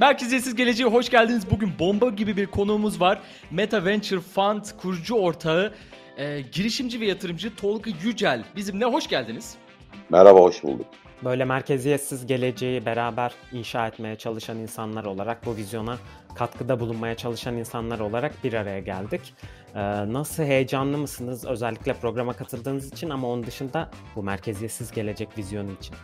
Merkeziyetsiz 0.00 0.54
Geleceğe 0.54 0.84
hoş 0.84 1.10
geldiniz. 1.10 1.50
Bugün 1.50 1.72
bomba 1.78 2.10
gibi 2.10 2.36
bir 2.36 2.46
konuğumuz 2.46 3.00
var. 3.00 3.20
Meta 3.50 3.84
Venture 3.84 4.20
Fund 4.20 4.64
kurucu 4.82 5.14
ortağı, 5.14 5.74
e, 6.16 6.40
girişimci 6.40 7.00
ve 7.00 7.06
yatırımcı 7.06 7.56
Tolga 7.56 7.90
Yücel. 8.02 8.44
Bizimle 8.56 8.84
hoş 8.84 9.08
geldiniz. 9.08 9.54
Merhaba, 10.10 10.40
hoş 10.40 10.62
bulduk. 10.62 10.86
Böyle 11.24 11.44
merkeziyetsiz 11.44 12.26
geleceği 12.26 12.86
beraber 12.86 13.34
inşa 13.52 13.86
etmeye 13.86 14.16
çalışan 14.16 14.58
insanlar 14.58 15.04
olarak 15.04 15.46
bu 15.46 15.56
vizyona 15.56 15.98
katkıda 16.34 16.80
bulunmaya 16.80 17.14
çalışan 17.14 17.56
insanlar 17.56 17.98
olarak 17.98 18.44
bir 18.44 18.52
araya 18.52 18.80
geldik. 18.80 19.34
Ee, 19.74 19.80
nasıl 20.12 20.42
heyecanlı 20.42 20.98
mısınız 20.98 21.44
özellikle 21.44 21.92
programa 21.92 22.32
katıldığınız 22.32 22.92
için 22.92 23.10
ama 23.10 23.28
onun 23.28 23.46
dışında 23.46 23.90
bu 24.16 24.22
merkeziyetsiz 24.22 24.92
gelecek 24.92 25.38
vizyonu 25.38 25.72
için? 25.72 25.96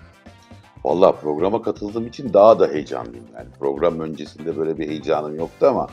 Valla 0.85 1.13
programa 1.13 1.63
katıldığım 1.63 2.07
için 2.07 2.33
daha 2.33 2.59
da 2.59 2.69
heyecanlıyım. 2.69 3.27
Yani 3.35 3.49
program 3.59 4.01
öncesinde 4.01 4.57
böyle 4.57 4.79
bir 4.79 4.89
heyecanım 4.89 5.37
yoktu 5.37 5.67
ama 5.67 5.87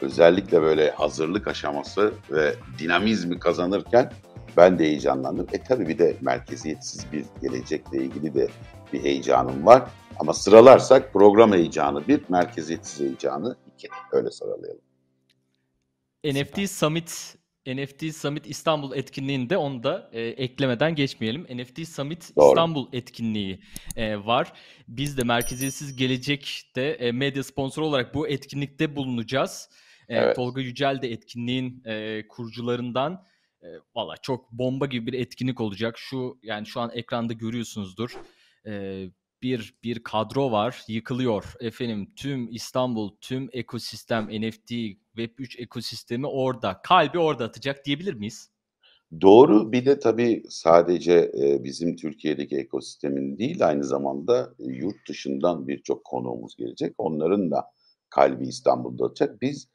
özellikle 0.00 0.62
böyle 0.62 0.90
hazırlık 0.90 1.48
aşaması 1.48 2.12
ve 2.30 2.54
dinamizmi 2.78 3.38
kazanırken 3.38 4.12
ben 4.56 4.78
de 4.78 4.84
heyecanlandım. 4.84 5.46
E 5.52 5.62
tabii 5.62 5.88
bir 5.88 5.98
de 5.98 6.16
merkeziyetsiz 6.20 7.12
bir 7.12 7.24
gelecekle 7.42 7.98
ilgili 7.98 8.34
de 8.34 8.48
bir 8.92 9.02
heyecanım 9.02 9.66
var. 9.66 9.82
Ama 10.18 10.34
sıralarsak 10.34 11.12
program 11.12 11.52
heyecanı 11.52 12.08
bir, 12.08 12.20
merkeziyetsiz 12.28 13.00
heyecanı 13.00 13.56
iki. 13.74 13.88
Öyle 14.12 14.30
sıralayalım. 14.30 14.80
NFT 16.24 16.70
Summit 16.70 17.36
NFT 17.76 18.16
Summit 18.16 18.46
İstanbul 18.46 18.96
etkinliğinde 18.96 19.56
onu 19.56 19.82
da 19.82 20.10
e, 20.12 20.20
eklemeden 20.22 20.94
geçmeyelim. 20.94 21.42
NFT 21.42 21.88
Summit 21.88 22.36
Doğru. 22.36 22.48
İstanbul 22.48 22.88
etkinliği 22.92 23.60
e, 23.96 24.16
var. 24.16 24.52
Biz 24.88 25.18
de 25.18 25.24
Merkeziyetsiz 25.24 25.96
Gelecek'te 25.96 26.82
e, 26.82 27.12
medya 27.12 27.42
sponsoru 27.42 27.86
olarak 27.86 28.14
bu 28.14 28.28
etkinlikte 28.28 28.96
bulunacağız. 28.96 29.70
E, 30.08 30.16
evet. 30.16 30.36
Tolga 30.36 30.60
Yücel 30.60 31.02
de 31.02 31.12
etkinliğin 31.12 31.82
e, 31.86 32.26
kurucularından. 32.28 33.26
E, 33.62 33.66
Valla 33.94 34.16
çok 34.16 34.52
bomba 34.52 34.86
gibi 34.86 35.12
bir 35.12 35.18
etkinlik 35.18 35.60
olacak. 35.60 35.98
Şu 35.98 36.38
yani 36.42 36.66
şu 36.66 36.80
an 36.80 36.90
ekranda 36.94 37.32
görüyorsunuzdur. 37.32 38.10
E, 38.66 39.04
bir 39.42 39.74
bir 39.84 40.02
kadro 40.02 40.52
var 40.52 40.82
yıkılıyor 40.88 41.54
efendim 41.60 42.12
tüm 42.16 42.52
İstanbul 42.52 43.10
tüm 43.20 43.48
ekosistem 43.52 44.26
NFT 44.26 44.70
Web3 45.16 45.62
ekosistemi 45.62 46.26
orada 46.26 46.80
kalbi 46.82 47.18
orada 47.18 47.44
atacak 47.44 47.84
diyebilir 47.84 48.14
miyiz? 48.14 48.50
Doğru 49.20 49.72
bir 49.72 49.86
de 49.86 49.98
tabii 49.98 50.42
sadece 50.48 51.32
e, 51.42 51.64
bizim 51.64 51.96
Türkiye'deki 51.96 52.56
ekosistemin 52.56 53.38
değil 53.38 53.66
aynı 53.66 53.84
zamanda 53.84 54.54
e, 54.58 54.64
yurt 54.72 55.08
dışından 55.08 55.68
birçok 55.68 56.04
konuğumuz 56.04 56.56
gelecek. 56.56 56.94
Onların 56.98 57.50
da 57.50 57.64
kalbi 58.10 58.48
İstanbul'da 58.48 59.04
atacak. 59.04 59.42
Biz 59.42 59.68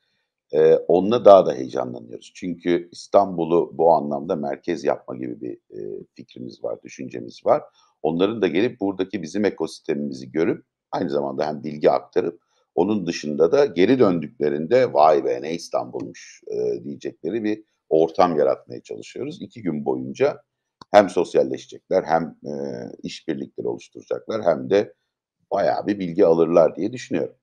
e, 0.54 0.74
onunla 0.76 1.26
daha 1.26 1.46
da 1.46 1.54
heyecanlanıyoruz. 1.54 2.32
Çünkü 2.36 2.90
İstanbul'u 2.92 3.72
bu 3.78 3.92
anlamda 3.92 4.36
merkez 4.36 4.84
yapma 4.84 5.16
gibi 5.16 5.42
bir 5.42 5.58
fikrimiz 6.16 6.64
var, 6.64 6.84
düşüncemiz 6.84 7.46
var. 7.46 7.64
Onların 8.06 8.42
da 8.42 8.48
gelip 8.48 8.80
buradaki 8.80 9.22
bizim 9.22 9.46
ekosistemimizi 9.46 10.32
görüp 10.32 10.66
aynı 10.92 11.10
zamanda 11.10 11.48
hem 11.48 11.64
bilgi 11.64 11.92
aktarıp 11.92 12.42
onun 12.76 13.08
dışında 13.08 13.52
da 13.52 13.66
geri 13.66 14.00
döndüklerinde 14.00 14.94
vay 14.94 15.26
be 15.26 15.42
ne 15.42 15.54
İstanbul'muş 15.54 16.42
e, 16.48 16.84
diyecekleri 16.84 17.44
bir 17.44 17.64
ortam 17.90 18.40
yaratmaya 18.40 18.82
çalışıyoruz. 18.82 19.42
İki 19.42 19.62
gün 19.62 19.86
boyunca 19.86 20.42
hem 20.92 21.10
sosyalleşecekler 21.10 22.04
hem 22.04 22.24
e, 22.24 22.52
işbirlikleri 23.04 23.68
oluşturacaklar 23.68 24.44
hem 24.44 24.70
de 24.70 24.94
bayağı 25.52 25.88
bir 25.88 26.00
bilgi 26.00 26.26
alırlar 26.26 26.76
diye 26.76 26.94
düşünüyorum. 26.94 27.36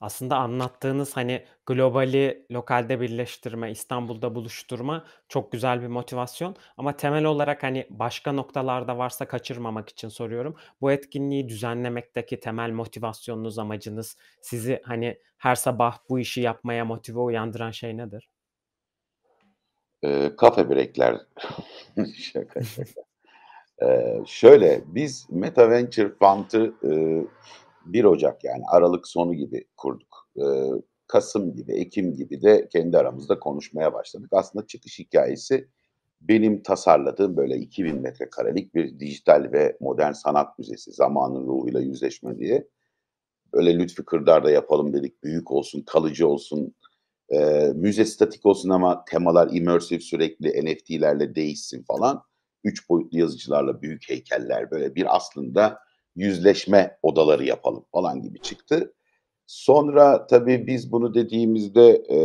Aslında 0.00 0.36
anlattığınız 0.36 1.16
hani 1.16 1.44
globali 1.66 2.46
lokalde 2.50 3.00
birleştirme, 3.00 3.70
İstanbul'da 3.70 4.34
buluşturma 4.34 5.04
çok 5.28 5.52
güzel 5.52 5.82
bir 5.82 5.86
motivasyon. 5.86 6.56
Ama 6.76 6.96
temel 6.96 7.24
olarak 7.24 7.62
hani 7.62 7.86
başka 7.90 8.32
noktalarda 8.32 8.98
varsa 8.98 9.28
kaçırmamak 9.28 9.88
için 9.88 10.08
soruyorum. 10.08 10.56
Bu 10.80 10.92
etkinliği 10.92 11.48
düzenlemekteki 11.48 12.40
temel 12.40 12.70
motivasyonunuz, 12.70 13.58
amacınız 13.58 14.16
sizi 14.40 14.82
hani 14.84 15.18
her 15.38 15.54
sabah 15.54 15.98
bu 16.08 16.18
işi 16.18 16.40
yapmaya 16.40 16.84
motive 16.84 17.18
uyandıran 17.18 17.70
şey 17.70 17.96
nedir? 17.96 18.28
Ee, 20.02 20.36
kafe 20.36 20.70
breakler. 20.70 21.20
şaka 22.16 22.62
şaka. 22.62 23.06
Ee, 23.82 24.22
şöyle 24.26 24.80
biz 24.86 25.26
Meta 25.30 25.70
Venture 25.70 26.08
Fund'ı 26.08 26.74
e, 26.84 26.90
1 27.92 28.04
Ocak 28.04 28.44
yani 28.44 28.62
Aralık 28.72 29.08
sonu 29.08 29.34
gibi 29.34 29.64
kurduk. 29.76 30.28
E, 30.36 30.44
Kasım 31.06 31.54
gibi, 31.54 31.72
Ekim 31.72 32.14
gibi 32.14 32.42
de 32.42 32.68
kendi 32.72 32.98
aramızda 32.98 33.38
konuşmaya 33.38 33.92
başladık. 33.94 34.28
Aslında 34.32 34.66
çıkış 34.66 34.98
hikayesi 34.98 35.68
benim 36.20 36.62
tasarladığım 36.62 37.36
böyle 37.36 37.56
2000 37.56 38.00
metrekarelik 38.00 38.74
bir 38.74 39.00
dijital 39.00 39.48
ve 39.52 39.76
modern 39.80 40.12
sanat 40.12 40.58
müzesi 40.58 40.92
zamanın 40.92 41.46
ruhuyla 41.46 41.80
yüzleşme 41.80 42.38
diye. 42.38 42.68
Böyle 43.52 43.78
Lütfü 43.78 44.04
Kırdar'da 44.04 44.50
yapalım 44.50 44.92
dedik. 44.92 45.24
Büyük 45.24 45.50
olsun, 45.50 45.82
kalıcı 45.82 46.28
olsun, 46.28 46.74
e, 47.30 47.72
müze 47.74 48.04
statik 48.04 48.46
olsun 48.46 48.70
ama 48.70 49.04
temalar 49.04 49.48
immersive 49.52 50.00
sürekli 50.00 50.64
NFT'lerle 50.66 51.34
değişsin 51.34 51.82
falan. 51.82 52.22
Üç 52.64 52.88
boyutlu 52.88 53.18
yazıcılarla 53.18 53.82
büyük 53.82 54.08
heykeller 54.08 54.70
böyle 54.70 54.94
bir 54.94 55.16
aslında 55.16 55.78
yüzleşme 56.16 56.98
odaları 57.02 57.44
yapalım 57.44 57.84
falan 57.92 58.22
gibi 58.22 58.40
çıktı. 58.40 58.92
Sonra 59.46 60.26
tabii 60.26 60.66
biz 60.66 60.92
bunu 60.92 61.14
dediğimizde 61.14 62.04
e, 62.10 62.18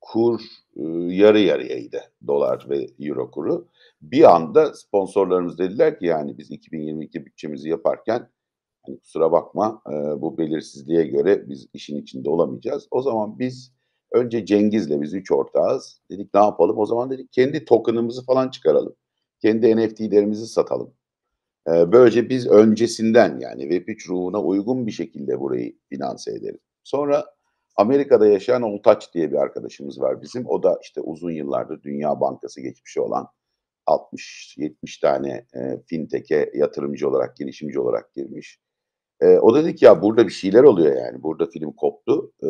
kur 0.00 0.40
e, 0.76 0.82
yarı 1.14 1.40
yarıyaydı 1.40 2.00
dolar 2.26 2.66
ve 2.68 2.86
euro 3.00 3.30
kuru. 3.30 3.68
Bir 4.02 4.34
anda 4.34 4.74
sponsorlarımız 4.74 5.58
dediler 5.58 5.98
ki 5.98 6.06
yani 6.06 6.38
biz 6.38 6.50
2022 6.50 7.26
bütçemizi 7.26 7.68
yaparken 7.68 8.28
hani 8.86 8.98
kusura 8.98 9.32
bakma 9.32 9.82
e, 9.90 9.92
bu 10.20 10.38
belirsizliğe 10.38 11.06
göre 11.06 11.48
biz 11.48 11.66
işin 11.72 12.02
içinde 12.02 12.30
olamayacağız. 12.30 12.88
O 12.90 13.02
zaman 13.02 13.38
biz 13.38 13.72
önce 14.12 14.46
Cengiz'le 14.46 15.02
biz 15.02 15.14
üç 15.14 15.32
ortağız. 15.32 16.00
Dedik 16.10 16.34
ne 16.34 16.40
yapalım? 16.40 16.78
O 16.78 16.86
zaman 16.86 17.10
dedik 17.10 17.32
kendi 17.32 17.64
token'ımızı 17.64 18.24
falan 18.24 18.48
çıkaralım. 18.48 18.94
Kendi 19.40 19.76
NFT'lerimizi 19.76 20.46
satalım. 20.46 20.94
Böylece 21.66 22.28
biz 22.28 22.46
öncesinden 22.46 23.38
yani 23.40 23.62
Web3 23.62 24.08
ruhuna 24.08 24.42
uygun 24.42 24.86
bir 24.86 24.92
şekilde 24.92 25.40
burayı 25.40 25.78
finanse 25.88 26.30
edelim. 26.30 26.60
Sonra 26.84 27.24
Amerika'da 27.76 28.26
yaşayan 28.26 28.62
Oltaç 28.62 29.14
diye 29.14 29.30
bir 29.30 29.36
arkadaşımız 29.36 30.00
var 30.00 30.22
bizim. 30.22 30.46
O 30.46 30.62
da 30.62 30.78
işte 30.82 31.00
uzun 31.00 31.30
yıllardır 31.30 31.82
Dünya 31.82 32.20
Bankası 32.20 32.60
geçmişi 32.60 33.00
olan 33.00 33.28
60-70 33.86 35.00
tane 35.00 35.46
e, 35.54 35.82
fintech'e 35.86 36.50
yatırımcı 36.54 37.08
olarak, 37.08 37.36
girişimci 37.36 37.80
olarak 37.80 38.14
girmiş. 38.14 38.60
E, 39.20 39.26
o 39.26 39.54
dedi 39.56 39.74
ki 39.74 39.84
ya 39.84 40.02
burada 40.02 40.26
bir 40.26 40.32
şeyler 40.32 40.62
oluyor 40.62 40.96
yani. 40.96 41.22
Burada 41.22 41.46
film 41.46 41.72
koptu. 41.72 42.32
E, 42.42 42.48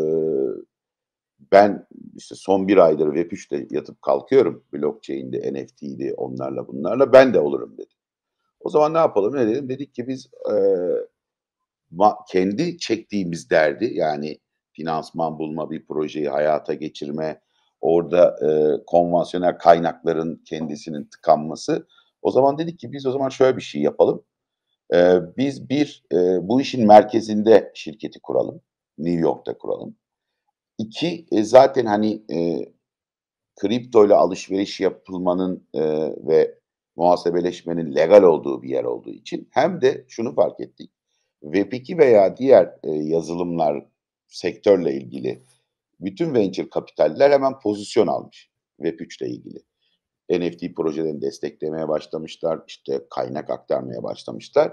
ben 1.53 1.87
işte 2.17 2.35
son 2.35 2.69
bir 2.69 2.77
aydır 2.77 3.07
Web3'te 3.15 3.67
yatıp 3.71 4.03
kalkıyorum. 4.03 4.65
Blockchain'de, 4.73 5.53
NFT'di, 5.53 6.15
onlarla 6.17 6.69
bunlarla. 6.69 7.13
Ben 7.13 7.35
de 7.35 7.41
olurum 7.41 7.79
dedi. 7.79 7.95
O 8.65 8.71
zaman 8.71 8.95
ne 8.95 8.99
yapalım 8.99 9.37
ne 9.37 9.47
dedim? 9.47 9.69
Dedik 9.69 9.95
ki 9.95 10.09
biz 10.09 10.27
e, 10.51 10.55
ma, 11.91 12.19
kendi 12.29 12.79
çektiğimiz 12.79 13.51
derdi 13.51 13.91
yani 13.95 14.39
finansman 14.73 15.39
bulma, 15.39 15.71
bir 15.71 15.87
projeyi 15.87 16.29
hayata 16.29 16.75
geçirme, 16.75 17.41
orada 17.81 18.37
e, 18.49 18.49
konvansiyonel 18.87 19.59
kaynakların 19.59 20.43
kendisinin 20.45 21.05
tıkanması. 21.05 21.87
O 22.23 22.31
zaman 22.31 22.59
dedik 22.59 22.79
ki 22.79 22.93
biz 22.93 23.07
o 23.07 23.13
zaman 23.13 23.29
şöyle 23.29 23.57
bir 23.57 23.63
şey 23.63 23.83
yapalım. 23.83 24.25
E, 24.95 25.19
biz 25.37 25.69
bir 25.69 26.05
e, 26.13 26.49
bu 26.49 26.61
işin 26.61 26.87
merkezinde 26.87 27.73
şirketi 27.75 28.21
kuralım. 28.21 28.61
New 28.99 29.21
York'ta 29.21 29.59
kuralım. 29.59 29.97
İki 30.79 31.27
e, 31.33 31.43
zaten 31.43 31.87
hani 31.87 32.23
e, 32.33 32.69
kripto 33.57 34.07
ile 34.07 34.15
alışveriş 34.15 34.81
yapılmanın 34.81 35.69
e, 35.75 35.81
ve 36.27 36.59
muhasebeleşmenin 36.97 37.95
legal 37.95 38.23
olduğu 38.23 38.63
bir 38.63 38.69
yer 38.69 38.85
olduğu 38.85 39.11
için 39.11 39.49
hem 39.51 39.81
de 39.81 40.05
şunu 40.09 40.35
fark 40.35 40.61
ettik. 40.61 40.91
Web2 41.43 41.99
veya 41.99 42.37
diğer 42.37 42.75
e, 42.85 42.91
yazılımlar 42.91 43.87
sektörle 44.29 44.95
ilgili 44.95 45.43
bütün 46.01 46.35
venture 46.35 46.69
kapitaller 46.69 47.31
hemen 47.31 47.59
pozisyon 47.59 48.07
almış 48.07 48.51
Web3 48.81 49.25
ile 49.25 49.31
ilgili. 49.31 49.59
NFT 50.31 50.77
projelerini 50.77 51.23
desteklemeye 51.23 51.89
başlamışlar, 51.89 52.61
işte 52.67 53.01
kaynak 53.11 53.51
aktarmaya 53.51 54.03
başlamışlar. 54.03 54.73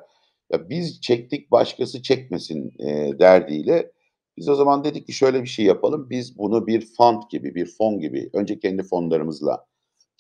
Ya 0.52 0.70
biz 0.70 1.02
çektik 1.02 1.52
başkası 1.52 2.02
çekmesin 2.02 2.72
e, 2.80 3.20
derdiyle 3.20 3.92
biz 4.38 4.50
o 4.50 4.56
zaman 4.56 4.84
dedik 4.84 5.08
ki 5.08 5.14
şöyle 5.14 5.44
bir 5.44 5.48
şey 5.48 5.66
yapalım. 5.66 6.10
Biz 6.10 6.38
bunu 6.38 6.68
bir 6.68 6.86
fund 6.98 7.22
gibi, 7.30 7.56
bir 7.56 7.66
fon 7.66 8.00
gibi 8.00 8.30
önce 8.34 8.60
kendi 8.60 8.84
fonlarımızla 8.84 9.66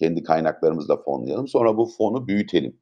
kendi 0.01 0.23
kaynaklarımızla 0.23 1.03
fonlayalım. 1.03 1.47
Sonra 1.47 1.77
bu 1.77 1.85
fonu 1.85 2.27
büyütelim. 2.27 2.79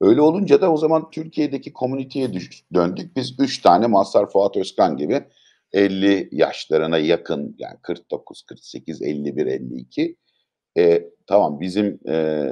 Öyle 0.00 0.20
olunca 0.20 0.60
da 0.60 0.72
o 0.72 0.76
zaman 0.76 1.10
Türkiye'deki 1.10 1.72
komüniteye 1.72 2.30
döndük. 2.74 3.16
Biz 3.16 3.40
3 3.40 3.62
tane 3.62 3.86
Mazhar 3.86 4.30
Fuat 4.30 4.56
Özkan 4.56 4.96
gibi 4.96 5.24
50 5.72 6.28
yaşlarına 6.32 6.98
yakın 6.98 7.56
yani 7.58 7.78
49, 7.82 8.42
48, 8.42 9.02
51, 9.02 9.46
52 9.46 10.16
e, 10.78 11.10
tamam 11.26 11.60
bizim 11.60 12.00
e, 12.08 12.46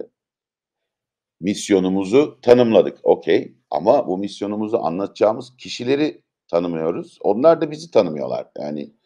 misyonumuzu 1.40 2.38
tanımladık 2.42 2.98
okey 3.02 3.54
ama 3.70 4.08
bu 4.08 4.18
misyonumuzu 4.18 4.76
anlatacağımız 4.76 5.56
kişileri 5.56 6.22
tanımıyoruz. 6.48 7.18
Onlar 7.20 7.60
da 7.60 7.70
bizi 7.70 7.90
tanımıyorlar. 7.90 8.46
Yani 8.58 8.97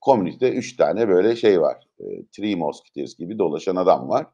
komünite 0.00 0.50
üç 0.50 0.76
tane 0.76 1.08
böyle 1.08 1.36
şey 1.36 1.60
var. 1.60 1.76
E, 2.00 2.04
Three 2.36 2.54
Musketeers 2.54 3.16
gibi 3.16 3.38
dolaşan 3.38 3.76
adam 3.76 4.08
var. 4.08 4.26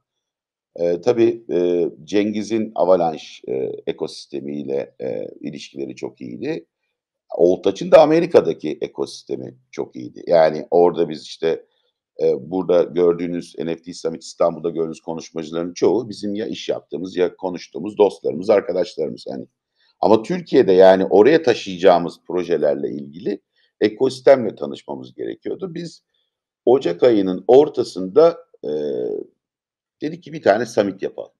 E, 0.77 1.01
tabii 1.01 1.45
e, 1.53 1.89
Cengiz'in 2.05 2.73
Avalanche 2.75 3.27
e, 3.49 3.55
ekosistemiyle 3.87 4.95
e, 5.01 5.27
ilişkileri 5.41 5.97
çok 5.97 6.21
iyiydi. 6.21 6.67
Oltaç'ın 7.37 7.91
da 7.91 8.03
Amerika'daki 8.03 8.79
ekosistemi 8.81 9.55
çok 9.71 9.97
iyiydi. 9.97 10.23
Yani 10.27 10.67
orada 10.71 11.09
biz 11.09 11.23
işte 11.23 11.67
e, 12.23 12.51
burada 12.51 12.83
gördüğünüz 12.83 13.55
NFT 13.59 13.97
Summit 13.97 14.23
İstanbul'da 14.23 14.71
gördüğünüz 14.71 15.01
konuşmacıların 15.01 15.75
çoğu 15.75 16.09
bizim 16.09 16.35
ya 16.35 16.47
iş 16.47 16.69
yaptığımız 16.69 17.17
ya 17.17 17.37
konuştuğumuz 17.37 17.99
dostlarımız, 17.99 18.51
arkadaşlarımız. 18.51 19.25
Yani 19.29 19.47
ama 20.01 20.23
Türkiye'de 20.23 20.73
yani 20.73 21.05
oraya 21.05 21.43
taşıyacağımız 21.43 22.21
projelerle 22.27 22.91
ilgili 22.91 23.41
ekosistemle 23.81 24.55
tanışmamız 24.55 25.15
gerekiyordu. 25.15 25.75
Biz 25.75 26.03
Ocak 26.65 27.03
ayının 27.03 27.45
ortasında 27.49 28.39
e, 28.65 28.71
dedik 30.03 30.23
ki 30.23 30.33
bir 30.33 30.43
tane 30.43 30.67
summit 30.67 31.03
yapalım. 31.03 31.33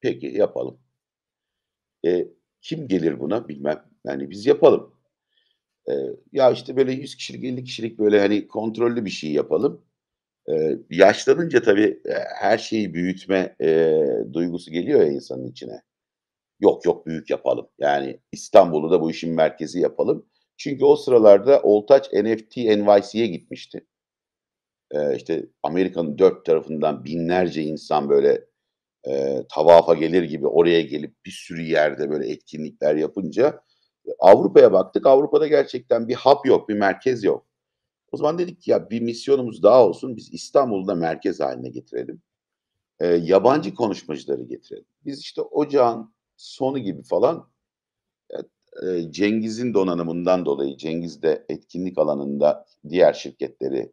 Peki 0.00 0.26
yapalım. 0.26 0.78
E, 2.06 2.28
kim 2.60 2.88
gelir 2.88 3.20
buna 3.20 3.48
bilmem. 3.48 3.84
Yani 4.06 4.30
biz 4.30 4.46
yapalım. 4.46 4.94
E, 5.90 5.92
ya 6.32 6.50
işte 6.50 6.76
böyle 6.76 6.92
100 6.92 7.16
kişilik 7.16 7.44
50 7.44 7.64
kişilik 7.64 7.98
böyle 7.98 8.20
hani 8.20 8.48
kontrollü 8.48 9.04
bir 9.04 9.10
şey 9.10 9.32
yapalım. 9.32 9.84
E, 10.50 10.78
yaşlanınca 10.90 11.62
tabii 11.62 12.00
e, 12.06 12.12
her 12.40 12.58
şeyi 12.58 12.94
büyütme 12.94 13.56
e, 13.60 14.00
duygusu 14.32 14.70
geliyor 14.70 15.00
ya 15.00 15.08
insanın 15.08 15.46
içine. 15.46 15.82
Yok 16.60 16.84
yok 16.86 17.06
büyük 17.06 17.30
yapalım. 17.30 17.68
Yani 17.78 18.20
İstanbul'u 18.32 18.90
da 18.90 19.00
bu 19.00 19.10
işin 19.10 19.34
merkezi 19.34 19.80
yapalım. 19.80 20.26
Çünkü 20.58 20.84
o 20.84 20.96
sıralarda 20.96 21.62
Oltaç 21.62 22.12
NFT 22.12 22.56
NYC'ye 22.56 23.26
gitmişti. 23.26 23.86
Ee, 24.90 25.16
işte 25.16 25.46
Amerika'nın 25.62 26.18
dört 26.18 26.46
tarafından 26.46 27.04
binlerce 27.04 27.62
insan 27.62 28.08
böyle 28.08 28.44
e, 29.08 29.44
tavafa 29.54 29.94
gelir 29.94 30.22
gibi 30.22 30.46
oraya 30.46 30.82
gelip 30.82 31.24
bir 31.24 31.30
sürü 31.30 31.62
yerde 31.62 32.10
böyle 32.10 32.30
etkinlikler 32.30 32.96
yapınca 32.96 33.62
Avrupa'ya 34.18 34.72
baktık. 34.72 35.06
Avrupa'da 35.06 35.46
gerçekten 35.46 36.08
bir 36.08 36.14
hub 36.14 36.46
yok, 36.46 36.68
bir 36.68 36.74
merkez 36.74 37.24
yok. 37.24 37.46
O 38.12 38.16
zaman 38.16 38.38
dedik 38.38 38.62
ki 38.62 38.70
ya 38.70 38.90
bir 38.90 39.00
misyonumuz 39.00 39.62
daha 39.62 39.86
olsun. 39.86 40.16
Biz 40.16 40.34
İstanbul'da 40.34 40.94
merkez 40.94 41.40
haline 41.40 41.68
getirelim. 41.68 42.22
E, 43.00 43.06
yabancı 43.06 43.74
konuşmacıları 43.74 44.42
getirelim. 44.42 44.86
Biz 45.04 45.20
işte 45.20 45.42
ocağın 45.42 46.14
sonu 46.36 46.78
gibi 46.78 47.02
falan 47.02 47.50
Cengiz'in 49.10 49.74
donanımından 49.74 50.46
dolayı 50.46 50.76
Cengiz 50.76 51.22
de 51.22 51.44
etkinlik 51.48 51.98
alanında 51.98 52.66
diğer 52.88 53.12
şirketleri 53.12 53.92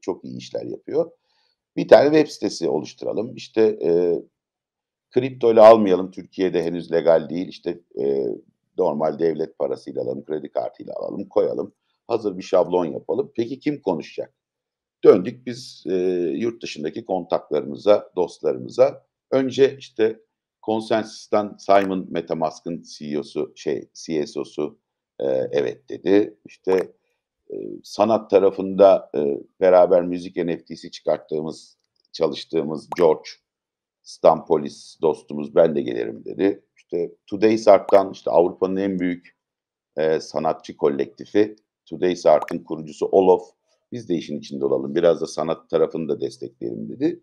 çok 0.00 0.24
iyi 0.24 0.36
işler 0.36 0.64
yapıyor. 0.64 1.10
Bir 1.76 1.88
tane 1.88 2.04
web 2.04 2.32
sitesi 2.32 2.68
oluşturalım. 2.68 3.36
İşte 3.36 3.78
kripto 5.10 5.52
ile 5.52 5.60
almayalım. 5.60 6.10
Türkiye'de 6.10 6.62
henüz 6.62 6.92
legal 6.92 7.28
değil. 7.28 7.48
İşte 7.48 7.80
normal 8.78 9.18
devlet 9.18 9.58
parasıyla 9.58 10.02
alalım, 10.02 10.24
kredi 10.24 10.48
kartıyla 10.48 10.94
alalım, 10.94 11.28
koyalım. 11.28 11.72
Hazır 12.08 12.38
bir 12.38 12.42
şablon 12.42 12.84
yapalım. 12.84 13.32
Peki 13.36 13.60
kim 13.60 13.82
konuşacak? 13.82 14.34
Döndük 15.04 15.46
biz 15.46 15.84
e, 15.86 15.94
yurt 16.36 16.62
dışındaki 16.62 17.04
kontaklarımıza, 17.04 18.10
dostlarımıza. 18.16 19.06
Önce 19.30 19.76
işte 19.78 20.20
Consensus'tan 20.66 21.56
Simon 21.58 22.06
MetaMask'ın 22.10 22.82
CEO'su, 22.82 23.52
şey 23.56 23.88
CSO'su 23.94 24.78
e, 25.20 25.26
evet 25.52 25.88
dedi. 25.88 26.38
İşte 26.44 26.92
e, 27.50 27.54
sanat 27.84 28.30
tarafında 28.30 29.10
e, 29.14 29.38
beraber 29.60 30.02
müzik 30.02 30.36
NFT'si 30.36 30.90
çıkarttığımız, 30.90 31.78
çalıştığımız 32.12 32.88
George 32.96 33.30
Stampolis 34.02 34.98
dostumuz 35.02 35.54
ben 35.54 35.74
de 35.74 35.82
gelirim 35.82 36.24
dedi. 36.24 36.64
İşte 36.76 37.10
Today's 37.26 37.68
Art'tan 37.68 38.12
işte 38.12 38.30
Avrupa'nın 38.30 38.76
en 38.76 38.98
büyük 38.98 39.36
e, 39.96 40.20
sanatçı 40.20 40.76
kolektifi 40.76 41.56
Today's 41.86 42.26
Art'ın 42.26 42.58
kurucusu 42.58 43.06
Olof 43.06 43.42
biz 43.92 44.08
de 44.08 44.14
işin 44.14 44.38
içinde 44.38 44.64
olalım. 44.64 44.94
Biraz 44.94 45.20
da 45.20 45.26
sanat 45.26 45.70
tarafını 45.70 46.08
da 46.08 46.20
destekleyelim 46.20 46.88
dedi. 46.88 47.22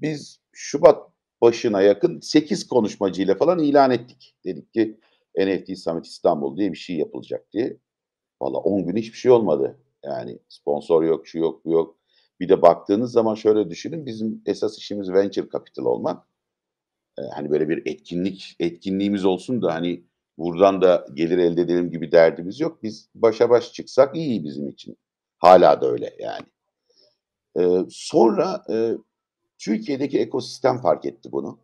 Biz 0.00 0.40
Şubat 0.52 1.11
başına 1.42 1.82
yakın 1.82 2.20
8 2.20 2.66
konuşmacıyla 2.68 3.34
falan 3.34 3.58
ilan 3.58 3.90
ettik. 3.90 4.34
Dedik 4.44 4.72
ki 4.72 5.00
NFT 5.38 5.78
Summit 5.78 6.06
İstanbul 6.06 6.56
diye 6.56 6.72
bir 6.72 6.76
şey 6.76 6.96
yapılacak 6.96 7.52
diye. 7.52 7.76
Valla 8.40 8.58
10 8.58 8.86
gün 8.86 8.96
hiçbir 8.96 9.18
şey 9.18 9.30
olmadı. 9.30 9.78
Yani 10.04 10.38
sponsor 10.48 11.02
yok, 11.02 11.26
şu 11.26 11.38
yok, 11.38 11.64
bu 11.64 11.72
yok. 11.72 11.96
Bir 12.40 12.48
de 12.48 12.62
baktığınız 12.62 13.12
zaman 13.12 13.34
şöyle 13.34 13.70
düşünün. 13.70 14.06
Bizim 14.06 14.42
esas 14.46 14.78
işimiz 14.78 15.12
venture 15.12 15.48
capital 15.52 15.84
olmak. 15.84 16.26
Ee, 17.18 17.22
hani 17.34 17.50
böyle 17.50 17.68
bir 17.68 17.82
etkinlik, 17.86 18.56
etkinliğimiz 18.60 19.24
olsun 19.24 19.62
da 19.62 19.74
hani 19.74 20.04
buradan 20.38 20.82
da 20.82 21.06
gelir 21.14 21.38
elde 21.38 21.60
edelim 21.62 21.90
gibi 21.90 22.12
derdimiz 22.12 22.60
yok. 22.60 22.82
Biz 22.82 23.08
başa 23.14 23.50
baş 23.50 23.72
çıksak 23.72 24.16
iyi 24.16 24.44
bizim 24.44 24.68
için. 24.68 24.96
Hala 25.38 25.80
da 25.80 25.90
öyle 25.90 26.16
yani. 26.18 26.46
Ee, 27.58 27.86
sonra 27.90 28.64
e, 28.70 28.96
Türkiye'deki 29.64 30.18
ekosistem 30.18 30.78
fark 30.78 31.04
etti 31.06 31.32
bunu. 31.32 31.58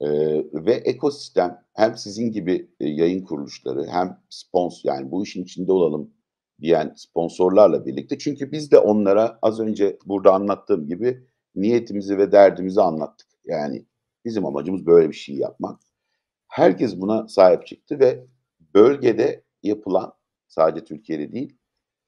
Ee, 0.00 0.08
ve 0.52 0.72
ekosistem 0.72 1.64
hem 1.72 1.96
sizin 1.96 2.32
gibi 2.32 2.70
e, 2.80 2.88
yayın 2.88 3.24
kuruluşları 3.24 3.86
hem 3.86 4.20
sponsor 4.30 4.88
yani 4.88 5.10
bu 5.10 5.24
işin 5.24 5.44
içinde 5.44 5.72
olalım 5.72 6.10
diyen 6.60 6.94
sponsorlarla 6.96 7.86
birlikte. 7.86 8.18
Çünkü 8.18 8.52
biz 8.52 8.70
de 8.70 8.78
onlara 8.78 9.38
az 9.42 9.60
önce 9.60 9.98
burada 10.06 10.32
anlattığım 10.34 10.86
gibi 10.86 11.26
niyetimizi 11.54 12.18
ve 12.18 12.32
derdimizi 12.32 12.80
anlattık. 12.80 13.28
Yani 13.44 13.86
bizim 14.24 14.46
amacımız 14.46 14.86
böyle 14.86 15.08
bir 15.08 15.16
şey 15.16 15.36
yapmak. 15.36 15.80
Herkes 16.48 17.00
buna 17.00 17.28
sahip 17.28 17.66
çıktı 17.66 17.98
ve 17.98 18.26
bölgede 18.74 19.44
yapılan 19.62 20.12
sadece 20.48 20.84
Türkiye'de 20.84 21.32
değil 21.32 21.56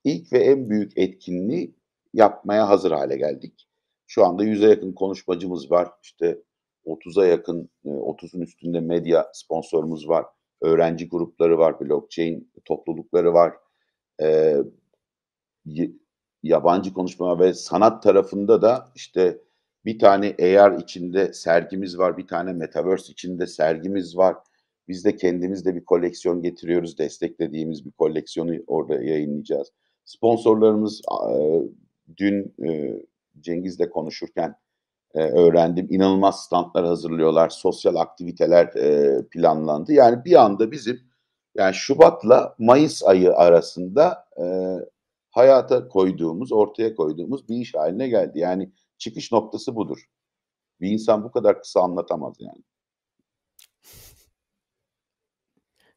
ilk 0.04 0.32
ve 0.32 0.38
en 0.38 0.70
büyük 0.70 0.98
etkinliği 0.98 1.74
yapmaya 2.14 2.68
hazır 2.68 2.90
hale 2.92 3.16
geldik. 3.16 3.69
Şu 4.10 4.24
anda 4.24 4.44
100'e 4.44 4.68
yakın 4.68 4.92
konuşmacımız 4.92 5.70
var. 5.70 5.88
İşte 6.02 6.38
30'a 6.86 7.26
yakın, 7.26 7.70
30'un 7.84 8.40
e, 8.40 8.44
üstünde 8.44 8.80
medya 8.80 9.30
sponsorumuz 9.32 10.08
var. 10.08 10.26
Öğrenci 10.60 11.08
grupları 11.08 11.58
var, 11.58 11.80
blockchain 11.80 12.52
toplulukları 12.64 13.34
var. 13.34 13.54
Ee, 14.22 14.56
yabancı 16.42 16.92
konuşma 16.94 17.38
ve 17.38 17.54
sanat 17.54 18.02
tarafında 18.02 18.62
da 18.62 18.88
işte 18.94 19.38
bir 19.84 19.98
tane 19.98 20.36
AR 20.40 20.78
içinde 20.78 21.32
sergimiz 21.32 21.98
var, 21.98 22.16
bir 22.16 22.26
tane 22.26 22.52
Metaverse 22.52 23.12
içinde 23.12 23.46
sergimiz 23.46 24.16
var. 24.16 24.36
Biz 24.88 25.04
de 25.04 25.16
kendimiz 25.16 25.64
de 25.64 25.74
bir 25.74 25.84
koleksiyon 25.84 26.42
getiriyoruz, 26.42 26.98
desteklediğimiz 26.98 27.86
bir 27.86 27.90
koleksiyonu 27.90 28.54
orada 28.66 29.02
yayınlayacağız. 29.02 29.72
Sponsorlarımız 30.04 31.02
e, 31.30 31.62
dün 32.16 32.54
e, 32.68 33.00
Cengiz'le 33.40 33.90
konuşurken 33.92 34.56
e, 35.14 35.20
öğrendim. 35.20 35.86
İnanılmaz 35.90 36.44
standlar 36.44 36.86
hazırlıyorlar, 36.86 37.48
sosyal 37.48 37.94
aktiviteler 37.94 38.66
e, 38.66 39.18
planlandı. 39.30 39.92
Yani 39.92 40.24
bir 40.24 40.44
anda 40.44 40.70
bizim 40.70 41.00
yani 41.56 41.74
Şubat'la 41.74 42.54
Mayıs 42.58 43.04
ayı 43.04 43.34
arasında 43.34 44.24
e, 44.42 44.44
hayata 45.30 45.88
koyduğumuz, 45.88 46.52
ortaya 46.52 46.94
koyduğumuz 46.94 47.48
bir 47.48 47.56
iş 47.56 47.74
haline 47.74 48.08
geldi. 48.08 48.38
Yani 48.38 48.72
çıkış 48.98 49.32
noktası 49.32 49.76
budur. 49.76 50.04
Bir 50.80 50.90
insan 50.90 51.24
bu 51.24 51.30
kadar 51.30 51.60
kısa 51.60 51.80
anlatamaz 51.80 52.34
yani. 52.38 52.62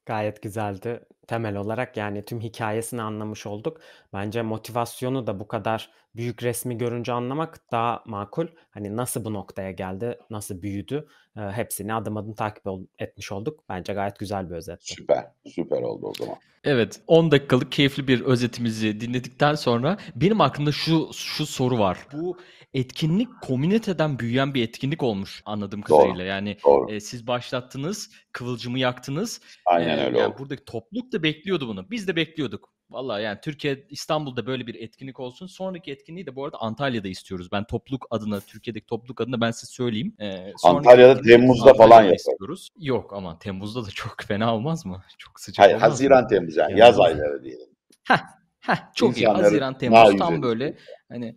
Gayet 0.06 0.42
güzeldi. 0.42 1.00
Temel 1.28 1.56
olarak 1.56 1.98
yani 1.98 2.26
tüm 2.26 2.42
hikayesini 2.42 3.02
anlamış 3.02 3.48
olduk. 3.48 3.82
Bence 4.14 4.42
motivasyonu 4.42 5.28
da 5.28 5.40
bu 5.40 5.48
kadar 5.48 5.90
büyük 6.16 6.44
resmi 6.44 6.78
görünce 6.78 7.14
anlamak 7.14 7.72
daha 7.72 8.04
makul. 8.06 8.48
Hani 8.72 8.98
nasıl 8.98 9.26
bu 9.26 9.34
noktaya 9.34 9.72
geldi, 9.72 10.20
nasıl 10.30 10.62
büyüdü, 10.62 11.08
e, 11.38 11.42
hepsini 11.42 11.94
adım 11.94 12.18
adım 12.18 12.34
takip 12.34 12.64
etmiş 13.00 13.32
olduk. 13.32 13.64
Bence 13.70 13.94
gayet 13.94 14.20
güzel 14.20 14.50
bir 14.50 14.56
özetti. 14.56 14.94
Süper, 14.94 15.26
süper 15.46 15.82
oldu 15.82 16.08
o 16.08 16.14
zaman. 16.14 16.36
Evet, 16.64 17.02
10 17.08 17.32
dakikalık 17.32 17.72
keyifli 17.72 18.08
bir 18.08 18.22
özetimizi 18.22 19.02
dinledikten 19.02 19.56
sonra 19.56 19.98
benim 20.16 20.42
aklımda 20.42 20.72
şu 20.72 21.10
şu 21.14 21.46
soru 21.46 21.80
var. 21.80 22.08
Bu 22.14 22.38
etkinlik 22.74 23.42
komüniteden 23.42 24.20
büyüyen 24.20 24.54
bir 24.54 24.64
etkinlik 24.64 25.04
olmuş 25.04 25.42
anladığım 25.46 25.82
kadarıyla. 25.82 26.16
Doğru. 26.16 26.24
Yani 26.24 26.58
Doğru. 26.66 26.92
E, 26.92 27.00
siz 27.00 27.28
başlattınız, 27.28 28.12
kıvılcımı 28.32 28.80
yaktınız. 28.80 29.42
Aynen 29.66 29.98
e, 29.98 30.06
öyle 30.06 30.18
yani 30.20 30.28
oldu. 30.28 30.36
Buradaki 30.40 30.66
topluluk 30.66 31.12
da 31.12 31.24
bekliyordu 31.24 31.68
bunu. 31.68 31.92
Biz 31.92 32.08
de 32.08 32.16
bekliyorduk. 32.16 32.74
Valla 32.90 33.20
yani 33.20 33.40
Türkiye, 33.44 33.88
İstanbul'da 33.90 34.46
böyle 34.46 34.68
bir 34.68 34.76
etkinlik 34.76 35.20
olsun. 35.20 35.48
Sonraki 35.48 35.92
etkinliği 35.92 36.26
de 36.26 36.36
bu 36.36 36.46
arada 36.46 36.58
Antalya'da 36.58 37.08
istiyoruz. 37.08 37.52
Ben 37.52 37.64
topluluk 37.64 38.08
adına, 38.10 38.40
Türkiye'deki 38.40 38.86
topluluk 38.86 39.22
adına 39.22 39.42
ben 39.42 39.52
size 39.52 39.74
söyleyeyim. 39.74 40.16
Ee, 40.20 40.54
Antalya'da 40.64 41.22
Temmuz'da 41.22 41.74
falan 41.74 42.14
istiyoruz. 42.14 42.70
Yok 42.80 43.14
ama 43.14 43.40
Temmuz'da 43.40 43.86
da 43.86 43.90
çok 43.90 44.16
fena 44.28 44.56
olmaz 44.56 44.86
mı? 44.86 45.04
Çok 45.18 45.40
sıcak 45.40 45.66
Hayır, 45.66 45.78
Haziran, 45.78 46.24
mı? 46.24 46.30
Temmuz 46.30 46.56
yani, 46.58 46.72
yani 46.72 46.80
yaz 46.80 47.00
ayları 47.00 47.44
diyelim. 47.44 47.68
Heh, 48.08 48.22
heh, 48.60 48.78
çok 48.96 49.18
İnsanları 49.18 49.42
iyi. 49.42 49.44
Haziran, 49.44 49.78
Temmuz 49.78 50.18
tam 50.18 50.42
böyle 50.42 50.78
hani 51.10 51.36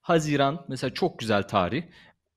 Haziran 0.00 0.64
mesela 0.68 0.94
çok 0.94 1.18
güzel 1.18 1.42
tarih. 1.42 1.82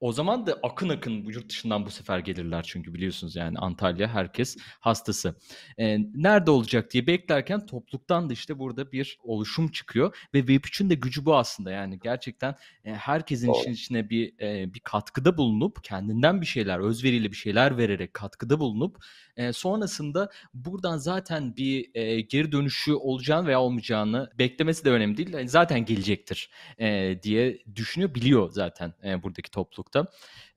O 0.03 0.11
zaman 0.11 0.47
da 0.47 0.59
akın 0.63 0.89
akın 0.89 1.11
yurt 1.11 1.49
dışından 1.49 1.85
bu 1.85 1.89
sefer 1.89 2.19
gelirler 2.19 2.63
çünkü 2.63 2.93
biliyorsunuz 2.93 3.35
yani 3.35 3.57
Antalya 3.59 4.07
herkes 4.07 4.57
hastası. 4.79 5.35
Ee, 5.77 5.97
nerede 6.13 6.51
olacak 6.51 6.93
diye 6.93 7.07
beklerken 7.07 7.65
topluluktan 7.65 8.29
da 8.29 8.33
işte 8.33 8.59
burada 8.59 8.91
bir 8.91 9.17
oluşum 9.23 9.67
çıkıyor 9.71 10.27
ve 10.33 10.39
Web3'ün 10.39 10.89
de 10.89 10.95
gücü 10.95 11.25
bu 11.25 11.35
aslında 11.35 11.71
yani 11.71 11.99
gerçekten 12.03 12.55
e, 12.85 12.93
herkesin 12.93 13.47
Doğru. 13.47 13.57
işin 13.59 13.71
içine 13.71 14.09
bir 14.09 14.39
e, 14.39 14.73
bir 14.73 14.79
katkıda 14.79 15.37
bulunup 15.37 15.83
kendinden 15.83 16.41
bir 16.41 16.45
şeyler 16.45 16.79
özveriyle 16.79 17.31
bir 17.31 17.37
şeyler 17.37 17.77
vererek 17.77 18.13
katkıda 18.13 18.59
bulunup 18.59 18.97
e, 19.37 19.53
sonrasında 19.53 20.29
buradan 20.53 20.97
zaten 20.97 21.55
bir 21.55 21.89
e, 21.93 22.21
geri 22.21 22.51
dönüşü 22.51 22.93
olacağını 22.93 23.47
veya 23.47 23.61
olmayacağını 23.61 24.29
beklemesi 24.39 24.85
de 24.85 24.91
önemli 24.91 25.17
değil. 25.17 25.33
Yani 25.33 25.49
zaten 25.49 25.85
gelecektir 25.85 26.49
e, 26.77 27.19
diye 27.23 27.59
düşünüyor, 27.75 28.15
biliyor 28.15 28.49
zaten 28.51 28.93
e, 29.03 29.23
buradaki 29.23 29.51
toplulukta. 29.51 30.07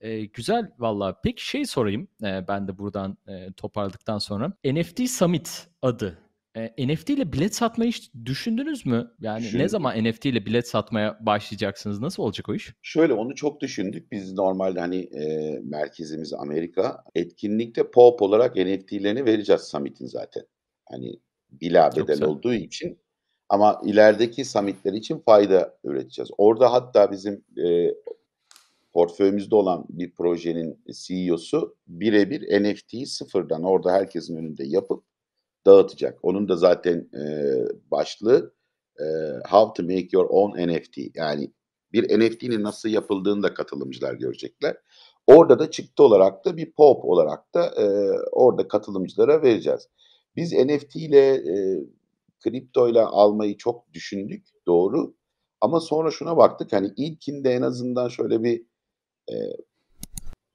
E, 0.01 0.25
güzel 0.25 0.71
valla. 0.79 1.21
Peki 1.23 1.45
şey 1.45 1.65
sorayım 1.65 2.07
e, 2.23 2.47
ben 2.47 2.67
de 2.67 2.77
buradan 2.77 3.17
e, 3.27 3.51
toparladıktan 3.53 4.17
sonra. 4.17 4.53
NFT 4.65 5.09
Summit 5.09 5.67
adı 5.81 6.26
e, 6.57 6.87
NFT 6.87 7.09
ile 7.09 7.33
bilet 7.33 7.55
satmayı 7.55 7.91
hiç 7.91 8.11
düşündünüz 8.25 8.85
mü? 8.85 9.11
Yani 9.21 9.39
Düşündüm. 9.39 9.59
ne 9.59 9.69
zaman 9.69 10.03
NFT 10.03 10.25
ile 10.25 10.45
bilet 10.45 10.67
satmaya 10.67 11.17
başlayacaksınız? 11.21 12.01
Nasıl 12.01 12.23
olacak 12.23 12.49
o 12.49 12.55
iş? 12.55 12.73
Şöyle 12.81 13.13
onu 13.13 13.35
çok 13.35 13.61
düşündük. 13.61 14.11
Biz 14.11 14.33
normalde 14.33 14.79
hani 14.79 14.97
e, 14.97 15.59
merkezimiz 15.63 16.33
Amerika. 16.33 17.03
Etkinlikte 17.15 17.91
pop 17.91 18.21
olarak 18.21 18.55
NFT'lerini 18.55 19.25
vereceğiz 19.25 19.61
Summit'in 19.61 20.05
zaten. 20.05 20.43
Hani 20.89 21.19
bila 21.51 21.95
bedel 21.95 22.23
olduğu 22.23 22.53
için. 22.53 22.99
Ama 23.49 23.81
ilerideki 23.85 24.45
summitler 24.45 24.93
için 24.93 25.19
fayda 25.19 25.77
üreteceğiz. 25.83 26.29
Orada 26.37 26.73
hatta 26.73 27.11
bizim 27.11 27.43
e, 27.65 27.93
portföyümüzde 28.93 29.55
olan 29.55 29.85
bir 29.89 30.11
projenin 30.11 30.83
CEO'su 30.91 31.75
birebir 31.87 32.63
NFT'yi 32.63 33.07
sıfırdan 33.07 33.63
orada 33.63 33.91
herkesin 33.91 34.37
önünde 34.37 34.63
yapıp 34.67 35.03
dağıtacak. 35.67 36.19
Onun 36.23 36.49
da 36.49 36.55
zaten 36.55 37.09
e, 37.13 37.23
başlığı 37.91 38.53
e, 38.99 39.05
How 39.49 39.73
to 39.73 39.93
make 39.93 40.07
your 40.11 40.27
own 40.29 40.67
NFT. 40.67 40.97
Yani 41.15 41.51
bir 41.93 42.19
NFT'nin 42.19 42.63
nasıl 42.63 42.89
yapıldığını 42.89 43.43
da 43.43 43.53
katılımcılar 43.53 44.13
görecekler. 44.13 44.77
Orada 45.27 45.59
da 45.59 45.71
çıktı 45.71 46.03
olarak 46.03 46.45
da 46.45 46.57
bir 46.57 46.71
pop 46.71 47.05
olarak 47.05 47.53
da 47.53 47.65
e, 47.65 47.85
orada 48.31 48.67
katılımcılara 48.67 49.41
vereceğiz. 49.41 49.87
Biz 50.35 50.53
NFT 50.53 50.95
ile 50.95 51.33
e, 51.33 51.83
kripto 52.43 52.89
ile 52.89 53.01
almayı 53.01 53.57
çok 53.57 53.93
düşündük 53.93 54.47
doğru. 54.67 55.13
Ama 55.61 55.79
sonra 55.79 56.11
şuna 56.11 56.37
baktık 56.37 56.73
hani 56.73 56.91
ilkinde 56.97 57.51
en 57.51 57.61
azından 57.61 58.07
şöyle 58.07 58.43
bir 58.43 58.61
e, 59.31 59.35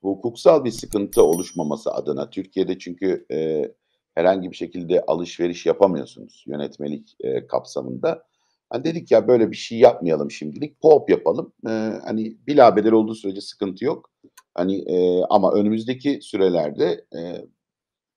hukuksal 0.02 0.64
bir 0.64 0.71
sıkıntı 0.71 1.23
oluşmaması 1.23 1.92
adına 1.92 2.31
Türkiye'de 2.31 2.78
çünkü 2.78 3.26
e, 3.31 3.69
herhangi 4.14 4.50
bir 4.50 4.57
şekilde 4.57 5.02
alışveriş 5.07 5.66
yapamıyorsunuz 5.66 6.45
yönetmelik 6.47 7.16
e, 7.21 7.47
kapsamında. 7.47 8.25
Hani 8.71 8.85
dedik 8.85 9.11
ya 9.11 9.28
böyle 9.28 9.50
bir 9.50 9.57
şey 9.57 9.78
yapmayalım 9.78 10.31
şimdilik. 10.31 10.81
Pop 10.81 11.11
yapalım. 11.11 11.52
E, 11.66 11.71
hani 12.04 12.37
bilabedel 12.47 12.92
olduğu 12.92 13.14
sürece 13.14 13.40
sıkıntı 13.40 13.85
yok. 13.85 14.11
Hani 14.54 14.78
e, 14.78 15.23
ama 15.31 15.52
önümüzdeki 15.52 16.19
sürelerde 16.23 17.04
e, 17.16 17.47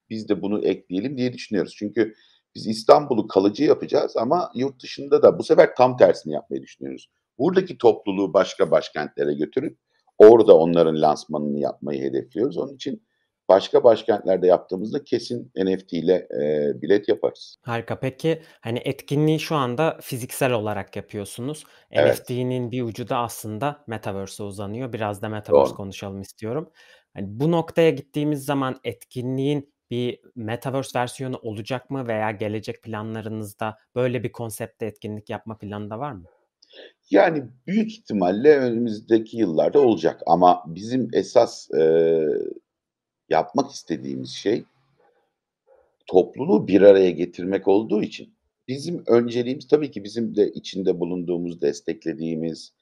biz 0.09 0.29
de 0.29 0.41
bunu 0.41 0.65
ekleyelim 0.65 1.17
diye 1.17 1.33
düşünüyoruz. 1.33 1.75
Çünkü 1.77 2.13
biz 2.55 2.67
İstanbul'u 2.67 3.27
kalıcı 3.27 3.63
yapacağız 3.63 4.17
ama 4.17 4.51
yurt 4.55 4.83
dışında 4.83 5.23
da 5.23 5.39
bu 5.39 5.43
sefer 5.43 5.75
tam 5.75 5.97
tersini 5.97 6.33
yapmayı 6.33 6.61
düşünüyoruz. 6.61 7.09
Buradaki 7.39 7.77
topluluğu 7.77 8.33
başka 8.33 8.71
başkentlere 8.71 9.33
götürüp 9.33 9.77
orada 10.17 10.57
onların 10.57 11.01
lansmanını 11.01 11.59
yapmayı 11.59 12.01
hedefliyoruz. 12.01 12.57
Onun 12.57 12.75
için 12.75 13.04
başka 13.49 13.83
başkentlerde 13.83 14.47
yaptığımızda 14.47 15.03
kesin 15.03 15.51
NFT 15.57 15.93
ile 15.93 16.27
e, 16.41 16.73
bilet 16.81 17.07
yaparız. 17.07 17.57
Harika. 17.61 17.99
Peki 17.99 18.41
hani 18.61 18.81
etkinliği 18.85 19.39
şu 19.39 19.55
anda 19.55 19.97
fiziksel 20.01 20.51
olarak 20.51 20.95
yapıyorsunuz. 20.95 21.63
Evet. 21.91 22.19
NFT'nin 22.19 22.71
bir 22.71 22.83
ucu 22.83 23.09
da 23.09 23.17
aslında 23.17 23.83
Metaverse'e 23.87 24.45
uzanıyor. 24.45 24.93
Biraz 24.93 25.21
da 25.21 25.29
Metaverse 25.29 25.69
Doğru. 25.69 25.77
konuşalım 25.77 26.21
istiyorum. 26.21 26.71
Hani 27.13 27.25
bu 27.29 27.51
noktaya 27.51 27.89
gittiğimiz 27.89 28.45
zaman 28.45 28.79
etkinliğin 28.83 29.75
bir 29.89 30.19
Metaverse 30.35 30.99
versiyonu 30.99 31.37
olacak 31.37 31.89
mı 31.89 32.07
veya 32.07 32.31
gelecek 32.31 32.83
planlarınızda 32.83 33.77
böyle 33.95 34.23
bir 34.23 34.31
konsepte 34.31 34.85
etkinlik 34.85 35.29
yapma 35.29 35.57
planı 35.57 35.89
da 35.89 35.99
var 35.99 36.11
mı? 36.11 36.25
Yani 37.09 37.43
büyük 37.67 37.91
ihtimalle 37.91 38.57
önümüzdeki 38.57 39.37
yıllarda 39.37 39.79
olacak 39.79 40.21
ama 40.25 40.63
bizim 40.67 41.09
esas 41.13 41.71
e, 41.71 42.21
yapmak 43.29 43.71
istediğimiz 43.71 44.29
şey 44.29 44.63
topluluğu 46.07 46.67
bir 46.67 46.81
araya 46.81 47.11
getirmek 47.11 47.67
olduğu 47.67 48.03
için 48.03 48.33
bizim 48.67 49.03
önceliğimiz 49.07 49.67
tabii 49.67 49.91
ki 49.91 50.03
bizim 50.03 50.35
de 50.35 50.51
içinde 50.51 50.99
bulunduğumuz, 50.99 51.61
desteklediğimiz, 51.61 52.73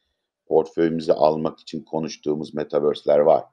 portföyümüze 0.46 1.14
almak 1.14 1.60
için 1.60 1.84
konuştuğumuz 1.84 2.54
metaverse'ler 2.54 3.20
var. 3.20 3.44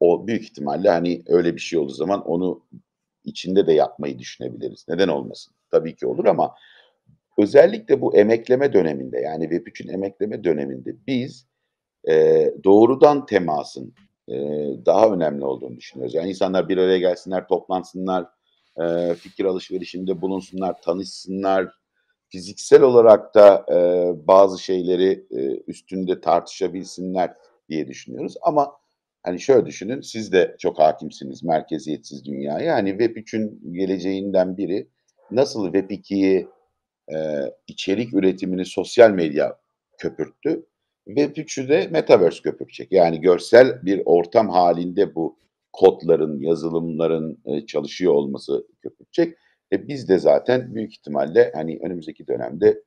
O 0.00 0.26
büyük 0.26 0.42
ihtimalle 0.42 0.88
hani 0.88 1.22
öyle 1.26 1.54
bir 1.54 1.60
şey 1.60 1.78
olduğu 1.78 1.92
zaman 1.92 2.26
onu 2.26 2.62
içinde 3.24 3.66
de 3.66 3.72
yapmayı 3.72 4.18
düşünebiliriz. 4.18 4.86
Neden 4.88 5.08
olmasın? 5.08 5.54
Tabii 5.70 5.96
ki 5.96 6.06
olur 6.06 6.24
ama 6.24 6.54
özellikle 7.38 8.00
bu 8.00 8.16
emekleme 8.16 8.72
döneminde 8.72 9.20
yani 9.20 9.44
Web3'ün 9.44 9.88
emekleme 9.88 10.44
döneminde 10.44 10.96
biz 11.06 11.46
e, 12.08 12.46
doğrudan 12.64 13.26
temasın, 13.26 13.94
daha 14.86 15.10
önemli 15.12 15.44
olduğunu 15.44 15.76
düşünüyoruz. 15.76 16.14
Yani 16.14 16.28
insanlar 16.28 16.68
bir 16.68 16.78
araya 16.78 16.98
gelsinler, 16.98 17.48
toplansınlar, 17.48 18.26
fikir 19.16 19.44
alışverişinde 19.44 20.20
bulunsunlar, 20.20 20.82
tanışsınlar, 20.82 21.68
fiziksel 22.28 22.82
olarak 22.82 23.34
da 23.34 23.66
bazı 24.26 24.62
şeyleri 24.62 25.26
üstünde 25.66 26.20
tartışabilsinler 26.20 27.34
diye 27.68 27.86
düşünüyoruz. 27.88 28.34
Ama 28.42 28.72
hani 29.22 29.40
şöyle 29.40 29.66
düşünün, 29.66 30.00
siz 30.00 30.32
de 30.32 30.56
çok 30.58 30.78
hakimsiniz 30.78 31.44
merkeziyetsiz 31.44 32.24
dünyaya. 32.24 32.74
Hani 32.74 32.90
Web3'ün 32.90 33.74
geleceğinden 33.74 34.56
biri 34.56 34.88
nasıl 35.30 35.72
Web2'yi 35.72 36.48
içerik 37.66 38.14
üretimini 38.14 38.64
sosyal 38.64 39.10
medya 39.10 39.58
köpürttü. 39.98 40.66
Web3'ü 41.06 41.68
de 41.68 41.88
Metaverse 41.90 42.42
köpürecek. 42.42 42.92
Yani 42.92 43.20
görsel 43.20 43.82
bir 43.82 44.02
ortam 44.04 44.48
halinde 44.48 45.14
bu 45.14 45.38
kodların, 45.72 46.40
yazılımların 46.40 47.38
e, 47.44 47.66
çalışıyor 47.66 48.14
olması 48.14 48.66
köpürecek. 48.82 49.38
E 49.72 49.88
biz 49.88 50.08
de 50.08 50.18
zaten 50.18 50.74
büyük 50.74 50.92
ihtimalle 50.92 51.52
hani 51.54 51.78
önümüzdeki 51.82 52.26
dönemde 52.26 52.82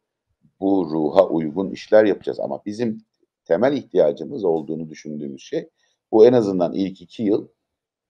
bu 0.59 0.89
ruha 0.91 1.27
uygun 1.29 1.71
işler 1.71 2.05
yapacağız. 2.05 2.39
Ama 2.39 2.61
bizim 2.65 3.01
temel 3.45 3.73
ihtiyacımız 3.73 4.43
olduğunu 4.43 4.89
düşündüğümüz 4.89 5.41
şey 5.41 5.69
bu 6.11 6.25
en 6.25 6.33
azından 6.33 6.73
ilk 6.73 7.01
iki 7.01 7.23
yıl 7.23 7.47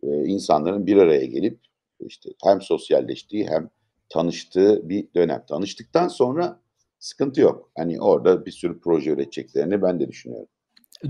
e, 0.03 0.07
insanların 0.25 0.86
bir 0.86 0.98
araya 0.98 1.25
gelip 1.25 1.60
işte 2.00 2.29
hem 2.43 2.62
sosyalleştiği 2.62 3.48
hem 3.48 3.69
tanıştığı 4.10 4.89
bir 4.89 5.07
dönem. 5.15 5.43
Tanıştıktan 5.50 6.07
sonra 6.07 6.60
sıkıntı 7.03 7.41
yok. 7.41 7.72
Hani 7.77 8.01
orada 8.01 8.45
bir 8.45 8.51
sürü 8.51 8.79
proje 8.79 9.12
üreteceklerini 9.12 9.81
ben 9.81 10.00
de 10.00 10.07
düşünüyorum. 10.07 10.48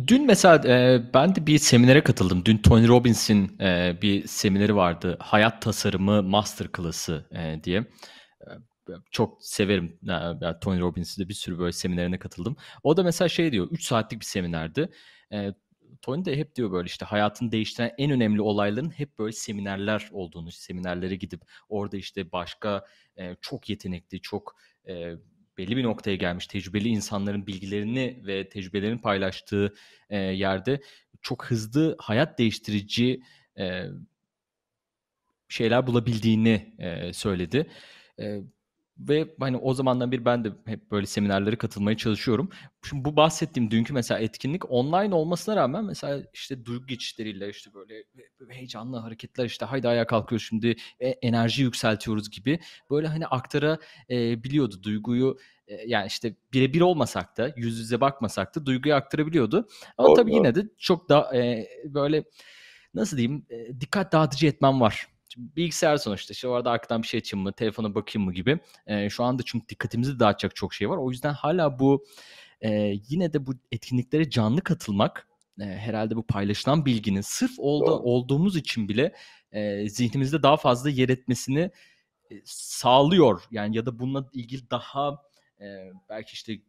Dün 0.08 0.26
mesela 0.26 0.68
e, 0.68 1.04
ben 1.14 1.36
de 1.36 1.48
bir 1.48 1.58
seminere 1.58 2.04
katıldım. 2.04 2.46
Dün 2.46 2.58
Tony 2.58 2.88
Robbins'in 2.88 3.60
e, 3.60 3.98
bir 4.02 4.28
semineri 4.28 4.76
vardı. 4.76 5.18
Hayat 5.20 5.62
Tasarımı 5.62 6.24
Master 6.24 6.68
Class'ı 6.78 7.26
e, 7.32 7.64
diye. 7.64 7.80
E, 8.42 8.50
çok 9.12 9.44
severim. 9.46 10.00
E, 10.42 10.60
Tony 10.60 10.80
Robbins'in 10.80 11.24
de 11.24 11.30
bir 11.30 11.34
sürü 11.34 11.60
böyle 11.60 11.72
seminerine 11.72 12.20
katıldım. 12.20 12.56
O 12.84 12.98
da 12.98 13.04
mesela 13.04 13.30
şey 13.30 13.52
diyor. 13.52 13.68
3 13.72 13.84
saatlik 13.84 14.20
bir 14.20 14.26
seminerdi. 14.26 14.90
E, 15.34 15.54
Tony 16.02 16.26
de 16.26 16.38
hep 16.38 16.56
diyor 16.56 16.72
böyle 16.72 16.86
işte 16.86 17.06
hayatını 17.06 17.52
değiştiren 17.52 17.92
en 17.98 18.12
önemli 18.12 18.42
olayların 18.42 18.90
hep 18.90 19.20
böyle 19.20 19.32
seminerler 19.32 20.10
olduğunu, 20.12 20.52
seminerlere 20.52 21.16
gidip 21.16 21.42
orada 21.70 21.98
işte 21.98 22.32
başka 22.32 22.86
e, 23.18 23.36
çok 23.42 23.70
yetenekli, 23.70 24.22
çok 24.22 24.56
e, 24.88 25.14
belli 25.58 25.78
bir 25.78 25.84
noktaya 25.84 26.16
gelmiş 26.16 26.48
tecrübeli 26.48 26.88
insanların 26.88 27.48
bilgilerini 27.48 28.22
ve 28.26 28.50
tecrübelerini 28.50 29.02
paylaştığı 29.02 29.74
e, 30.10 30.18
yerde 30.18 30.82
çok 31.22 31.46
hızlı 31.46 31.96
hayat 32.00 32.40
değiştirici 32.40 33.22
e, 33.60 33.86
şeyler 35.48 35.88
bulabildiğini 35.88 36.76
e, 36.80 37.14
söyledi. 37.14 37.70
E, 38.20 38.40
ve 38.98 39.36
hani 39.40 39.58
o 39.58 39.74
zamandan 39.74 40.12
bir 40.12 40.26
ben 40.26 40.44
de 40.44 40.52
hep 40.66 40.92
böyle 40.92 41.06
seminerlere 41.06 41.56
katılmaya 41.56 41.98
çalışıyorum. 41.98 42.50
Şimdi 42.90 43.06
bu 43.06 43.16
bahsettiğim 43.16 43.72
dünkü 43.72 43.94
mesela 43.94 44.20
etkinlik 44.20 44.72
online 44.72 45.16
olmasına 45.16 45.56
rağmen 45.56 45.86
mesela 45.86 46.24
işte 46.34 46.66
duygu 46.66 46.88
geçişleriyle 46.88 47.50
işte 47.50 47.74
böyle 47.74 48.04
heyecanlı 48.50 48.98
hareketler 48.98 49.46
işte 49.46 49.66
haydi 49.66 49.88
ayağa 49.88 50.08
kalkıyoruz 50.08 50.48
şimdi 50.48 50.76
e, 51.00 51.10
enerji 51.10 51.64
yükseltiyoruz 51.64 52.30
gibi 52.30 52.60
böyle 52.90 53.08
hani 53.08 53.28
aktara 53.28 53.78
e, 54.10 54.44
biliyordu 54.44 54.84
duyguyu 54.84 55.38
e, 55.68 55.76
yani 55.88 56.08
işte 56.08 56.36
birebir 56.54 56.82
olmasak 56.82 57.38
da 57.38 57.54
yüz 57.56 57.80
yüze 57.80 58.02
bakmasak 58.02 58.56
da 58.56 58.66
duyguyu 58.66 58.96
aktarabiliyordu. 58.96 59.68
Ama 59.98 60.08
Doğru, 60.08 60.16
tabii 60.16 60.36
yine 60.36 60.56
de 60.56 60.70
çok 60.78 61.10
da 61.10 61.38
e, 61.38 61.68
böyle 61.86 62.24
nasıl 62.94 63.18
diyeyim 63.18 63.46
e, 63.50 63.82
dikkat 63.82 64.12
dağıtıcı 64.12 64.48
etmem 64.48 64.82
var. 64.82 65.13
Bilgisayar 65.38 65.98
sonuçta 65.98 66.32
işte 66.32 66.48
orada 66.48 66.72
arkadan 66.72 67.02
bir 67.02 67.08
şey 67.08 67.18
açayım 67.18 67.44
mı, 67.44 67.54
telefona 67.54 67.96
bakayım 67.96 68.26
mı 68.26 68.34
gibi. 68.34 68.60
E, 68.88 69.10
şu 69.10 69.24
anda 69.24 69.44
çünkü 69.46 69.68
dikkatimizi 69.70 70.20
dağıtacak 70.20 70.56
çok 70.56 70.74
şey 70.74 70.90
var. 70.90 70.98
O 70.98 71.12
yüzden 71.12 71.34
hala 71.34 71.80
bu 71.80 72.06
e, 72.62 72.94
yine 73.10 73.34
de 73.34 73.46
bu 73.46 73.54
etkinliklere 73.72 74.30
canlı 74.30 74.62
katılmak 74.62 75.28
e, 75.60 75.64
herhalde 75.64 76.16
bu 76.16 76.28
paylaşılan 76.28 76.86
bilginin 76.86 77.22
sırf 77.22 77.52
oldu, 77.58 77.86
Doğru. 77.86 78.04
olduğumuz 78.04 78.56
için 78.56 78.90
bile 78.90 79.16
e, 79.52 79.90
zihnimizde 79.90 80.44
daha 80.44 80.58
fazla 80.58 80.90
yer 80.90 81.10
etmesini 81.10 81.72
e, 82.32 82.36
sağlıyor. 82.46 83.42
Yani 83.52 83.78
ya 83.78 83.86
da 83.86 84.00
bununla 84.00 84.30
ilgili 84.34 84.70
daha 84.70 85.22
e, 85.62 85.92
belki 86.10 86.34
işte 86.34 86.60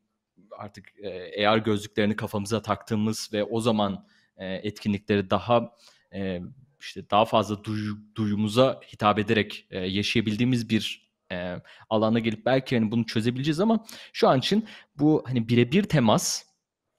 artık 0.59 0.99
e, 1.02 1.49
AR 1.49 1.59
gözlüklerini 1.59 2.16
kafamıza 2.16 2.62
taktığımız 2.62 3.30
ve 3.33 3.44
o 3.44 3.61
zaman 3.61 4.06
e, 4.37 4.47
etkinlikleri 4.47 5.30
daha 5.30 5.75
e, 6.14 6.40
işte 6.84 7.10
daha 7.10 7.24
fazla 7.24 7.64
duyu, 7.64 7.98
duyumuza 8.14 8.80
hitap 8.92 9.18
ederek 9.18 9.66
e, 9.70 9.78
yaşayabildiğimiz 9.78 10.70
bir 10.70 11.10
e, 11.32 11.56
alana 11.90 12.18
gelip 12.18 12.46
belki 12.46 12.78
hani 12.78 12.90
bunu 12.90 13.06
çözebileceğiz 13.06 13.60
ama 13.60 13.84
şu 14.12 14.28
an 14.28 14.38
için 14.38 14.68
bu 14.96 15.24
hani 15.26 15.48
birebir 15.48 15.82
temas 15.82 16.44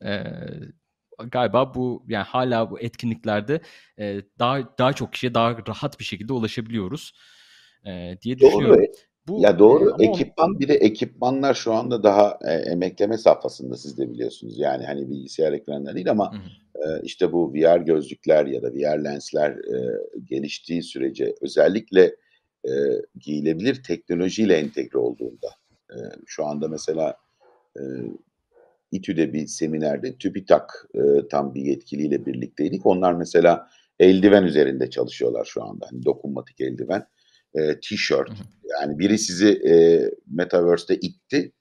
e, 0.05 0.23
galiba 1.31 1.75
bu 1.75 2.05
yani 2.07 2.23
hala 2.23 2.71
bu 2.71 2.79
etkinliklerde 2.79 3.61
e, 3.99 4.21
daha 4.39 4.77
daha 4.77 4.93
çok 4.93 5.13
kişiye 5.13 5.33
daha 5.33 5.57
rahat 5.67 5.99
bir 5.99 6.05
şekilde 6.05 6.33
ulaşabiliyoruz 6.33 7.13
e, 7.85 8.17
diye 8.21 8.39
düşünüyorum. 8.39 8.77
Doğru. 8.77 9.14
Bu, 9.27 9.41
Ya 9.41 9.59
doğru. 9.59 9.95
e, 9.99 10.05
Ekipman 10.05 10.59
bir 10.59 10.67
de 10.67 10.73
ekipmanlar 10.73 11.53
şu 11.53 11.73
anda 11.73 12.03
daha 12.03 12.39
e, 12.41 12.51
emekleme 12.53 13.17
safhasında 13.17 13.77
siz 13.77 13.97
de 13.97 14.09
biliyorsunuz. 14.09 14.59
Yani 14.59 14.85
hani 14.85 15.09
bilgisayar 15.09 15.53
ekranları 15.53 15.95
değil 15.95 16.11
ama 16.11 16.33
e, 16.75 17.01
işte 17.03 17.31
bu 17.31 17.53
VR 17.53 17.77
gözlükler 17.77 18.45
ya 18.45 18.61
da 18.63 18.73
VR 18.73 19.03
lensler 19.03 19.51
e, 19.51 19.99
geliştiği 20.29 20.83
sürece 20.83 21.35
özellikle 21.41 22.15
e, 22.65 22.71
giyilebilir 23.19 23.83
teknolojiyle 23.83 24.57
entegre 24.57 24.97
olduğunda 24.99 25.47
e, 25.91 25.97
şu 26.25 26.45
anda 26.45 26.67
mesela 26.67 27.17
e, 27.77 27.81
İTÜ'de 28.91 29.33
bir 29.33 29.47
seminerde 29.47 30.15
TÜBİTAK 30.15 30.87
e, 30.95 31.27
tam 31.27 31.53
bir 31.53 31.61
yetkiliyle 31.61 32.25
birlikteydik. 32.25 32.85
Onlar 32.85 33.13
mesela 33.13 33.69
eldiven 33.99 34.43
üzerinde 34.43 34.89
çalışıyorlar 34.89 35.45
şu 35.45 35.63
anda. 35.63 35.85
Hani 35.91 36.05
dokunmatik 36.05 36.61
eldiven, 36.61 37.07
e, 37.55 37.61
hı. 37.61 38.33
Yani 38.81 38.99
biri 38.99 39.17
sizi 39.17 39.47
e, 39.47 39.73
Metaverse'de 40.27 40.95
itti. 40.95 41.51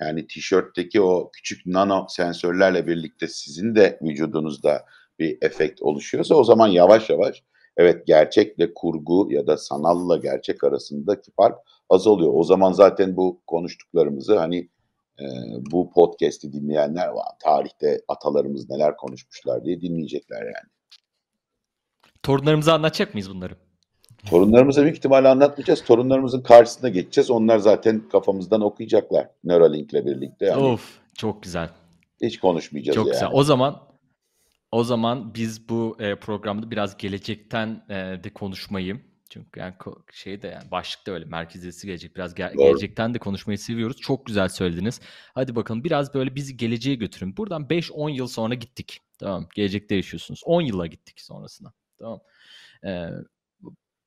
Yani 0.00 0.26
tişörtteki 0.26 1.00
o 1.00 1.30
küçük 1.32 1.66
nano 1.66 2.06
sensörlerle 2.08 2.86
birlikte 2.86 3.28
sizin 3.28 3.74
de 3.74 3.98
vücudunuzda 4.02 4.84
bir 5.18 5.38
efekt 5.42 5.82
oluşuyorsa 5.82 6.34
o 6.34 6.44
zaman 6.44 6.68
yavaş 6.68 7.10
yavaş 7.10 7.42
evet 7.76 8.06
gerçekle 8.06 8.74
kurgu 8.74 9.28
ya 9.30 9.46
da 9.46 9.56
sanalla 9.56 10.16
gerçek 10.16 10.64
arasındaki 10.64 11.30
fark 11.32 11.58
azalıyor. 11.90 12.32
O 12.34 12.44
zaman 12.44 12.72
zaten 12.72 13.16
bu 13.16 13.40
konuştuklarımızı 13.46 14.38
hani 14.38 14.68
e, 15.20 15.24
bu 15.70 15.90
podcast'i 15.90 16.52
dinleyenler 16.52 17.08
var. 17.08 17.28
Tarihte 17.42 18.00
atalarımız 18.08 18.70
neler 18.70 18.96
konuşmuşlar 18.96 19.64
diye 19.64 19.80
dinleyecekler 19.80 20.42
yani. 20.42 20.70
Torunlarımıza 22.22 22.74
anlatacak 22.74 23.14
mıyız 23.14 23.30
bunları? 23.30 23.56
Torunlarımıza 24.30 24.82
büyük 24.82 24.96
ihtimalle 24.96 25.28
anlatmayacağız. 25.28 25.84
Torunlarımızın 25.84 26.40
karşısına 26.42 26.88
geçeceğiz. 26.88 27.30
Onlar 27.30 27.58
zaten 27.58 28.08
kafamızdan 28.08 28.60
okuyacaklar. 28.60 29.28
Neuralink'le 29.44 29.92
birlikte. 30.06 30.46
Yani 30.46 30.62
Of 30.62 30.98
çok 31.14 31.42
güzel. 31.42 31.68
hiç 32.22 32.38
konuşmayacağız 32.40 32.94
Çok 32.96 33.06
yani. 33.06 33.12
güzel. 33.14 33.28
O 33.32 33.42
zaman 33.44 33.82
o 34.72 34.84
zaman 34.84 35.34
biz 35.34 35.68
bu 35.68 35.96
e, 36.00 36.14
programda 36.14 36.70
biraz 36.70 36.96
gelecekten 36.96 37.84
e, 37.88 37.94
de 38.24 38.30
konuşmayı 38.34 39.00
çünkü 39.30 39.60
yani 39.60 39.74
şey 40.12 40.42
de 40.42 40.46
yani 40.48 40.70
başlıkta 40.70 41.12
öyle 41.12 41.24
merkeziyesi 41.24 41.86
gelecek 41.86 42.16
biraz 42.16 42.32
ge- 42.34 42.54
Doğru. 42.56 42.64
gelecekten 42.64 43.14
de 43.14 43.18
konuşmayı 43.18 43.58
seviyoruz. 43.58 43.96
Çok 43.96 44.26
güzel 44.26 44.48
söylediniz. 44.48 45.00
Hadi 45.34 45.56
bakalım 45.56 45.84
biraz 45.84 46.14
böyle 46.14 46.34
bizi 46.34 46.56
geleceğe 46.56 46.94
götürün. 46.94 47.36
Buradan 47.36 47.62
5-10 47.66 48.10
yıl 48.10 48.26
sonra 48.26 48.54
gittik. 48.54 49.00
Tamam. 49.18 49.48
Gelecekte 49.54 49.94
yaşıyorsunuz. 49.94 50.42
10 50.44 50.60
yıla 50.60 50.86
gittik 50.86 51.20
sonrasına. 51.20 51.72
Tamam. 51.98 52.20
Ee, 52.84 53.08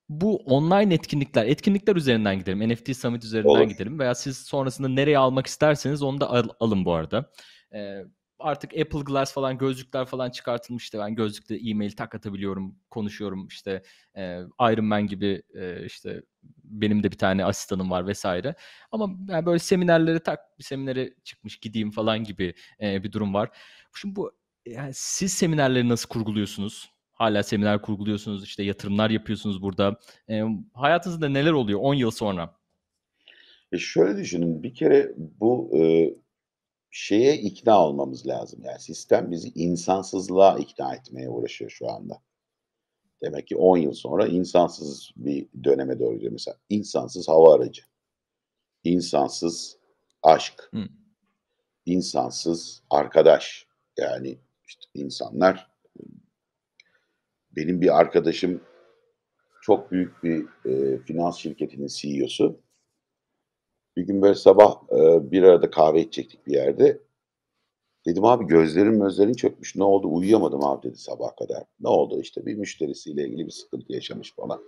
bu 0.10 0.38
online 0.38 0.94
etkinlikler, 0.94 1.46
etkinlikler 1.46 1.96
üzerinden 1.96 2.40
gidelim. 2.40 2.70
NFT 2.70 2.98
Summit 2.98 3.24
üzerinden 3.24 3.50
Olur. 3.50 3.62
gidelim. 3.70 4.00
Veya 4.00 4.16
siz 4.16 4.38
sonrasında 4.38 4.88
nereye 4.88 5.18
almak 5.18 5.48
isterseniz 5.48 6.02
onu 6.02 6.22
da 6.22 6.30
al- 6.30 6.50
alın 6.60 6.86
bu 6.86 6.94
arada. 6.94 7.32
Ee, 7.74 8.04
artık 8.40 8.72
Apple 8.78 9.00
Glass 9.00 9.34
falan 9.34 9.58
gözlükler 9.58 10.06
falan 10.06 10.30
çıkartılmıştı. 10.30 11.00
Ben 11.00 11.16
gözlükle 11.16 11.70
e-mail 11.70 11.92
tak 11.92 12.16
atabiliyorum, 12.16 12.76
konuşuyorum 12.90 13.48
işte 13.48 13.84
e, 14.16 14.40
Iron 14.62 14.86
Man 14.86 15.08
gibi 15.08 15.42
e, 15.54 15.86
işte 15.86 16.22
benim 16.64 17.04
de 17.04 17.12
bir 17.12 17.18
tane 17.18 17.46
asistanım 17.46 17.92
var 17.92 18.08
vesaire. 18.08 18.56
Ama 18.92 19.10
yani 19.30 19.46
böyle 19.46 19.60
seminerlere 19.60 20.20
tak 20.20 20.40
bir 20.60 20.64
seminere 20.64 21.14
çıkmış 21.24 21.58
gideyim 21.60 21.92
falan 21.92 22.24
gibi 22.24 22.54
e, 22.82 23.04
bir 23.04 23.12
durum 23.12 23.34
var. 23.34 23.50
Şimdi 23.96 24.16
bu 24.16 24.32
yani 24.66 24.92
siz 24.94 25.34
seminerleri 25.34 25.90
nasıl 25.90 26.10
kurguluyorsunuz? 26.10 26.97
Hala 27.18 27.44
seminer 27.44 27.82
kurguluyorsunuz, 27.82 28.44
işte 28.44 28.64
yatırımlar 28.64 29.10
yapıyorsunuz 29.10 29.62
burada. 29.62 30.00
E, 30.30 30.44
hayatınızda 30.74 31.30
neler 31.30 31.52
oluyor 31.52 31.80
10 31.80 31.94
yıl 31.94 32.12
sonra? 32.12 32.56
E 33.72 33.78
şöyle 33.78 34.18
düşünün. 34.18 34.64
Bir 34.64 34.74
kere 34.74 35.14
bu 35.18 35.72
e, 35.78 36.14
şeye 36.92 37.38
ikna 37.38 37.86
olmamız 37.88 38.28
lazım. 38.28 38.64
Yani 38.64 38.80
sistem 38.80 39.32
bizi 39.32 39.50
insansızlığa 39.56 40.60
ikna 40.60 40.96
etmeye 40.96 41.30
uğraşıyor 41.30 41.72
şu 41.72 41.90
anda. 41.92 42.22
Demek 43.22 43.48
ki 43.48 43.56
10 43.56 43.78
yıl 43.78 43.94
sonra 43.94 44.28
insansız 44.28 45.12
bir 45.16 45.48
döneme 45.64 46.00
doğru 46.00 46.14
gidiyor. 46.16 46.32
Mesela 46.32 46.58
insansız 46.70 47.28
hava 47.28 47.56
aracı, 47.56 47.82
insansız 48.84 49.78
aşk, 50.24 50.70
Hı. 50.74 50.88
insansız 51.86 52.84
arkadaş. 52.90 53.68
Yani 53.98 54.38
işte 54.68 54.86
insanlar 54.94 55.77
benim 57.58 57.82
bir 57.82 58.00
arkadaşım 58.00 58.62
çok 59.62 59.92
büyük 59.92 60.24
bir 60.24 60.46
e, 60.66 60.98
finans 60.98 61.38
şirketinin 61.38 61.88
CEO'su. 61.88 62.60
Bir 63.98 64.08
gün 64.08 64.22
böyle 64.22 64.36
sabah 64.36 64.84
e, 64.92 65.32
bir 65.32 65.44
arada 65.44 65.70
kahve 65.70 66.02
içecektik 66.02 66.48
bir 66.48 66.54
yerde. 66.54 67.02
Dedim 68.06 68.26
abi 68.26 68.48
gözlerim 68.48 69.00
gözlerin 69.00 69.34
çökmüş. 69.34 69.76
Ne 69.76 69.84
oldu? 69.84 70.08
Uyuyamadım 70.14 70.66
abi 70.66 70.88
dedi 70.88 70.98
sabah 70.98 71.36
kadar. 71.36 71.64
Ne 71.80 71.90
oldu? 71.90 72.22
İşte 72.22 72.46
bir 72.46 72.56
müşterisiyle 72.56 73.28
ilgili 73.28 73.46
bir 73.46 73.52
sıkıntı 73.52 73.94
yaşamış 73.94 74.36
falan. 74.36 74.62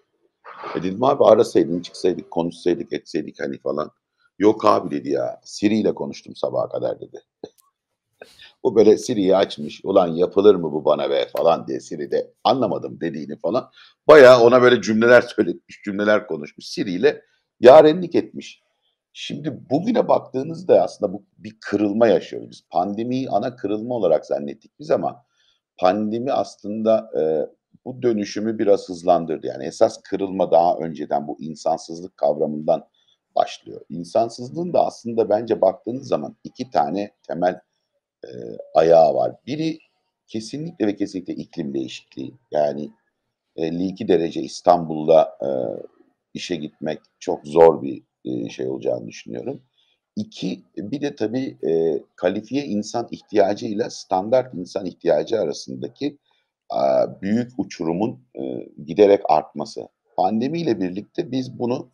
E 0.76 0.84
dedim 0.84 1.04
abi 1.04 1.24
arasaydın, 1.24 1.82
çıksaydık, 1.82 2.32
konuşsaydık, 2.32 2.94
etseydik 2.94 3.40
hani 3.40 3.58
falan. 3.60 3.92
Yok 4.40 4.66
abi 4.66 4.92
dedi 4.92 5.10
ya. 5.10 5.42
Siri 5.44 5.78
ile 5.78 5.94
konuştum 5.96 6.36
sabaha 6.36 6.70
kadar 6.70 7.02
dedi. 7.02 7.22
Bu 8.64 8.76
böyle 8.76 8.98
Siri'yi 8.98 9.36
açmış. 9.36 9.82
Ulan 9.84 10.08
yapılır 10.08 10.56
mı 10.56 10.72
bu 10.72 10.86
bana 10.86 11.10
be 11.10 11.28
falan 11.38 11.68
diye 11.68 11.80
Siri 11.80 12.12
de 12.12 12.34
anlamadım 12.44 13.02
dediğini 13.02 13.40
falan. 13.40 13.72
Bayağı 14.08 14.42
ona 14.42 14.62
böyle 14.62 14.82
cümleler 14.82 15.22
söyletmiş, 15.22 15.82
cümleler 15.86 16.28
konuşmuş. 16.28 16.66
Siri 16.66 16.92
ile 16.92 17.22
yarenlik 17.60 18.16
etmiş. 18.16 18.64
Şimdi 19.14 19.60
bugüne 19.70 20.08
baktığınızda 20.08 20.84
aslında 20.84 21.14
bu 21.14 21.26
bir 21.38 21.58
kırılma 21.62 22.08
yaşıyoruz. 22.08 22.50
Biz 22.50 22.64
pandemiyi 22.70 23.30
ana 23.30 23.56
kırılma 23.56 23.96
olarak 23.96 24.26
zannettik 24.26 24.72
biz 24.80 24.92
ama 24.92 25.26
pandemi 25.78 26.32
aslında 26.32 27.12
e, 27.20 27.22
bu 27.86 28.02
dönüşümü 28.02 28.60
biraz 28.60 28.90
hızlandırdı. 28.90 29.48
Yani 29.48 29.66
esas 29.66 30.02
kırılma 30.02 30.52
daha 30.52 30.78
önceden 30.78 31.28
bu 31.28 31.38
insansızlık 31.42 32.18
kavramından 32.18 32.88
başlıyor. 33.36 33.82
İnsansızlığın 33.90 34.74
da 34.74 34.86
aslında 34.86 35.30
bence 35.30 35.62
baktığınız 35.62 36.08
zaman 36.08 36.36
iki 36.44 36.70
tane 36.70 37.12
temel 37.28 37.60
e, 38.26 38.32
ayağı 38.74 39.14
var. 39.14 39.36
Biri 39.48 39.80
kesinlikle 40.28 40.88
ve 40.88 40.96
kesinlikle 40.96 41.34
iklim 41.34 41.74
değişikliği. 41.74 42.34
Yani 42.52 42.92
52 43.56 44.08
derece 44.08 44.42
İstanbul'da 44.42 45.38
e, 45.42 45.50
işe 46.34 46.56
gitmek 46.56 47.00
çok 47.20 47.48
zor 47.48 47.82
bir 47.82 48.04
e, 48.26 48.50
şey 48.50 48.68
olacağını 48.68 49.08
düşünüyorum. 49.08 49.62
İki, 50.16 50.64
bir 50.78 51.02
de 51.02 51.16
tabii 51.16 51.58
e, 51.68 52.04
kalifiye 52.16 52.66
insan 52.66 53.08
ihtiyacıyla 53.12 53.90
standart 53.90 54.54
insan 54.54 54.86
ihtiyacı 54.86 55.40
arasındaki 55.40 56.18
a, 56.70 57.08
büyük 57.22 57.52
uçurumun 57.58 58.20
e, 58.36 58.70
giderek 58.86 59.22
artması. 59.30 59.88
Pandemiyle 60.18 60.80
birlikte 60.80 61.32
biz 61.32 61.60
bunu 61.60 61.90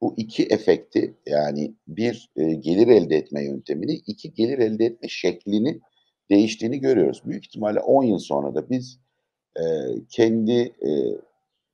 bu 0.00 0.14
iki 0.16 0.44
efekti 0.44 1.14
yani 1.26 1.74
bir 1.88 2.30
e, 2.36 2.54
gelir 2.54 2.88
elde 2.88 3.16
etme 3.16 3.44
yöntemini, 3.44 3.92
iki 3.92 4.34
gelir 4.34 4.58
elde 4.58 4.84
etme 4.84 5.08
şeklini 5.08 5.80
değiştiğini 6.30 6.80
görüyoruz. 6.80 7.22
Büyük 7.24 7.46
ihtimalle 7.46 7.80
10 7.80 8.04
yıl 8.04 8.18
sonra 8.18 8.54
da 8.54 8.70
biz 8.70 9.00
e, 9.56 9.64
kendi 10.08 10.60
e, 10.60 10.90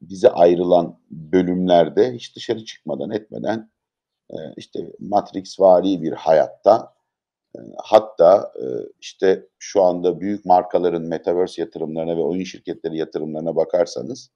bize 0.03 0.29
ayrılan 0.29 0.99
bölümlerde 1.11 2.15
hiç 2.15 2.37
dışarı 2.37 2.65
çıkmadan 2.65 3.11
etmeden 3.11 3.71
e, 4.31 4.37
işte 4.57 4.93
Matrix 5.01 5.61
vari 5.61 6.03
bir 6.03 6.13
hayatta 6.13 6.95
e, 7.57 7.59
hatta 7.77 8.53
e, 8.57 8.65
işte 9.01 9.47
şu 9.59 9.83
anda 9.83 10.21
büyük 10.21 10.45
markaların 10.45 11.03
metaverse 11.03 11.63
yatırımlarına 11.63 12.17
ve 12.17 12.23
oyun 12.23 12.45
şirketleri 12.45 12.99
yatırımlarına 12.99 13.57
bakarsanız 13.57 14.31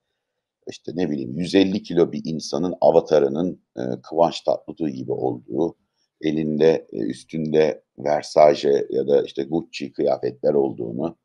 işte 0.70 0.92
ne 0.94 1.10
bileyim 1.10 1.38
150 1.38 1.82
kilo 1.82 2.12
bir 2.12 2.22
insanın 2.24 2.74
avatarının 2.80 3.62
e, 3.76 3.80
Kıvanç 4.02 4.40
Tatlıtuğ 4.40 4.88
gibi 4.88 5.12
olduğu, 5.12 5.76
elinde 6.20 6.86
e, 6.92 6.98
üstünde 6.98 7.82
Versace 7.98 8.86
ya 8.90 9.08
da 9.08 9.22
işte 9.22 9.42
Gucci 9.42 9.92
kıyafetler 9.92 10.54
olduğunu, 10.54 11.16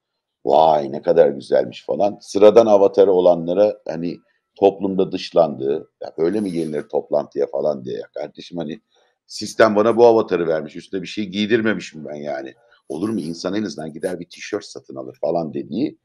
vay 0.46 0.92
ne 0.92 1.02
kadar 1.02 1.30
güzelmiş 1.30 1.86
falan. 1.86 2.18
Sıradan 2.22 2.66
avatarı 2.66 3.12
olanlara 3.12 3.78
hani 3.88 4.18
toplumda 4.56 5.12
dışlandığı, 5.12 5.92
ya 6.04 6.12
böyle 6.18 6.42
mi 6.42 6.52
gelinir 6.52 6.84
toplantıya 6.92 7.48
falan 7.48 7.86
diye 7.86 7.98
ya 7.98 8.08
kardeşim 8.14 8.58
hani 8.58 8.80
sistem 9.28 9.76
bana 9.76 9.98
bu 9.98 10.06
avatarı 10.06 10.48
vermiş, 10.48 10.76
üstüne 10.76 11.02
bir 11.02 11.08
şey 11.08 11.26
giydirmemişim 11.26 12.06
ben 12.06 12.16
yani. 12.16 12.54
Olur 12.90 13.10
mu 13.10 13.20
insan 13.20 13.56
en 13.56 13.64
azından 13.64 13.94
gider 13.94 14.20
bir 14.20 14.30
tişört 14.30 14.66
satın 14.66 14.96
alır 14.96 15.18
falan 15.22 15.54
dediği 15.54 15.98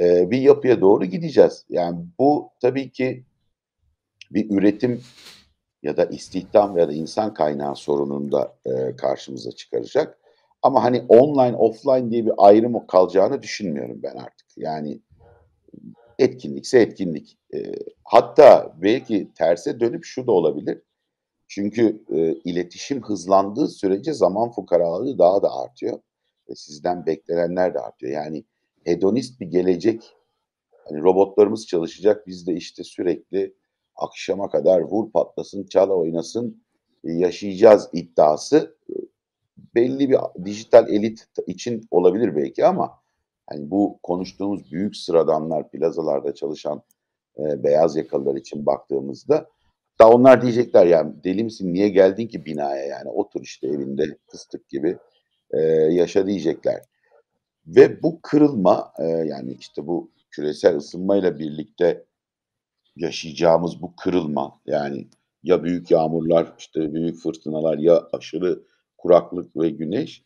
e, 0.00 0.30
bir 0.30 0.38
yapıya 0.38 0.80
doğru 0.80 1.04
gideceğiz. 1.04 1.64
Yani 1.68 1.98
bu 2.18 2.50
tabii 2.60 2.90
ki 2.90 3.24
bir 4.30 4.50
üretim 4.50 5.02
ya 5.82 5.96
da 5.96 6.04
istihdam 6.04 6.78
ya 6.78 6.88
da 6.88 6.92
insan 6.92 7.34
kaynağı 7.34 7.76
sorununu 7.76 8.32
da 8.32 8.56
e, 8.66 8.96
karşımıza 8.96 9.52
çıkaracak. 9.52 10.18
Ama 10.62 10.84
hani 10.84 11.02
online 11.08 11.56
offline 11.56 12.10
diye 12.10 12.26
bir 12.26 12.32
ayrım 12.38 12.86
kalacağını 12.86 13.42
düşünmüyorum 13.42 14.02
ben 14.02 14.16
artık. 14.16 14.46
Yani 14.56 15.00
etkinlikse 16.18 16.78
etkinlik. 16.78 17.38
E, 17.54 17.58
hatta 18.04 18.72
belki 18.82 19.30
terse 19.34 19.80
dönüp 19.80 20.04
şu 20.04 20.26
da 20.26 20.32
olabilir. 20.32 20.82
Çünkü 21.48 22.04
e, 22.12 22.32
iletişim 22.32 23.02
hızlandığı 23.02 23.68
sürece 23.68 24.12
zaman 24.12 24.50
fukaralığı 24.50 25.18
daha 25.18 25.42
da 25.42 25.54
artıyor. 25.54 26.00
Ve 26.48 26.54
sizden 26.54 27.06
beklenenler 27.06 27.74
de 27.74 27.78
artıyor. 27.80 28.12
Yani 28.12 28.44
hedonist 28.84 29.40
bir 29.40 29.46
gelecek. 29.46 30.16
Hani 30.88 31.02
robotlarımız 31.02 31.66
çalışacak. 31.66 32.26
Biz 32.26 32.46
de 32.46 32.54
işte 32.54 32.84
sürekli 32.84 33.54
akşama 33.96 34.50
kadar 34.50 34.80
vur 34.80 35.10
patlasın, 35.10 35.66
çal 35.66 35.90
oynasın 35.90 36.62
e, 37.04 37.12
yaşayacağız 37.12 37.88
iddiası 37.92 38.76
e, 38.90 38.94
belli 39.74 40.10
bir 40.10 40.18
dijital 40.44 40.88
elit 40.88 41.26
için 41.46 41.88
olabilir 41.90 42.36
belki 42.36 42.66
ama 42.66 43.00
hani 43.46 43.70
bu 43.70 43.98
konuştuğumuz 44.02 44.72
büyük 44.72 44.96
sıradanlar, 44.96 45.70
plazalarda 45.70 46.34
çalışan 46.34 46.82
e, 47.38 47.64
beyaz 47.64 47.96
yakalılar 47.96 48.34
için 48.34 48.66
baktığımızda 48.66 49.48
da 50.00 50.10
onlar 50.10 50.42
diyecekler 50.42 50.86
yani 50.86 51.24
deli 51.24 51.44
misin 51.44 51.74
niye 51.74 51.88
geldin 51.88 52.26
ki 52.26 52.44
binaya 52.44 52.86
yani 52.86 53.08
otur 53.08 53.40
işte 53.42 53.66
evinde 53.66 54.02
fıstık 54.26 54.68
gibi 54.68 54.98
e, 55.50 55.60
yaşa 55.70 56.26
diyecekler. 56.26 56.82
Ve 57.76 58.02
bu 58.02 58.20
kırılma 58.22 58.92
e, 58.98 59.04
yani 59.04 59.56
işte 59.60 59.86
bu 59.86 60.10
küresel 60.30 60.76
ısınmayla 60.76 61.38
birlikte 61.38 62.04
yaşayacağımız 62.96 63.82
bu 63.82 63.96
kırılma 63.96 64.60
yani 64.66 65.06
ya 65.42 65.64
büyük 65.64 65.90
yağmurlar 65.90 66.52
işte 66.58 66.94
büyük 66.94 67.18
fırtınalar 67.18 67.78
ya 67.78 68.08
aşırı 68.12 68.62
kuraklık 68.98 69.56
ve 69.56 69.70
güneş 69.70 70.22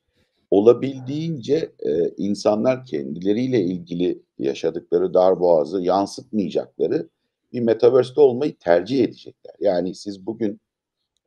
olabildiğince 0.50 1.72
e, 1.86 2.08
insanlar 2.16 2.84
kendileriyle 2.84 3.60
ilgili 3.60 4.22
yaşadıkları 4.38 5.14
darboğazı 5.14 5.82
yansıtmayacakları 5.82 7.08
bir 7.52 7.60
metaverse'de 7.60 8.20
olmayı 8.20 8.56
tercih 8.58 9.04
edecekler. 9.04 9.54
Yani 9.60 9.94
siz 9.94 10.26
bugün 10.26 10.60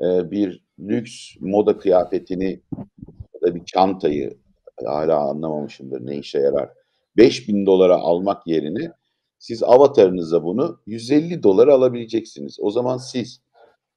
e, 0.01 0.31
bir 0.31 0.63
lüks 0.79 1.35
moda 1.39 1.77
kıyafetini 1.77 2.59
ya 3.33 3.41
da 3.41 3.55
bir 3.55 3.65
çantayı 3.65 4.37
hala 4.85 5.19
anlamamışımdır 5.19 6.05
ne 6.05 6.17
işe 6.17 6.39
yarar. 6.39 6.69
5000 7.17 7.65
dolara 7.65 7.95
almak 7.95 8.47
yerine 8.47 8.91
siz 9.39 9.63
avatarınıza 9.63 10.43
bunu 10.43 10.79
150 10.85 11.43
dolara 11.43 11.73
alabileceksiniz. 11.73 12.57
O 12.59 12.71
zaman 12.71 12.97
siz 12.97 13.41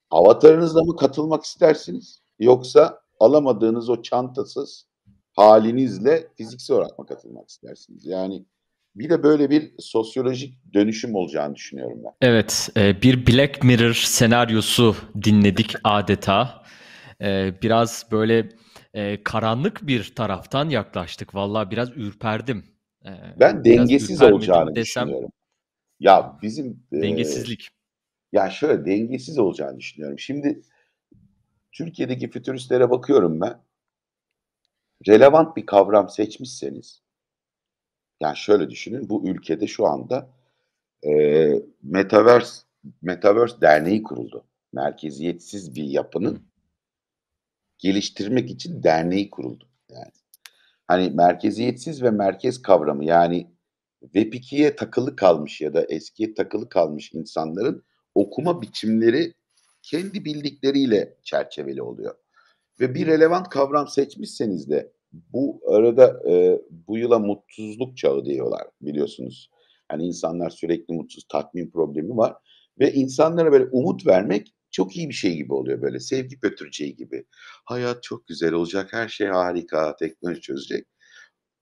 avatarınızla 0.09 0.83
mı 0.83 0.95
katılmak 0.95 1.43
istersiniz 1.43 2.21
yoksa 2.39 3.01
alamadığınız 3.19 3.89
o 3.89 4.01
çantasız 4.01 4.87
halinizle 5.33 6.27
fiziksel 6.37 6.77
olarak 6.77 6.99
mı 6.99 7.05
katılmak 7.05 7.49
istersiniz? 7.49 8.05
Yani 8.05 8.45
bir 8.95 9.09
de 9.09 9.23
böyle 9.23 9.49
bir 9.49 9.71
sosyolojik 9.79 10.73
dönüşüm 10.73 11.15
olacağını 11.15 11.55
düşünüyorum 11.55 11.99
ben. 12.05 12.13
Evet, 12.21 12.69
e, 12.77 13.01
bir 13.01 13.27
Black 13.27 13.63
Mirror 13.63 13.93
senaryosu 13.93 14.95
dinledik 15.23 15.75
adeta. 15.83 16.63
E, 17.21 17.53
biraz 17.61 18.05
böyle 18.11 18.49
e, 18.93 19.23
karanlık 19.23 19.87
bir 19.87 20.15
taraftan 20.15 20.69
yaklaştık. 20.69 21.35
Vallahi 21.35 21.71
biraz 21.71 21.89
ürperdim. 21.89 22.65
E, 23.05 23.11
ben 23.39 23.65
dengesiz 23.65 24.21
olacağını 24.21 24.75
desem, 24.75 25.03
düşünüyorum. 25.03 25.31
Ya 25.99 26.39
bizim 26.41 26.83
dengesizlik. 26.91 27.61
E, 27.61 28.37
ya 28.37 28.49
şöyle 28.49 28.85
dengesiz 28.85 29.39
olacağını 29.39 29.79
düşünüyorum. 29.79 30.19
Şimdi 30.19 30.61
Türkiye'deki 31.71 32.29
fütüristlere 32.29 32.89
bakıyorum 32.89 33.41
ben. 33.41 33.61
Relevant 35.07 35.57
bir 35.57 35.65
kavram 35.65 36.09
seçmişseniz, 36.09 37.01
yani 38.21 38.37
şöyle 38.37 38.69
düşünün, 38.69 39.09
bu 39.09 39.27
ülkede 39.27 39.67
şu 39.67 39.85
anda 39.87 40.29
e, 41.07 41.49
Metaverse 41.83 42.61
Metaverse 43.01 43.61
Derneği 43.61 44.03
kuruldu. 44.03 44.43
Merkeziyetsiz 44.73 45.75
bir 45.75 45.83
yapının 45.83 46.50
geliştirmek 47.81 48.49
için 48.49 48.83
derneği 48.83 49.29
kuruldu. 49.29 49.69
Yani 49.89 50.11
hani 50.87 51.09
merkeziyetsiz 51.09 52.03
ve 52.03 52.11
merkez 52.11 52.61
kavramı 52.61 53.05
yani 53.05 53.47
Web2'ye 54.03 54.75
takılı 54.75 55.15
kalmış 55.15 55.61
ya 55.61 55.73
da 55.73 55.83
eskiye 55.83 56.33
takılı 56.33 56.69
kalmış 56.69 57.13
insanların 57.13 57.83
okuma 58.15 58.61
biçimleri 58.61 59.33
kendi 59.81 60.25
bildikleriyle 60.25 61.17
çerçeveli 61.23 61.81
oluyor. 61.81 62.15
Ve 62.79 62.95
bir 62.95 63.07
relevant 63.07 63.49
kavram 63.49 63.87
seçmişseniz 63.87 64.69
de 64.69 64.91
bu 65.11 65.61
arada 65.67 66.29
e, 66.29 66.61
bu 66.69 66.97
yıla 66.97 67.19
mutsuzluk 67.19 67.97
çağı 67.97 68.25
diyorlar 68.25 68.67
biliyorsunuz. 68.81 69.49
Hani 69.87 70.05
insanlar 70.05 70.49
sürekli 70.49 70.93
mutsuz, 70.93 71.23
tatmin 71.29 71.69
problemi 71.69 72.17
var. 72.17 72.35
Ve 72.79 72.93
insanlara 72.93 73.51
böyle 73.51 73.65
umut 73.71 74.07
vermek 74.07 74.53
çok 74.71 74.97
iyi 74.97 75.09
bir 75.09 75.13
şey 75.13 75.35
gibi 75.35 75.53
oluyor 75.53 75.81
böyle 75.81 75.99
sevgi 75.99 76.39
götüreceği 76.39 76.95
gibi. 76.95 77.25
Hayat 77.65 78.03
çok 78.03 78.27
güzel 78.27 78.53
olacak, 78.53 78.93
her 78.93 79.07
şey 79.07 79.27
harika, 79.27 79.95
teknoloji 79.95 80.41
çözecek. 80.41 80.87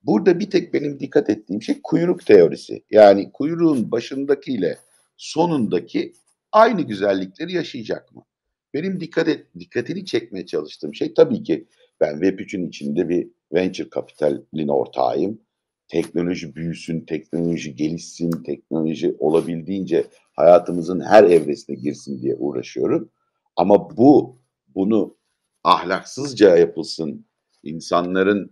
Burada 0.03 0.39
bir 0.39 0.49
tek 0.49 0.73
benim 0.73 0.99
dikkat 0.99 1.29
ettiğim 1.29 1.61
şey 1.61 1.79
kuyruk 1.83 2.25
teorisi. 2.25 2.83
Yani 2.91 3.31
kuyruğun 3.31 3.91
başındakiyle 3.91 4.77
sonundaki 5.17 6.13
aynı 6.51 6.81
güzellikleri 6.81 7.53
yaşayacak 7.53 8.15
mı? 8.15 8.25
Benim 8.73 8.99
dikkat 8.99 9.27
et, 9.27 9.45
dikkatini 9.59 10.05
çekmeye 10.05 10.45
çalıştığım 10.45 10.95
şey 10.95 11.13
tabii 11.13 11.43
ki 11.43 11.67
ben 12.01 12.13
Web3'ün 12.15 12.67
içinde 12.67 13.09
bir 13.09 13.27
venture 13.53 13.89
kapitalin 13.89 14.67
ortağıyım. 14.67 15.41
Teknoloji 15.89 16.55
büyüsün, 16.55 17.01
teknoloji 17.01 17.75
gelişsin, 17.75 18.31
teknoloji 18.31 19.15
olabildiğince 19.19 20.05
hayatımızın 20.33 20.99
her 20.99 21.23
evresine 21.23 21.75
girsin 21.75 22.21
diye 22.21 22.35
uğraşıyorum. 22.35 23.09
Ama 23.55 23.97
bu 23.97 24.39
bunu 24.75 25.17
ahlaksızca 25.63 26.57
yapılsın, 26.57 27.25
insanların 27.63 28.51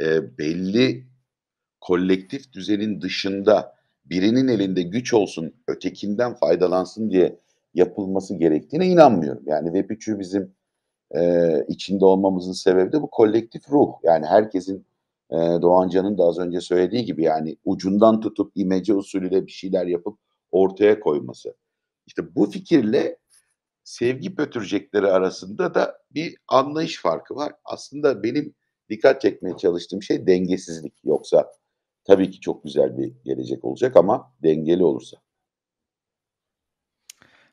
e, 0.00 0.38
belli 0.38 1.06
kolektif 1.80 2.52
düzenin 2.52 3.00
dışında 3.00 3.76
birinin 4.04 4.48
elinde 4.48 4.82
güç 4.82 5.14
olsun, 5.14 5.54
ötekinden 5.68 6.34
faydalansın 6.34 7.10
diye 7.10 7.38
yapılması 7.74 8.34
gerektiğine 8.34 8.86
inanmıyorum. 8.86 9.42
Yani 9.46 9.68
Web3'ü 9.68 10.18
bizim 10.18 10.54
e, 11.16 11.52
içinde 11.68 12.04
olmamızın 12.04 12.52
sebebi 12.52 12.92
de 12.92 13.02
bu 13.02 13.10
kolektif 13.10 13.70
ruh. 13.70 13.92
Yani 14.02 14.26
herkesin 14.26 14.86
e, 15.30 15.36
Doğancan'ın 15.36 16.18
da 16.18 16.24
az 16.24 16.38
önce 16.38 16.60
söylediği 16.60 17.04
gibi 17.04 17.22
yani 17.22 17.56
ucundan 17.64 18.20
tutup 18.20 18.52
imece 18.54 18.94
usulüyle 18.94 19.46
bir 19.46 19.52
şeyler 19.52 19.86
yapıp 19.86 20.18
ortaya 20.50 21.00
koyması. 21.00 21.56
İşte 22.06 22.34
bu 22.34 22.50
fikirle 22.50 23.18
sevgi 23.84 24.34
pötürecekleri 24.34 25.06
arasında 25.06 25.74
da 25.74 25.98
bir 26.10 26.36
anlayış 26.48 27.02
farkı 27.02 27.36
var. 27.36 27.52
Aslında 27.64 28.22
benim 28.22 28.54
dikkat 28.90 29.20
çekmeye 29.20 29.56
çalıştığım 29.56 30.02
şey 30.02 30.26
dengesizlik. 30.26 30.94
Yoksa 31.04 31.52
tabii 32.04 32.30
ki 32.30 32.40
çok 32.40 32.64
güzel 32.64 32.98
bir 32.98 33.12
gelecek 33.24 33.64
olacak 33.64 33.96
ama 33.96 34.32
dengeli 34.42 34.84
olursa. 34.84 35.16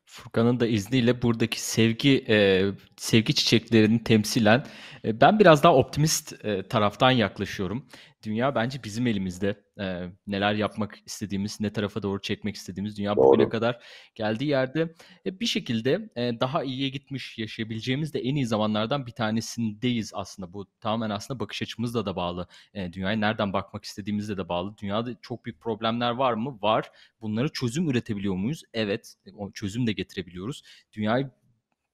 Furkan'ın 0.05 0.59
da 0.59 0.67
izniyle 0.67 1.21
buradaki 1.21 1.61
sevgi 1.61 2.25
e, 2.29 2.65
sevgi 2.97 3.35
çiçeklerini 3.35 4.03
temsilen 4.03 4.65
e, 5.05 5.21
ben 5.21 5.39
biraz 5.39 5.63
daha 5.63 5.75
optimist 5.75 6.45
e, 6.45 6.67
taraftan 6.67 7.11
yaklaşıyorum. 7.11 7.87
Dünya 8.23 8.55
bence 8.55 8.83
bizim 8.83 9.07
elimizde. 9.07 9.63
E, 9.79 10.09
neler 10.27 10.53
yapmak 10.53 10.99
istediğimiz, 11.05 11.61
ne 11.61 11.73
tarafa 11.73 12.03
doğru 12.03 12.21
çekmek 12.21 12.55
istediğimiz 12.55 12.97
dünya 12.97 13.15
Doğru. 13.15 13.27
bugüne 13.27 13.49
kadar 13.49 13.83
geldiği 14.15 14.49
yerde 14.49 14.93
e, 15.25 15.39
bir 15.39 15.45
şekilde 15.45 16.09
e, 16.15 16.39
daha 16.39 16.63
iyiye 16.63 16.89
gitmiş 16.89 17.37
yaşayabileceğimiz 17.37 18.13
de 18.13 18.19
en 18.19 18.35
iyi 18.35 18.45
zamanlardan 18.45 19.05
bir 19.05 19.11
tanesindeyiz 19.11 20.11
aslında. 20.15 20.53
Bu 20.53 20.67
tamamen 20.79 21.09
aslında 21.09 21.39
bakış 21.39 21.61
açımızla 21.61 22.05
da 22.05 22.15
bağlı. 22.15 22.47
E, 22.73 22.93
dünyaya 22.93 23.17
nereden 23.17 23.53
bakmak 23.53 23.83
istediğimizle 23.85 24.37
de 24.37 24.49
bağlı. 24.49 24.77
Dünyada 24.77 25.09
çok 25.21 25.45
büyük 25.45 25.61
problemler 25.61 26.11
var 26.11 26.33
mı? 26.33 26.57
Var. 26.61 26.91
Bunları 27.21 27.49
çözüm 27.49 27.89
üretebiliyor 27.89 28.35
muyuz? 28.35 28.63
Evet. 28.73 29.15
O 29.37 29.51
çözüm 29.51 29.87
de 29.87 29.91
getirebiliyoruz. 29.91 30.63
Dünyayı 30.93 31.29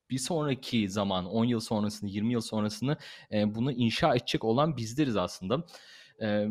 bir 0.10 0.18
sonraki 0.18 0.90
zaman 0.90 1.26
10 1.26 1.46
yıl 1.46 1.60
sonrasını 1.60 2.10
20 2.10 2.34
yıl 2.34 2.42
sonrasını 2.42 2.98
e, 3.32 3.56
bunu 3.56 3.72
inşa 3.72 4.16
edecek 4.16 4.44
olan 4.44 4.78
bizleriz 4.78 5.18
aslında. 5.18 5.66
E, 6.22 6.48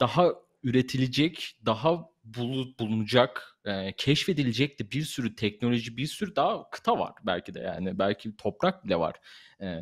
daha 0.00 0.32
üretilecek, 0.62 1.56
daha 1.66 2.08
bul, 2.24 2.66
bulunacak, 2.78 3.58
e, 3.64 3.92
keşfedilecek 3.96 4.80
de 4.80 4.90
bir 4.90 5.02
sürü 5.02 5.36
teknoloji, 5.36 5.96
bir 5.96 6.06
sürü 6.06 6.36
daha 6.36 6.70
kıta 6.70 6.98
var 6.98 7.12
belki 7.26 7.54
de 7.54 7.60
yani. 7.60 7.98
Belki 7.98 8.36
toprak 8.36 8.84
bile 8.84 8.96
var. 8.96 9.16
E, 9.60 9.78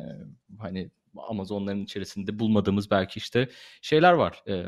hani 0.59 0.91
Amazonların 1.17 1.83
içerisinde 1.83 2.39
bulmadığımız 2.39 2.91
belki 2.91 3.17
işte 3.17 3.49
şeyler 3.81 4.13
var. 4.13 4.43
E, 4.47 4.65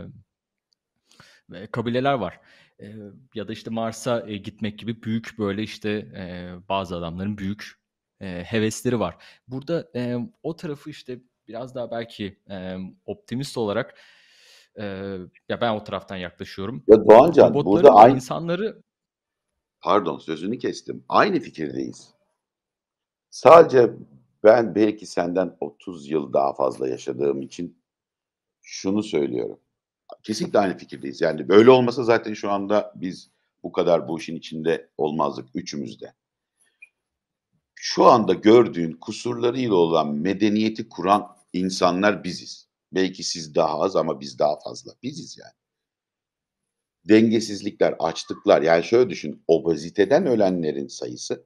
kabileler 1.71 2.13
var. 2.13 2.39
E, 2.81 2.95
ya 3.35 3.47
da 3.47 3.53
işte 3.53 3.69
Mars'a 3.69 4.23
e, 4.27 4.37
gitmek 4.37 4.79
gibi 4.79 5.03
büyük 5.03 5.39
böyle 5.39 5.63
işte 5.63 5.89
e, 5.91 6.53
bazı 6.69 6.95
adamların 6.97 7.37
büyük 7.37 7.71
e, 8.21 8.43
hevesleri 8.43 8.99
var. 8.99 9.17
Burada 9.47 9.89
e, 9.95 10.17
o 10.43 10.55
tarafı 10.55 10.89
işte 10.89 11.19
biraz 11.47 11.75
daha 11.75 11.91
belki 11.91 12.37
e, 12.49 12.77
optimist 13.05 13.57
olarak 13.57 13.99
e, 14.79 14.83
ya 15.49 15.61
ben 15.61 15.73
o 15.73 15.83
taraftan 15.83 16.15
yaklaşıyorum. 16.15 16.83
Ya 16.87 17.05
Doğancan 17.05 17.53
burada 17.53 17.95
aynı 17.95 18.15
insanları 18.15 18.83
pardon 19.81 20.17
sözünü 20.17 20.57
kestim. 20.57 21.05
Aynı 21.09 21.39
fikirdeyiz. 21.39 22.13
Sadece 23.29 23.91
ben 24.43 24.75
belki 24.75 25.05
senden 25.05 25.57
30 25.59 26.09
yıl 26.09 26.33
daha 26.33 26.53
fazla 26.53 26.87
yaşadığım 26.87 27.41
için 27.41 27.77
şunu 28.61 29.03
söylüyorum. 29.03 29.59
Kesinlikle 30.23 30.59
aynı 30.59 30.77
fikirdeyiz. 30.77 31.21
Yani 31.21 31.49
böyle 31.49 31.71
olmasa 31.71 32.03
zaten 32.03 32.33
şu 32.33 32.51
anda 32.51 32.93
biz 32.95 33.29
bu 33.63 33.71
kadar 33.71 34.07
bu 34.07 34.19
işin 34.19 34.35
içinde 34.35 34.89
olmazdık 34.97 35.49
üçümüz 35.53 36.01
de 36.01 36.13
şu 37.75 38.05
anda 38.05 38.33
gördüğün 38.33 38.91
kusurlarıyla 38.91 39.75
olan 39.75 40.15
medeniyeti 40.15 40.89
kuran 40.89 41.37
insanlar 41.53 42.23
biziz. 42.23 42.67
Belki 42.91 43.23
siz 43.23 43.55
daha 43.55 43.79
az 43.79 43.95
ama 43.95 44.19
biz 44.19 44.39
daha 44.39 44.59
fazla. 44.59 44.91
Biziz 45.03 45.37
yani. 45.37 45.53
Dengesizlikler, 47.09 47.95
açlıklar. 47.99 48.61
Yani 48.61 48.83
şöyle 48.83 49.09
düşün. 49.09 49.43
Obeziteden 49.47 50.25
ölenlerin 50.25 50.87
sayısı 50.87 51.45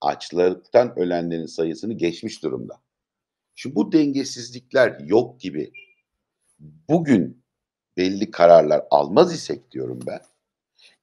açlıktan 0.00 0.98
ölenlerin 0.98 1.46
sayısını 1.46 1.92
geçmiş 1.92 2.42
durumda. 2.42 2.80
Şu 3.54 3.74
bu 3.74 3.92
dengesizlikler 3.92 5.00
yok 5.00 5.40
gibi 5.40 5.72
bugün 6.88 7.44
belli 7.96 8.30
kararlar 8.30 8.84
almaz 8.90 9.34
isek 9.34 9.70
diyorum 9.70 10.00
ben. 10.06 10.20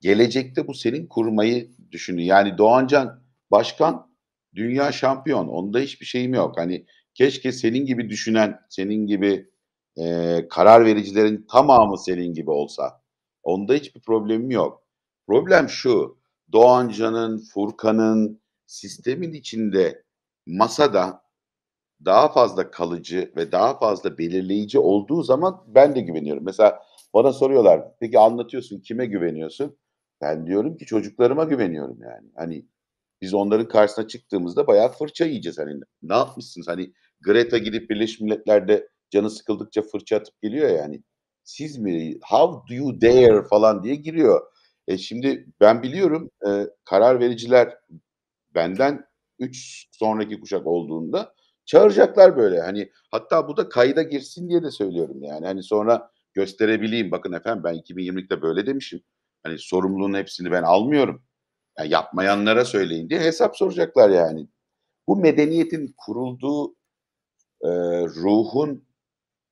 Gelecekte 0.01 0.67
bu 0.67 0.73
senin 0.73 1.07
kurmayı 1.07 1.71
düşünün. 1.91 2.23
Yani 2.23 2.57
Doğancan 2.57 3.23
Başkan 3.51 4.09
Dünya 4.55 4.91
şampiyon. 4.91 5.47
Onda 5.47 5.79
hiçbir 5.79 6.05
şeyim 6.05 6.33
yok. 6.33 6.57
Hani 6.57 6.85
keşke 7.13 7.51
senin 7.51 7.85
gibi 7.85 8.09
düşünen, 8.09 8.59
senin 8.69 9.07
gibi 9.07 9.49
e, 9.97 10.37
karar 10.49 10.85
vericilerin 10.85 11.45
tamamı 11.51 11.97
senin 11.97 12.33
gibi 12.33 12.51
olsa. 12.51 13.01
Onda 13.43 13.73
hiçbir 13.73 14.01
problemim 14.01 14.51
yok. 14.51 14.83
Problem 15.27 15.69
şu. 15.69 16.17
Doğancan'ın, 16.51 17.37
Furkan'ın 17.53 18.41
sistemin 18.65 19.33
içinde 19.33 20.03
masada 20.45 21.21
daha 22.05 22.31
fazla 22.31 22.71
kalıcı 22.71 23.31
ve 23.35 23.51
daha 23.51 23.77
fazla 23.77 24.17
belirleyici 24.17 24.79
olduğu 24.79 25.23
zaman 25.23 25.63
ben 25.67 25.95
de 25.95 26.01
güveniyorum. 26.01 26.43
Mesela 26.45 26.79
bana 27.13 27.33
soruyorlar, 27.33 27.81
peki 27.99 28.19
anlatıyorsun 28.19 28.79
kime 28.79 29.05
güveniyorsun? 29.05 29.77
Ben 30.21 30.47
diyorum 30.47 30.77
ki 30.77 30.85
çocuklarıma 30.85 31.43
güveniyorum 31.43 31.97
yani. 32.01 32.27
Hani 32.35 32.65
biz 33.21 33.33
onların 33.33 33.67
karşısına 33.67 34.07
çıktığımızda 34.07 34.67
bayağı 34.67 34.91
fırça 34.91 35.25
yiyeceğiz. 35.25 35.57
Hani 35.59 35.79
ne 36.01 36.13
yapmışsınız? 36.15 36.67
Hani 36.67 36.93
Greta 37.21 37.57
gidip 37.57 37.89
Birleşmiş 37.89 38.21
Milletler'de 38.21 38.89
canı 39.09 39.29
sıkıldıkça 39.29 39.81
fırça 39.81 40.17
atıp 40.17 40.41
geliyor 40.41 40.69
yani. 40.69 41.03
Siz 41.43 41.77
mi? 41.77 42.19
How 42.29 42.69
do 42.69 42.73
you 42.75 43.01
dare 43.01 43.43
falan 43.43 43.83
diye 43.83 43.95
giriyor. 43.95 44.41
E 44.87 44.97
şimdi 44.97 45.47
ben 45.61 45.83
biliyorum 45.83 46.31
e, 46.47 46.67
karar 46.85 47.19
vericiler 47.19 47.77
benden 48.55 49.05
3 49.39 49.87
sonraki 49.91 50.39
kuşak 50.39 50.67
olduğunda 50.67 51.33
çağıracaklar 51.65 52.37
böyle. 52.37 52.61
Hani 52.61 52.91
hatta 53.11 53.47
bu 53.47 53.57
da 53.57 53.69
kayda 53.69 54.03
girsin 54.03 54.49
diye 54.49 54.63
de 54.63 54.71
söylüyorum 54.71 55.23
yani. 55.23 55.45
Hani 55.45 55.63
sonra 55.63 56.11
gösterebileyim. 56.33 57.11
Bakın 57.11 57.33
efendim 57.33 57.63
ben 57.63 57.75
2020'de 57.75 58.41
böyle 58.41 58.65
demişim. 58.65 59.01
Hani 59.43 59.59
sorumluluğun 59.59 60.13
hepsini 60.13 60.51
ben 60.51 60.63
almıyorum. 60.63 61.23
Yani 61.79 61.93
yapmayanlara 61.93 62.65
söyleyin 62.65 63.09
diye 63.09 63.19
hesap 63.19 63.57
soracaklar 63.57 64.09
yani. 64.09 64.47
Bu 65.07 65.15
medeniyetin 65.15 65.95
kurulduğu 65.97 66.75
e, 67.61 67.69
ruhun 68.05 68.87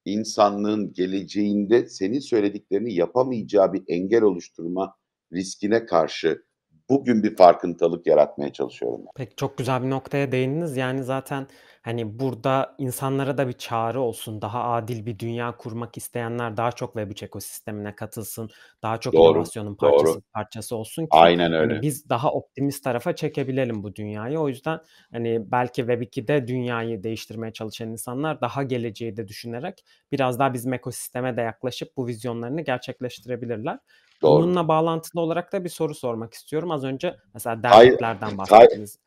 insanlığın 0.05 0.93
geleceğinde 0.93 1.87
senin 1.87 2.19
söylediklerini 2.19 2.93
yapamayacağı 2.93 3.73
bir 3.73 3.83
engel 3.87 4.21
oluşturma 4.21 4.95
riskine 5.33 5.85
karşı 5.85 6.45
bugün 6.89 7.23
bir 7.23 7.35
farkındalık 7.35 8.07
yaratmaya 8.07 8.53
çalışıyorum. 8.53 9.01
Peki 9.15 9.35
çok 9.35 9.57
güzel 9.57 9.83
bir 9.83 9.89
noktaya 9.89 10.31
değindiniz. 10.31 10.77
Yani 10.77 11.03
zaten 11.03 11.47
hani 11.85 12.19
burada 12.19 12.75
insanlara 12.77 13.37
da 13.37 13.47
bir 13.47 13.53
çağrı 13.53 14.01
olsun. 14.01 14.41
Daha 14.41 14.63
adil 14.63 15.05
bir 15.05 15.19
dünya 15.19 15.57
kurmak 15.57 15.97
isteyenler 15.97 16.57
daha 16.57 16.71
çok 16.71 16.95
Web3 16.95 17.25
ekosistemine 17.25 17.95
katılsın. 17.95 18.49
Daha 18.83 18.99
çok 18.99 19.13
Doğru, 19.13 19.31
inovasyonun 19.31 19.75
parçası 19.75 20.13
doğru. 20.13 20.21
parçası 20.33 20.75
olsun 20.75 21.03
ki 21.03 21.09
Aynen 21.11 21.51
hani 21.51 21.57
öyle. 21.57 21.81
biz 21.81 22.09
daha 22.09 22.31
optimist 22.31 22.83
tarafa 22.83 23.15
çekebilelim 23.15 23.83
bu 23.83 23.95
dünyayı. 23.95 24.39
O 24.39 24.49
yüzden 24.49 24.79
hani 25.11 25.51
belki 25.51 25.81
Web2'de 25.81 26.47
dünyayı 26.47 27.03
değiştirmeye 27.03 27.53
çalışan 27.53 27.89
insanlar 27.89 28.41
daha 28.41 28.63
geleceği 28.63 29.17
de 29.17 29.27
düşünerek 29.27 29.85
biraz 30.11 30.39
daha 30.39 30.53
bizim 30.53 30.73
ekosisteme 30.73 31.37
de 31.37 31.41
yaklaşıp 31.41 31.97
bu 31.97 32.07
vizyonlarını 32.07 32.61
gerçekleştirebilirler. 32.61 33.79
Doğru. 34.21 34.43
Bununla 34.43 34.67
bağlantılı 34.67 35.21
olarak 35.21 35.53
da 35.53 35.63
bir 35.63 35.69
soru 35.69 35.95
sormak 35.95 36.33
istiyorum. 36.33 36.71
Az 36.71 36.83
önce 36.83 37.15
mesela 37.33 37.63
derneklerden 37.63 38.37
bahsettiniz. 38.37 38.99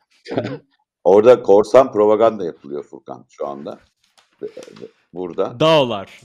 Orada 1.09 1.42
korsan 1.42 1.92
propaganda 1.92 2.44
yapılıyor 2.44 2.83
Furkan 2.85 3.25
şu 3.29 3.47
anda. 3.47 3.79
Burada. 5.14 5.61
Dağlar. 5.61 6.21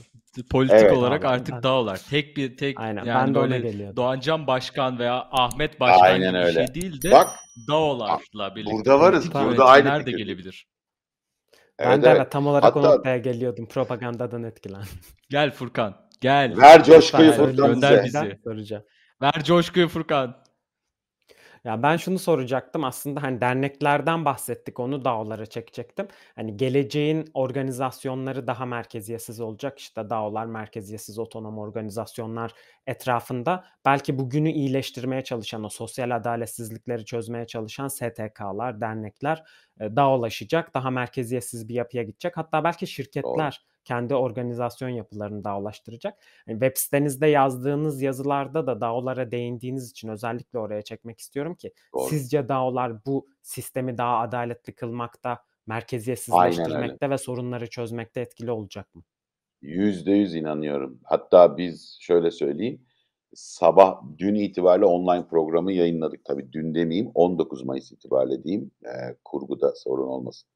Politik 0.50 0.76
Evet. 0.78 0.92
olarak 0.96 1.22
Dağlar. 1.22 1.34
artık 1.34 1.54
Ben- 1.54 1.62
dağlar. 1.62 2.00
Tek 2.10 2.36
bir 2.36 2.56
tek 2.56 2.80
Aynen, 2.80 3.04
yani 3.04 3.26
ben 3.28 3.34
de 3.34 3.38
ona 3.38 3.50
böyle 3.50 3.58
geliyordum. 3.58 3.96
Doğancan 3.96 4.46
Başkan 4.46 4.98
veya 4.98 5.28
Ahmet 5.30 5.80
Başkan 5.80 6.04
Aynen 6.04 6.28
gibi 6.30 6.38
öyle. 6.42 6.60
bir 6.60 6.66
şey 6.66 6.74
değil 6.74 7.02
de 7.02 7.10
Bak 7.10 7.28
dağlarla 7.68 8.56
birlikte 8.56 8.72
burada 8.72 9.00
varız, 9.00 9.30
politik 9.30 9.48
burada 9.50 9.64
aynı 9.64 9.84
de 9.84 9.98
fikirdeyiz. 9.98 10.18
gelebilir. 10.18 10.66
Ben 11.78 11.90
evet, 11.90 12.04
de 12.04 12.08
evet. 12.08 12.30
tam 12.30 12.46
olarak 12.46 12.76
o 12.76 12.80
Hatta- 12.80 12.94
noktaya 12.94 13.18
geliyordum. 13.18 13.66
Propagandadan 13.68 14.42
etkilen. 14.42 14.82
Gel 15.30 15.50
Furkan. 15.50 15.96
Gel. 16.20 16.56
ver 16.60 16.84
coşkuyu 16.84 17.32
Furkan 17.32 17.56
gönder 17.56 18.04
bize. 18.04 18.22
bizi. 18.22 18.40
Soracağım. 18.44 18.82
Ver 19.22 19.44
coşkuyu 19.44 19.88
Furkan. 19.88 20.43
Ya 21.64 21.82
ben 21.82 21.96
şunu 21.96 22.18
soracaktım. 22.18 22.84
Aslında 22.84 23.22
hani 23.22 23.40
derneklerden 23.40 24.24
bahsettik 24.24 24.80
onu 24.80 25.04
DAO'lara 25.04 25.46
çekecektim. 25.46 26.08
Hani 26.36 26.56
geleceğin 26.56 27.30
organizasyonları 27.34 28.46
daha 28.46 28.66
merkeziyetsiz 28.66 29.40
olacak. 29.40 29.78
İşte 29.78 30.10
DAO'lar 30.10 30.46
merkeziyetsiz 30.46 31.18
otonom 31.18 31.58
organizasyonlar 31.58 32.52
etrafında. 32.86 33.64
Belki 33.84 34.18
bugünü 34.18 34.50
iyileştirmeye 34.50 35.24
çalışan 35.24 35.64
o 35.64 35.68
sosyal 35.68 36.10
adaletsizlikleri 36.16 37.04
çözmeye 37.04 37.46
çalışan 37.46 37.88
STK'lar, 37.88 38.80
dernekler 38.80 39.42
DAO'laşacak 39.80 40.74
daha 40.74 40.90
merkeziyetsiz 40.90 41.68
bir 41.68 41.74
yapıya 41.74 42.02
gidecek. 42.02 42.36
Hatta 42.36 42.64
belki 42.64 42.86
şirketler 42.86 43.64
kendi 43.84 44.14
organizasyon 44.14 44.88
yapılarını 44.88 45.44
DAO'laştıracak. 45.44 46.18
Yani 46.46 46.60
web 46.60 46.76
sitenizde 46.76 47.26
yazdığınız 47.26 48.02
yazılarda 48.02 48.66
da 48.66 48.80
DAO'lara 48.80 49.30
değindiğiniz 49.30 49.90
için 49.90 50.08
özellikle 50.08 50.58
oraya 50.58 50.82
çekmek 50.82 51.20
istiyorum 51.20 51.54
ki 51.54 51.72
Doğru. 51.94 52.08
sizce 52.08 52.48
DAO'lar 52.48 53.04
bu 53.04 53.26
sistemi 53.42 53.98
daha 53.98 54.18
adaletli 54.18 54.74
kılmakta, 54.74 55.38
merkeziyetsizleştirmekte 55.66 57.10
ve 57.10 57.18
sorunları 57.18 57.70
çözmekte 57.70 58.20
etkili 58.20 58.50
olacak 58.50 58.94
mı? 58.94 59.02
Yüzde 59.62 60.12
yüz 60.12 60.34
inanıyorum. 60.34 61.00
Hatta 61.04 61.56
biz 61.56 61.98
şöyle 62.00 62.30
söyleyeyim, 62.30 62.80
sabah 63.34 64.02
dün 64.18 64.34
itibariyle 64.34 64.86
online 64.86 65.26
programı 65.26 65.72
yayınladık. 65.72 66.24
Tabii 66.24 66.52
dün 66.52 66.74
demeyeyim 66.74 67.10
19 67.14 67.64
Mayıs 67.64 67.92
itibariyle 67.92 68.44
diyeyim. 68.44 68.70
E, 68.84 69.16
kurguda 69.24 69.72
sorun 69.76 70.06
olmasın. 70.06 70.48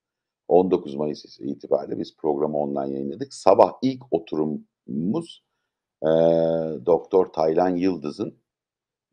19 0.48 0.94
Mayıs 0.94 1.40
itibariyle 1.40 1.98
biz 1.98 2.16
programı 2.16 2.58
online 2.58 2.94
yayınladık. 2.94 3.34
Sabah 3.34 3.72
ilk 3.82 4.02
oturumumuz 4.10 5.44
e, 6.02 6.10
Doktor 6.86 7.26
Taylan 7.26 7.76
Yıldız'ın 7.76 8.38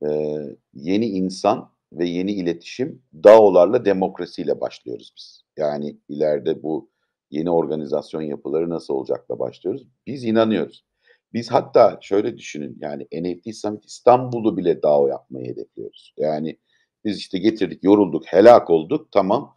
e, 0.08 0.38
Yeni 0.74 1.06
İnsan 1.06 1.72
ve 1.94 2.06
Yeni 2.06 2.32
İletişim 2.32 3.02
DAO'larla 3.24 3.86
Demokrasiyle 3.86 4.62
başlıyoruz 4.62 5.14
biz. 5.18 5.44
Yani 5.58 5.98
ileride 6.10 6.64
bu 6.64 6.90
yeni 7.32 7.52
organizasyon 7.52 8.22
yapıları 8.22 8.70
nasıl 8.70 8.94
olacakla 8.94 9.40
başlıyoruz. 9.40 9.88
Biz 10.08 10.24
inanıyoruz. 10.24 10.86
Biz 11.34 11.52
hatta 11.52 11.98
şöyle 12.02 12.38
düşünün 12.38 12.78
yani 12.82 13.08
NFT 13.14 13.56
Summit 13.56 13.86
İstanbul'u 13.86 14.58
bile 14.58 14.82
DAO 14.84 15.08
yapmayı 15.08 15.46
hedefliyoruz. 15.46 16.14
Yani 16.18 16.58
biz 17.06 17.18
işte 17.18 17.38
getirdik, 17.38 17.84
yorulduk, 17.84 18.26
helak 18.26 18.70
olduk 18.70 19.12
tamam. 19.12 19.56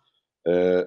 Ee, 0.48 0.84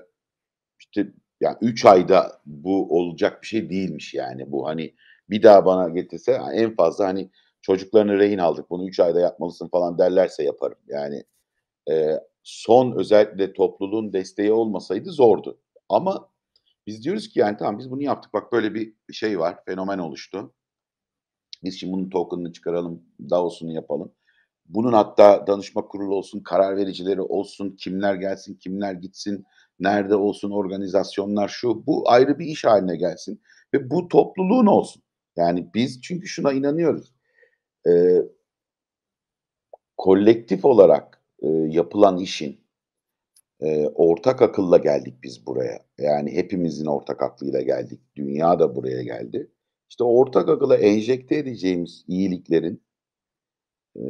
işte 0.82 1.13
yani 1.41 1.58
3 1.62 1.86
ayda 1.86 2.41
bu 2.46 3.00
olacak 3.00 3.41
bir 3.41 3.48
şey 3.48 3.70
değilmiş 3.70 4.13
yani 4.13 4.52
bu 4.52 4.67
hani 4.67 4.96
bir 5.30 5.44
daha 5.44 5.65
bana 5.65 5.89
getirse 5.89 6.39
en 6.54 6.76
fazla 6.76 7.08
hani 7.08 7.32
çocuklarını 7.62 8.20
rehin 8.20 8.38
aldık 8.38 8.70
bunu 8.70 8.88
3 8.88 9.00
ayda 9.00 9.20
yapmalısın 9.20 9.67
falan 9.67 9.98
derlerse 9.98 10.44
yaparım. 10.44 10.78
Yani 10.88 11.24
e, 11.91 12.20
son 12.44 12.91
özellikle 13.00 13.54
topluluğun 13.54 14.13
desteği 14.13 14.52
olmasaydı 14.52 15.12
zordu. 15.12 15.62
Ama 15.89 16.30
biz 16.88 17.04
diyoruz 17.04 17.30
ki 17.30 17.39
yani 17.39 17.58
tamam 17.58 17.80
biz 17.80 17.91
bunu 17.91 18.04
yaptık 18.04 18.34
bak 18.34 18.52
böyle 18.52 18.74
bir 18.74 18.94
şey 19.13 19.39
var 19.39 19.58
fenomen 19.65 19.98
oluştu. 20.00 20.54
Biz 21.63 21.80
şimdi 21.80 21.94
bunun 21.94 22.10
token'ını 22.10 22.54
çıkaralım, 22.54 23.04
DAO'sunu 23.30 23.72
yapalım. 23.74 24.13
Bunun 24.65 24.94
hatta 24.94 25.48
danışma 25.48 25.88
kurulu 25.88 26.15
olsun, 26.15 26.39
karar 26.39 26.78
vericileri 26.78 27.22
olsun, 27.22 27.76
kimler 27.80 28.15
gelsin, 28.15 28.56
kimler 28.56 28.94
gitsin, 28.94 29.46
nerede 29.82 30.15
olsun 30.15 30.52
organizasyonlar 30.52 31.48
şu, 31.48 31.86
bu 31.86 32.12
ayrı 32.12 32.39
bir 32.39 32.46
iş 32.46 32.65
haline 32.65 32.96
gelsin. 32.96 33.41
Ve 33.74 33.89
bu 33.89 34.08
topluluğun 34.08 34.65
olsun. 34.65 35.04
Yani 35.36 35.70
biz 35.76 36.02
çünkü 36.02 36.28
şuna 36.28 36.52
inanıyoruz. 36.54 37.13
Ee, 37.88 38.22
kolektif 39.98 40.65
olarak 40.65 41.22
e, 41.44 41.48
yapılan 41.48 42.17
işin 42.17 42.62
e, 43.62 43.88
ortak 43.88 44.41
akılla 44.41 44.78
geldik 44.78 45.15
biz 45.24 45.46
buraya. 45.48 45.86
Yani 45.98 46.32
hepimizin 46.32 46.86
ortak 46.86 47.24
aklıyla 47.24 47.62
geldik. 47.62 48.02
Dünya 48.15 48.60
da 48.60 48.76
buraya 48.76 49.04
geldi. 49.04 49.52
İşte 49.89 50.04
ortak 50.04 50.50
akıla 50.50 50.78
enjekte 50.78 51.36
edeceğimiz 51.36 52.06
iyiliklerin 52.08 52.84
e, 53.96 54.04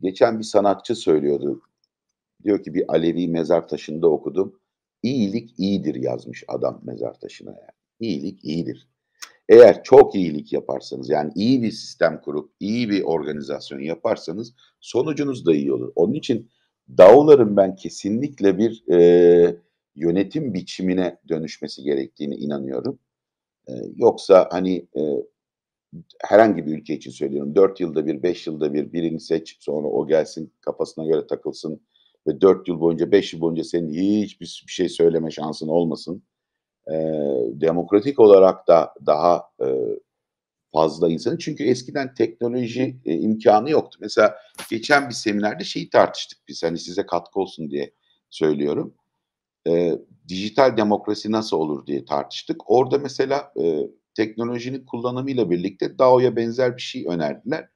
geçen 0.00 0.38
bir 0.38 0.44
sanatçı 0.44 0.94
söylüyordu. 0.94 1.62
Diyor 2.44 2.62
ki 2.62 2.74
bir 2.74 2.84
Alevi 2.92 3.28
mezar 3.28 3.68
taşında 3.68 4.08
okudum. 4.08 4.60
İyilik 5.04 5.54
iyidir 5.58 5.94
yazmış 5.94 6.44
adam 6.48 6.80
mezar 6.84 7.20
taşına 7.20 7.50
yani. 7.50 7.70
İyilik 8.00 8.44
iyidir. 8.44 8.88
Eğer 9.48 9.82
çok 9.82 10.14
iyilik 10.14 10.52
yaparsanız 10.52 11.10
yani 11.10 11.32
iyi 11.34 11.62
bir 11.62 11.70
sistem 11.70 12.20
kurup 12.20 12.52
iyi 12.60 12.90
bir 12.90 13.02
organizasyon 13.02 13.80
yaparsanız 13.80 14.54
sonucunuz 14.80 15.46
da 15.46 15.54
iyi 15.54 15.72
olur. 15.72 15.92
Onun 15.96 16.12
için 16.12 16.50
DAO'ların 16.98 17.56
ben 17.56 17.76
kesinlikle 17.76 18.58
bir 18.58 18.84
e, 18.92 19.56
yönetim 19.94 20.54
biçimine 20.54 21.18
dönüşmesi 21.28 21.82
gerektiğini 21.82 22.34
inanıyorum. 22.34 22.98
E, 23.68 23.72
yoksa 23.96 24.48
hani 24.52 24.86
e, 24.96 25.02
herhangi 26.20 26.66
bir 26.66 26.78
ülke 26.78 26.94
için 26.94 27.10
söylüyorum. 27.10 27.54
Dört 27.54 27.80
yılda 27.80 28.06
bir, 28.06 28.22
beş 28.22 28.46
yılda 28.46 28.74
bir 28.74 28.92
birini 28.92 29.20
seç 29.20 29.56
sonra 29.60 29.88
o 29.88 30.06
gelsin 30.06 30.52
kafasına 30.60 31.06
göre 31.06 31.26
takılsın 31.26 31.80
ve 32.26 32.40
dört 32.40 32.68
yıl 32.68 32.80
boyunca, 32.80 33.12
beş 33.12 33.32
yıl 33.32 33.40
boyunca 33.40 33.64
senin 33.64 34.22
hiçbir 34.22 34.64
bir 34.66 34.72
şey 34.72 34.88
söyleme 34.88 35.30
şansın 35.30 35.68
olmasın. 35.68 36.22
E, 36.88 36.94
demokratik 37.52 38.20
olarak 38.20 38.68
da 38.68 38.94
daha 39.06 39.42
e, 39.60 39.66
fazla 40.72 41.08
insanın. 41.08 41.38
Çünkü 41.38 41.64
eskiden 41.64 42.14
teknoloji 42.14 43.00
e, 43.04 43.14
imkanı 43.14 43.70
yoktu. 43.70 43.98
Mesela 44.00 44.36
geçen 44.70 45.08
bir 45.08 45.14
seminerde 45.14 45.64
şeyi 45.64 45.90
tartıştık 45.90 46.38
biz. 46.48 46.62
Hani 46.62 46.78
size 46.78 47.06
katkı 47.06 47.40
olsun 47.40 47.70
diye 47.70 47.94
söylüyorum. 48.30 48.94
E, 49.68 49.98
dijital 50.28 50.76
demokrasi 50.76 51.32
nasıl 51.32 51.56
olur 51.56 51.86
diye 51.86 52.04
tartıştık. 52.04 52.70
Orada 52.70 52.98
mesela 52.98 53.52
e, 53.62 53.80
teknolojinin 54.14 54.86
kullanımıyla 54.86 55.50
birlikte 55.50 55.98
DAO'ya 55.98 56.36
benzer 56.36 56.76
bir 56.76 56.82
şey 56.82 57.06
önerdiler. 57.08 57.68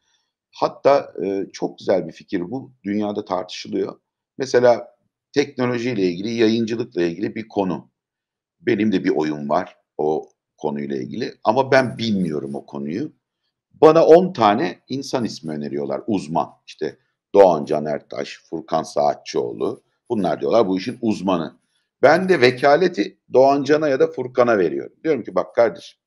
Hatta 0.50 1.12
e, 1.24 1.46
çok 1.52 1.78
güzel 1.78 2.08
bir 2.08 2.12
fikir 2.12 2.50
bu. 2.50 2.72
Dünyada 2.84 3.24
tartışılıyor. 3.24 4.00
Mesela 4.38 4.96
teknolojiyle 5.32 6.02
ilgili, 6.02 6.34
yayıncılıkla 6.34 7.02
ilgili 7.02 7.34
bir 7.34 7.48
konu. 7.48 7.90
Benim 8.60 8.92
de 8.92 9.04
bir 9.04 9.10
oyun 9.10 9.48
var 9.48 9.76
o 9.98 10.28
konuyla 10.56 10.96
ilgili 10.96 11.34
ama 11.44 11.72
ben 11.72 11.98
bilmiyorum 11.98 12.54
o 12.54 12.66
konuyu. 12.66 13.12
Bana 13.72 14.06
10 14.06 14.32
tane 14.32 14.78
insan 14.88 15.24
ismi 15.24 15.52
öneriyorlar 15.52 16.02
uzman. 16.06 16.50
İşte 16.66 16.98
Doğan 17.34 17.64
Canertaş, 17.64 18.40
Furkan 18.50 18.82
Saatçıoğlu. 18.82 19.82
Bunlar 20.10 20.40
diyorlar 20.40 20.68
bu 20.68 20.78
işin 20.78 20.98
uzmanı. 21.02 21.58
Ben 22.02 22.28
de 22.28 22.40
vekaleti 22.40 23.18
Doğan 23.32 23.64
Can'a 23.64 23.88
ya 23.88 24.00
da 24.00 24.06
Furkan'a 24.06 24.58
veriyorum. 24.58 24.96
Diyorum 25.04 25.22
ki 25.22 25.34
bak 25.34 25.54
kardeşim 25.54 25.98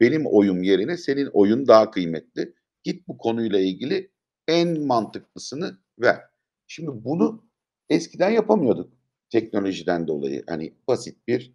benim 0.00 0.26
oyum 0.26 0.62
yerine 0.62 0.96
senin 0.96 1.26
oyun 1.32 1.68
daha 1.68 1.90
kıymetli. 1.90 2.54
Git 2.82 3.08
bu 3.08 3.18
konuyla 3.18 3.60
ilgili 3.60 4.10
en 4.48 4.80
mantıklısını 4.80 5.78
ver. 5.98 6.20
Şimdi 6.66 6.90
bunu 7.04 7.49
eskiden 7.90 8.30
yapamıyorduk 8.30 8.92
teknolojiden 9.30 10.08
dolayı. 10.08 10.44
Hani 10.48 10.72
basit 10.88 11.28
bir 11.28 11.54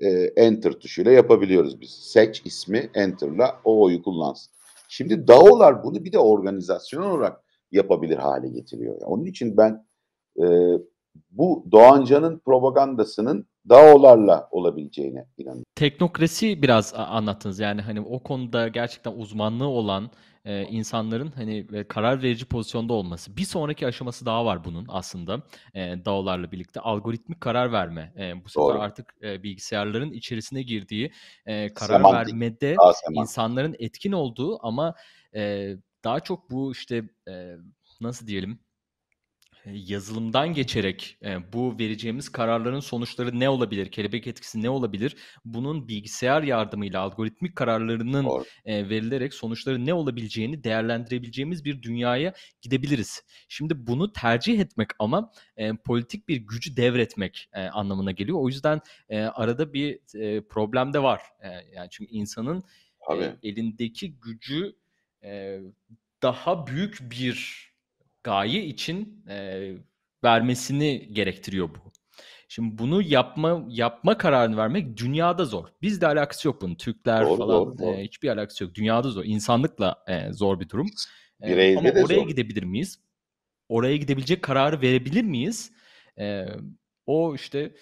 e, 0.00 0.08
enter 0.36 0.72
tuşuyla 0.72 1.12
yapabiliyoruz 1.12 1.80
biz. 1.80 1.90
Seç 1.90 2.42
ismi 2.44 2.90
enter'la 2.94 3.60
o 3.64 3.82
oyu 3.82 4.02
kullansın. 4.02 4.52
Şimdi 4.88 5.28
DAO'lar 5.28 5.84
bunu 5.84 6.04
bir 6.04 6.12
de 6.12 6.18
organizasyon 6.18 7.02
olarak 7.02 7.44
yapabilir 7.72 8.16
hale 8.16 8.48
getiriyor. 8.48 9.00
Onun 9.00 9.24
için 9.24 9.56
ben 9.56 9.86
e, 10.42 10.44
bu 11.30 11.66
Doğancan'ın 11.72 12.38
propagandasının 12.38 13.46
DAO'larla 13.68 14.48
olabileceğine 14.50 15.26
inanıyorum. 15.38 15.64
Teknokrasi 15.74 16.62
biraz 16.62 16.94
anlattınız 16.94 17.58
yani 17.58 17.80
hani 17.80 18.00
o 18.00 18.22
konuda 18.22 18.68
gerçekten 18.68 19.12
uzmanlığı 19.12 19.68
olan 19.68 20.10
e, 20.44 20.62
insanların 20.62 21.32
hani 21.34 21.66
e, 21.72 21.84
karar 21.84 22.22
verici 22.22 22.46
pozisyonda 22.46 22.92
olması. 22.92 23.36
Bir 23.36 23.44
sonraki 23.44 23.86
aşaması 23.86 24.26
daha 24.26 24.44
var 24.44 24.64
bunun 24.64 24.86
aslında 24.88 25.42
e, 25.74 26.04
DAO'larla 26.04 26.52
birlikte 26.52 26.80
algoritmik 26.80 27.40
karar 27.40 27.72
verme. 27.72 28.12
E, 28.18 28.44
bu 28.44 28.48
sefer 28.48 28.68
Doğru. 28.68 28.80
artık 28.80 29.14
e, 29.22 29.42
bilgisayarların 29.42 30.12
içerisine 30.12 30.62
girdiği 30.62 31.12
e, 31.46 31.74
karar 31.74 31.96
Semantik. 31.96 32.34
vermede 32.34 32.76
insanların 33.12 33.76
etkin 33.78 34.12
olduğu 34.12 34.66
ama 34.66 34.94
e, 35.34 35.72
daha 36.04 36.20
çok 36.20 36.50
bu 36.50 36.72
işte 36.72 37.02
e, 37.28 37.54
nasıl 38.00 38.26
diyelim 38.26 38.58
yazılımdan 39.72 40.54
geçerek 40.54 41.18
e, 41.24 41.52
bu 41.52 41.78
vereceğimiz 41.78 42.28
kararların 42.28 42.80
sonuçları 42.80 43.40
ne 43.40 43.48
olabilir, 43.48 43.90
kelebek 43.90 44.26
etkisi 44.26 44.62
ne 44.62 44.70
olabilir? 44.70 45.16
Bunun 45.44 45.88
bilgisayar 45.88 46.42
yardımıyla 46.42 47.00
algoritmik 47.00 47.56
kararlarının 47.56 48.44
e, 48.64 48.88
verilerek 48.88 49.34
sonuçları 49.34 49.86
ne 49.86 49.94
olabileceğini 49.94 50.64
değerlendirebileceğimiz 50.64 51.64
bir 51.64 51.82
dünyaya 51.82 52.32
gidebiliriz. 52.62 53.22
Şimdi 53.48 53.86
bunu 53.86 54.12
tercih 54.12 54.60
etmek 54.60 54.88
ama 54.98 55.32
e, 55.56 55.72
politik 55.76 56.28
bir 56.28 56.36
gücü 56.36 56.76
devretmek 56.76 57.48
e, 57.52 57.62
anlamına 57.62 58.10
geliyor. 58.10 58.38
O 58.40 58.48
yüzden 58.48 58.80
e, 59.08 59.20
arada 59.20 59.72
bir 59.72 59.98
e, 60.14 60.40
problem 60.40 60.92
de 60.92 61.02
var. 61.02 61.20
E, 61.42 61.48
yani 61.48 61.88
çünkü 61.90 62.12
insanın 62.12 62.62
e, 63.20 63.48
elindeki 63.48 64.14
gücü 64.20 64.76
e, 65.24 65.60
daha 66.22 66.66
büyük 66.66 66.98
bir 67.00 67.73
gaye 68.24 68.64
için 68.64 69.24
e, 69.28 69.70
vermesini 70.24 71.08
gerektiriyor 71.12 71.68
bu. 71.68 71.92
Şimdi 72.48 72.78
bunu 72.78 73.02
yapma 73.02 73.64
yapma 73.68 74.18
kararını 74.18 74.56
vermek 74.56 74.96
dünyada 74.96 75.44
zor. 75.44 75.68
Bizde 75.82 76.06
alakası 76.06 76.48
yok 76.48 76.62
bunun. 76.62 76.74
Türkler 76.74 77.26
doğru, 77.26 77.36
falan 77.36 77.56
doğru, 77.56 77.78
doğru. 77.78 77.90
E, 77.90 78.04
hiçbir 78.04 78.28
alakası 78.28 78.64
yok. 78.64 78.74
Dünyada 78.74 79.10
zor. 79.10 79.24
İnsanlıkla 79.24 80.04
e, 80.08 80.32
zor 80.32 80.60
bir 80.60 80.68
durum. 80.68 80.86
E, 81.40 81.76
ama 81.76 81.88
oraya 81.88 82.20
zor. 82.20 82.28
gidebilir 82.28 82.62
miyiz? 82.62 83.00
Oraya 83.68 83.96
gidebilecek 83.96 84.42
kararı 84.42 84.80
verebilir 84.80 85.22
miyiz? 85.24 85.72
E, 86.18 86.46
o 87.06 87.34
işte 87.34 87.74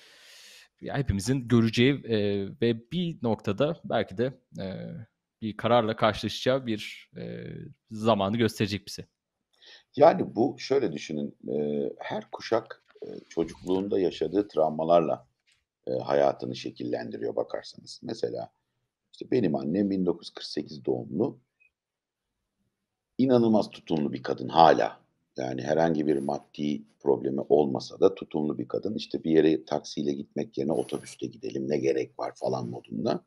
hepimizin 0.91 1.49
göreceği 1.49 1.93
e, 1.93 2.47
ve 2.63 2.91
bir 2.93 3.19
noktada 3.23 3.81
belki 3.85 4.19
de 4.19 4.33
e, 4.61 4.67
bir 5.43 5.57
kararla 5.57 5.97
karşılaşacağı 5.97 6.67
bir 6.67 7.11
e, 7.17 7.47
zamanı 7.91 8.37
gösterecek 8.37 8.87
bize. 8.87 9.07
Yani 9.97 10.35
bu 10.37 10.57
şöyle 10.59 10.93
düşünün, 10.93 11.37
e, 11.49 11.89
her 11.99 12.31
kuşak 12.31 12.85
e, 13.03 13.07
çocukluğunda 13.29 13.99
yaşadığı 13.99 14.49
travmalarla 14.49 15.27
e, 15.87 15.93
hayatını 15.93 16.57
şekillendiriyor 16.57 17.37
bakarsanız. 17.37 18.01
Mesela 18.03 18.53
işte 19.13 19.31
benim 19.31 19.55
annem 19.55 19.91
1948 19.91 20.85
doğumlu. 20.85 21.39
İnanılmaz 23.19 23.71
tutumlu 23.71 24.13
bir 24.13 24.23
kadın 24.23 24.49
hala. 24.49 25.03
Yani 25.37 25.63
herhangi 25.63 26.07
bir 26.07 26.17
maddi 26.17 26.83
problemi 27.01 27.41
olmasa 27.41 28.01
da 28.01 28.15
tutumlu 28.15 28.59
bir 28.59 28.69
kadın. 28.69 28.95
İşte 28.95 29.25
bir 29.25 29.31
yere 29.31 29.65
taksiyle 29.65 30.13
gitmek 30.13 30.59
yerine 30.59 30.73
otobüste 30.73 31.27
gidelim 31.27 31.69
ne 31.69 31.79
gerek 31.79 32.19
var 32.19 32.33
falan 32.35 32.69
modunda. 32.69 33.25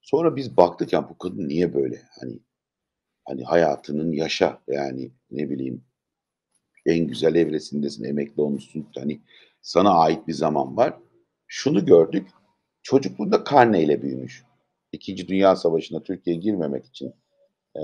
Sonra 0.00 0.36
biz 0.36 0.56
baktık 0.56 0.92
ya 0.92 1.08
bu 1.08 1.18
kadın 1.18 1.48
niye 1.48 1.74
böyle? 1.74 2.02
Hani 2.20 2.40
hani 3.24 3.44
hayatının 3.44 4.12
yaşa 4.12 4.62
yani 4.68 5.12
ne 5.30 5.50
bileyim 5.50 5.84
en 6.86 7.06
güzel 7.06 7.34
evresindesin, 7.34 8.04
emekli 8.04 8.42
olmuşsun. 8.42 8.86
Hani 8.94 9.20
sana 9.62 9.90
ait 9.90 10.28
bir 10.28 10.32
zaman 10.32 10.76
var. 10.76 10.98
Şunu 11.46 11.86
gördük. 11.86 12.28
Çocukluğunda 12.82 13.44
karneyle 13.44 14.02
büyümüş. 14.02 14.44
İkinci 14.92 15.28
Dünya 15.28 15.56
Savaşı'na 15.56 16.02
Türkiye 16.02 16.36
girmemek 16.36 16.86
için 16.86 17.12
e, 17.76 17.82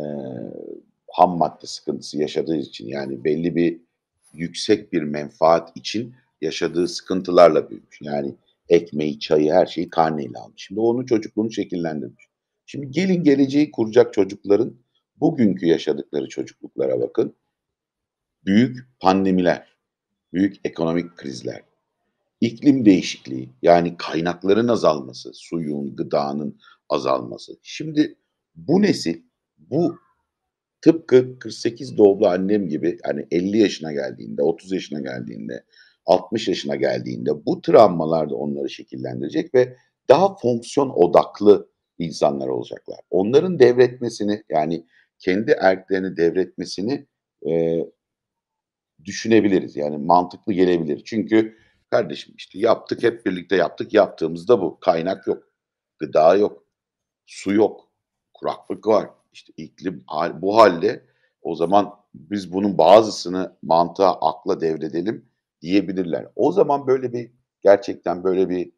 ham 1.13 1.39
madde 1.39 1.67
sıkıntısı 1.67 2.19
yaşadığı 2.19 2.57
için 2.57 2.87
yani 2.87 3.25
belli 3.25 3.57
bir 3.57 3.81
yüksek 4.33 4.93
bir 4.93 5.03
menfaat 5.03 5.77
için 5.77 6.15
yaşadığı 6.41 6.89
sıkıntılarla 6.89 7.71
büyümüş. 7.71 8.01
Yani 8.01 8.35
ekmeği, 8.69 9.19
çayı, 9.19 9.53
her 9.53 9.67
şeyi 9.67 9.91
karneyle 9.91 10.39
almış. 10.39 10.63
Şimdi 10.67 10.81
onun 10.81 11.05
çocukluğunu 11.05 11.53
şekillendirmiş. 11.53 12.29
Şimdi 12.67 12.91
gelin 12.91 13.25
geleceği 13.25 13.71
kuracak 13.71 14.13
çocukların 14.13 14.75
bugünkü 15.21 15.67
yaşadıkları 15.67 16.29
çocukluklara 16.29 17.01
bakın. 17.01 17.37
Büyük 18.45 18.78
pandemiler, 19.01 19.76
büyük 20.32 20.57
ekonomik 20.64 21.16
krizler, 21.16 21.62
iklim 22.40 22.84
değişikliği 22.84 23.51
yani 23.62 23.97
kaynakların 23.97 24.68
azalması, 24.68 25.30
suyun, 25.34 25.97
gıdanın 25.97 26.59
azalması. 26.88 27.53
Şimdi 27.62 28.16
bu 28.55 28.82
nesil 28.82 29.22
bu 29.59 29.99
tıpkı 30.80 31.38
48 31.38 31.97
doğumlu 31.97 32.26
annem 32.26 32.68
gibi 32.68 32.99
hani 33.05 33.26
50 33.30 33.59
yaşına 33.59 33.93
geldiğinde, 33.93 34.43
30 34.43 34.72
yaşına 34.72 35.01
geldiğinde, 35.01 35.64
60 36.07 36.49
yaşına 36.49 36.76
geldiğinde 36.76 37.47
bu 37.47 37.61
travmalar 37.61 38.30
da 38.30 38.34
onları 38.34 38.70
şekillendirecek 38.70 39.55
ve 39.55 39.76
daha 40.09 40.36
fonksiyon 40.36 40.90
odaklı 40.90 41.68
insanlar 41.99 42.49
olacaklar. 42.49 42.99
Onların 43.11 43.59
devretmesini 43.59 44.43
yani 44.51 44.86
kendi 45.18 45.51
erklerini 45.51 46.16
devretmesini 46.16 47.07
e, 47.51 47.80
düşünebiliriz. 49.05 49.77
Yani 49.77 49.99
mantıklı 49.99 50.53
gelebilir. 50.53 51.03
Çünkü 51.05 51.57
kardeşim 51.91 52.35
işte 52.37 52.59
yaptık 52.59 53.03
hep 53.03 53.27
birlikte 53.27 53.57
yaptık. 53.57 53.95
Yaptığımızda 53.95 54.61
bu. 54.61 54.81
Kaynak 54.81 55.27
yok. 55.27 55.43
Gıda 55.99 56.37
yok. 56.37 56.65
Su 57.27 57.53
yok. 57.53 57.89
Kuraklık 58.35 58.87
var. 58.87 59.11
İşte 59.33 59.53
iklim 59.57 60.05
bu 60.35 60.57
halde 60.57 61.07
o 61.43 61.55
zaman 61.55 61.95
biz 62.15 62.53
bunun 62.53 62.79
bazısını 62.79 63.57
mantığa, 63.63 64.19
akla 64.21 64.61
devredelim 64.61 65.29
diyebilirler. 65.61 66.27
O 66.37 66.53
zaman 66.53 66.87
böyle 66.87 67.13
bir 67.13 67.31
gerçekten 67.63 68.25
böyle 68.25 68.49
bir 68.49 68.73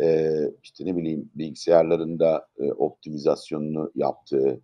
e, 0.00 0.36
işte 0.62 0.84
ne 0.84 0.96
bileyim 0.96 1.30
bilgisayarlarında 1.34 2.48
e, 2.58 2.72
optimizasyonunu 2.72 3.92
yaptığı 3.94 4.60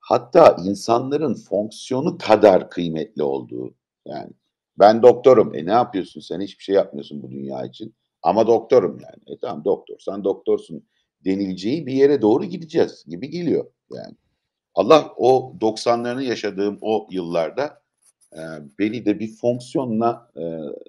hatta 0.00 0.56
insanların 0.64 1.34
fonksiyonu 1.34 2.18
kadar 2.18 2.70
kıymetli 2.70 3.22
olduğu 3.22 3.74
yani 4.06 4.30
ben 4.78 5.02
doktorum. 5.02 5.54
E 5.54 5.66
ne 5.66 5.70
yapıyorsun 5.70 6.20
sen? 6.20 6.40
Hiçbir 6.40 6.64
şey 6.64 6.74
yapmıyorsun 6.74 7.22
bu 7.22 7.30
dünya 7.30 7.64
için. 7.64 7.94
Ama 8.22 8.46
doktorum 8.46 8.98
yani. 9.00 9.36
E 9.36 9.38
tamam 9.38 9.64
doktorsan 9.64 10.24
doktorsun 10.24 10.84
denileceği 11.24 11.86
bir 11.86 11.92
yere 11.92 12.22
doğru 12.22 12.44
gideceğiz 12.44 13.04
gibi 13.08 13.30
geliyor 13.30 13.66
yani. 13.92 14.14
Allah 14.74 15.12
o 15.16 15.54
90'larını 15.60 16.22
yaşadığım 16.22 16.78
o 16.80 17.08
yıllarda 17.10 17.82
e, 18.32 18.40
beni 18.78 19.04
de 19.04 19.18
bir 19.18 19.36
fonksiyonla 19.36 20.30
e, 20.36 20.42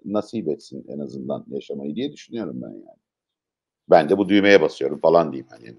nasip 0.05 0.47
etsin 0.47 0.85
en 0.87 0.99
azından 0.99 1.45
yaşamayı 1.47 1.95
diye 1.95 2.13
düşünüyorum 2.13 2.61
ben 2.61 2.69
yani. 2.69 3.01
Ben 3.89 4.09
de 4.09 4.17
bu 4.17 4.29
düğmeye 4.29 4.61
basıyorum 4.61 4.99
falan 4.99 5.31
diyeyim 5.31 5.47
hani. 5.49 5.75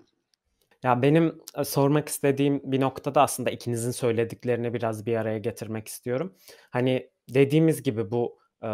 Ya 0.82 1.02
benim 1.02 1.42
e, 1.58 1.64
sormak 1.64 2.08
istediğim 2.08 2.60
bir 2.64 2.80
noktada 2.80 3.22
aslında 3.22 3.50
ikinizin 3.50 3.90
söylediklerini 3.90 4.74
biraz 4.74 5.06
bir 5.06 5.16
araya 5.16 5.38
getirmek 5.38 5.88
istiyorum. 5.88 6.34
Hani 6.70 7.10
dediğimiz 7.28 7.82
gibi 7.82 8.10
bu 8.10 8.38
e, 8.64 8.68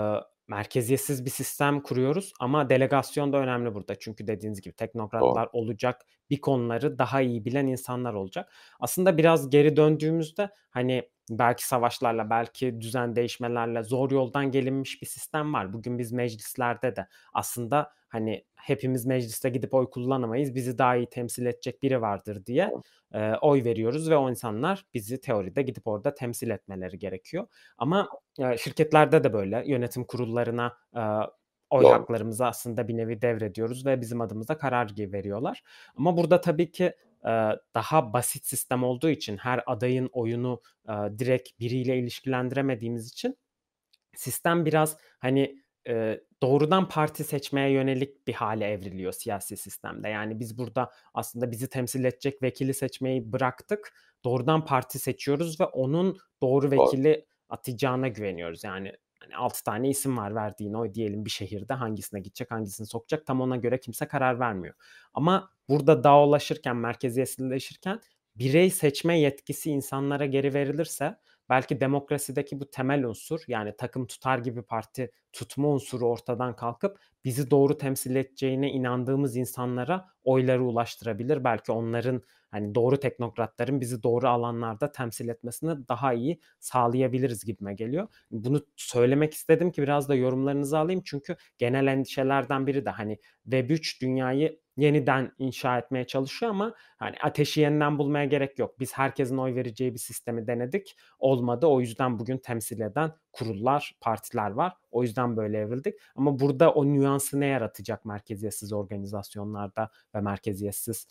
merkeziyetsiz 0.48 1.24
bir 1.24 1.30
sistem 1.30 1.80
kuruyoruz 1.80 2.32
ama 2.40 2.70
delegasyon 2.70 3.32
da 3.32 3.36
önemli 3.38 3.74
burada. 3.74 3.94
Çünkü 3.94 4.26
dediğiniz 4.26 4.60
gibi 4.60 4.74
teknokratlar 4.74 5.46
Doğru. 5.46 5.62
olacak, 5.62 6.06
bir 6.30 6.40
konuları 6.40 6.98
daha 6.98 7.20
iyi 7.20 7.44
bilen 7.44 7.66
insanlar 7.66 8.14
olacak. 8.14 8.52
Aslında 8.80 9.18
biraz 9.18 9.50
geri 9.50 9.76
döndüğümüzde 9.76 10.50
hani 10.70 11.10
belki 11.30 11.66
savaşlarla, 11.66 12.30
belki 12.30 12.80
düzen 12.80 13.16
değişmelerle 13.16 13.82
zor 13.82 14.10
yoldan 14.10 14.50
gelinmiş 14.50 15.02
bir 15.02 15.06
sistem 15.06 15.54
var. 15.54 15.72
Bugün 15.72 15.98
biz 15.98 16.12
meclislerde 16.12 16.96
de 16.96 17.08
aslında 17.34 17.92
hani 18.08 18.44
hepimiz 18.56 19.06
mecliste 19.06 19.48
gidip 19.48 19.74
oy 19.74 19.90
kullanamayız. 19.90 20.54
Bizi 20.54 20.78
daha 20.78 20.96
iyi 20.96 21.08
temsil 21.08 21.46
edecek 21.46 21.82
biri 21.82 22.00
vardır 22.00 22.46
diye 22.46 22.72
e, 23.12 23.32
oy 23.34 23.64
veriyoruz 23.64 24.10
ve 24.10 24.16
o 24.16 24.30
insanlar 24.30 24.86
bizi 24.94 25.20
teoride 25.20 25.62
gidip 25.62 25.86
orada 25.86 26.14
temsil 26.14 26.50
etmeleri 26.50 26.98
gerekiyor. 26.98 27.46
Ama 27.78 28.08
e, 28.38 28.58
şirketlerde 28.58 29.24
de 29.24 29.32
böyle 29.32 29.62
yönetim 29.66 30.04
kurullarına 30.04 30.76
e, 30.96 31.02
oy 31.70 31.84
Doğru. 31.84 31.92
haklarımızı 31.92 32.46
aslında 32.46 32.88
bir 32.88 32.96
nevi 32.96 33.22
devrediyoruz 33.22 33.86
ve 33.86 34.00
bizim 34.00 34.20
adımıza 34.20 34.58
karar 34.58 34.92
veriyorlar. 34.98 35.62
Ama 35.96 36.16
burada 36.16 36.40
tabii 36.40 36.70
ki 36.70 36.92
daha 37.74 38.12
basit 38.12 38.46
sistem 38.46 38.84
olduğu 38.84 39.10
için 39.10 39.36
her 39.36 39.62
adayın 39.66 40.08
oyunu 40.12 40.60
direkt 41.18 41.60
biriyle 41.60 41.98
ilişkilendiremediğimiz 41.98 43.08
için 43.08 43.38
sistem 44.16 44.66
biraz 44.66 44.96
hani 45.18 45.62
doğrudan 46.42 46.88
parti 46.88 47.24
seçmeye 47.24 47.70
yönelik 47.70 48.26
bir 48.26 48.32
hale 48.32 48.66
evriliyor 48.66 49.12
siyasi 49.12 49.56
sistemde. 49.56 50.08
Yani 50.08 50.40
biz 50.40 50.58
burada 50.58 50.90
aslında 51.14 51.50
bizi 51.50 51.68
temsil 51.68 52.04
edecek 52.04 52.42
vekili 52.42 52.74
seçmeyi 52.74 53.32
bıraktık. 53.32 53.92
Doğrudan 54.24 54.64
parti 54.64 54.98
seçiyoruz 54.98 55.60
ve 55.60 55.64
onun 55.64 56.18
doğru 56.42 56.70
vekili 56.70 57.26
atacağına 57.48 58.08
güveniyoruz. 58.08 58.64
Yani 58.64 58.92
hani 59.20 59.36
6 59.36 59.64
tane 59.64 59.88
isim 59.88 60.16
var 60.16 60.34
verdiğin 60.34 60.74
oy 60.74 60.94
diyelim 60.94 61.24
bir 61.24 61.30
şehirde 61.30 61.74
hangisine 61.74 62.20
gidecek 62.20 62.50
hangisini 62.50 62.86
sokacak 62.86 63.26
tam 63.26 63.40
ona 63.40 63.56
göre 63.56 63.80
kimse 63.80 64.08
karar 64.08 64.40
vermiyor. 64.40 64.74
Ama 65.14 65.50
burada 65.68 66.04
dağılaşırken 66.04 66.76
merkeziyetsizleşirken 66.76 68.00
birey 68.36 68.70
seçme 68.70 69.20
yetkisi 69.20 69.70
insanlara 69.70 70.26
geri 70.26 70.54
verilirse 70.54 71.16
belki 71.48 71.80
demokrasideki 71.80 72.60
bu 72.60 72.70
temel 72.70 73.04
unsur 73.04 73.40
yani 73.48 73.76
takım 73.76 74.06
tutar 74.06 74.38
gibi 74.38 74.62
parti 74.62 75.10
tutma 75.32 75.68
unsuru 75.68 76.08
ortadan 76.08 76.56
kalkıp 76.56 76.98
bizi 77.24 77.50
doğru 77.50 77.78
temsil 77.78 78.16
edeceğine 78.16 78.70
inandığımız 78.70 79.36
insanlara 79.36 80.08
oyları 80.24 80.64
ulaştırabilir. 80.64 81.44
Belki 81.44 81.72
onların 81.72 82.22
hani 82.50 82.74
doğru 82.74 83.00
teknokratların 83.00 83.80
bizi 83.80 84.02
doğru 84.02 84.28
alanlarda 84.28 84.92
temsil 84.92 85.28
etmesini 85.28 85.88
daha 85.88 86.12
iyi 86.12 86.40
sağlayabiliriz 86.60 87.44
gibime 87.44 87.74
geliyor. 87.74 88.08
Bunu 88.30 88.66
söylemek 88.76 89.34
istedim 89.34 89.70
ki 89.70 89.82
biraz 89.82 90.08
da 90.08 90.14
yorumlarınızı 90.14 90.78
alayım 90.78 91.02
çünkü 91.04 91.36
genel 91.58 91.86
endişelerden 91.86 92.66
biri 92.66 92.84
de 92.84 92.90
hani 92.90 93.18
Web3 93.48 94.00
dünyayı 94.00 94.60
yeniden 94.78 95.32
inşa 95.38 95.78
etmeye 95.78 96.06
çalışıyor 96.06 96.50
ama 96.50 96.74
hani 96.96 97.16
ateşi 97.22 97.60
yeniden 97.60 97.98
bulmaya 97.98 98.24
gerek 98.24 98.58
yok. 98.58 98.80
Biz 98.80 98.92
herkesin 98.92 99.38
oy 99.38 99.54
vereceği 99.54 99.94
bir 99.94 99.98
sistemi 99.98 100.46
denedik. 100.46 100.96
Olmadı. 101.18 101.66
O 101.66 101.80
yüzden 101.80 102.18
bugün 102.18 102.38
temsil 102.38 102.80
eden 102.80 103.12
kurullar, 103.32 103.96
partiler 104.00 104.50
var. 104.50 104.72
O 104.90 105.02
yüzden 105.02 105.36
böyle 105.36 105.58
evrildik. 105.58 105.94
Ama 106.14 106.38
burada 106.38 106.72
o 106.72 106.86
nüansı 106.86 107.40
ne 107.40 107.46
yaratacak 107.46 108.04
merkeziyetsiz 108.04 108.72
organizasyonlarda 108.72 109.90
ve 110.14 110.20
merkeziyetsiz 110.20 111.06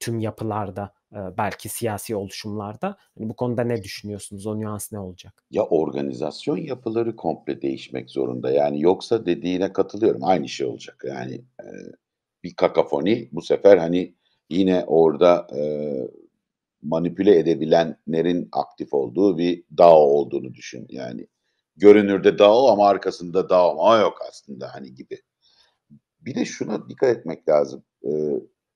tüm 0.00 0.18
yapılarda 0.20 0.94
belki 1.12 1.68
siyasi 1.68 2.16
oluşumlarda. 2.16 2.96
Hani 3.18 3.28
bu 3.28 3.36
konuda 3.36 3.64
ne 3.64 3.82
düşünüyorsunuz? 3.82 4.46
O 4.46 4.60
nüans 4.60 4.92
ne 4.92 4.98
olacak? 4.98 5.44
Ya 5.50 5.62
organizasyon 5.62 6.56
yapıları 6.56 7.16
komple 7.16 7.62
değişmek 7.62 8.10
zorunda. 8.10 8.50
Yani 8.50 8.80
yoksa 8.80 9.26
dediğine 9.26 9.72
katılıyorum. 9.72 10.24
Aynı 10.24 10.48
şey 10.48 10.66
olacak. 10.66 11.02
Yani 11.08 11.40
bir 12.44 12.54
kakafoni 12.54 13.28
bu 13.32 13.42
sefer 13.42 13.76
hani 13.78 14.14
yine 14.50 14.84
orada 14.86 15.46
manipüle 16.82 17.38
edebilenlerin 17.38 18.48
aktif 18.52 18.94
olduğu 18.94 19.38
bir 19.38 19.64
DAO 19.78 20.00
olduğunu 20.00 20.54
düşün. 20.54 20.86
Yani 20.88 21.26
görünürde 21.76 22.38
DAO 22.38 22.68
ama 22.68 22.88
arkasında 22.88 23.48
DAO 23.48 23.70
ama 23.70 23.98
yok 23.98 24.18
aslında 24.28 24.74
hani 24.74 24.94
gibi. 24.94 25.22
bir 26.20 26.34
de 26.34 26.44
şuna 26.44 26.88
dikkat 26.88 27.16
etmek 27.16 27.48
lazım. 27.48 27.84
E, 28.04 28.10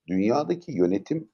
dünyadaki 0.07 0.73
yönetim 0.73 1.29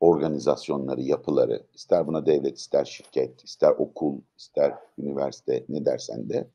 organizasyonları, 0.00 1.00
yapıları, 1.00 1.66
ister 1.74 2.06
buna 2.06 2.26
devlet, 2.26 2.58
ister 2.58 2.84
şirket, 2.84 3.44
ister 3.44 3.70
okul, 3.70 4.20
ister 4.38 4.74
üniversite 4.98 5.64
ne 5.68 5.84
dersen 5.84 6.28
de 6.28 6.48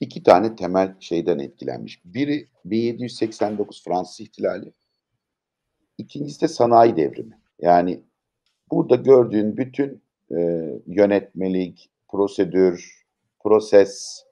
iki 0.00 0.22
tane 0.22 0.56
temel 0.56 0.94
şeyden 1.00 1.38
etkilenmiş. 1.38 2.00
Biri 2.04 2.48
1789 2.64 3.84
Fransız 3.84 4.20
ihtilali, 4.20 4.72
ikincisi 5.98 6.40
de 6.40 6.48
sanayi 6.48 6.96
devrimi. 6.96 7.40
Yani 7.60 8.02
burada 8.70 8.96
gördüğün 8.96 9.56
bütün 9.56 10.02
e, 10.30 10.36
yönetmelik, 10.86 11.90
prosedür, 12.08 13.04
proses, 13.40 14.24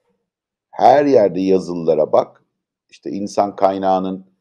her 0.71 1.05
yerde 1.05 1.41
yazılılara 1.41 2.13
bak. 2.13 2.45
İşte 2.91 3.11
insan 3.11 3.57
kaynağının 3.57 4.34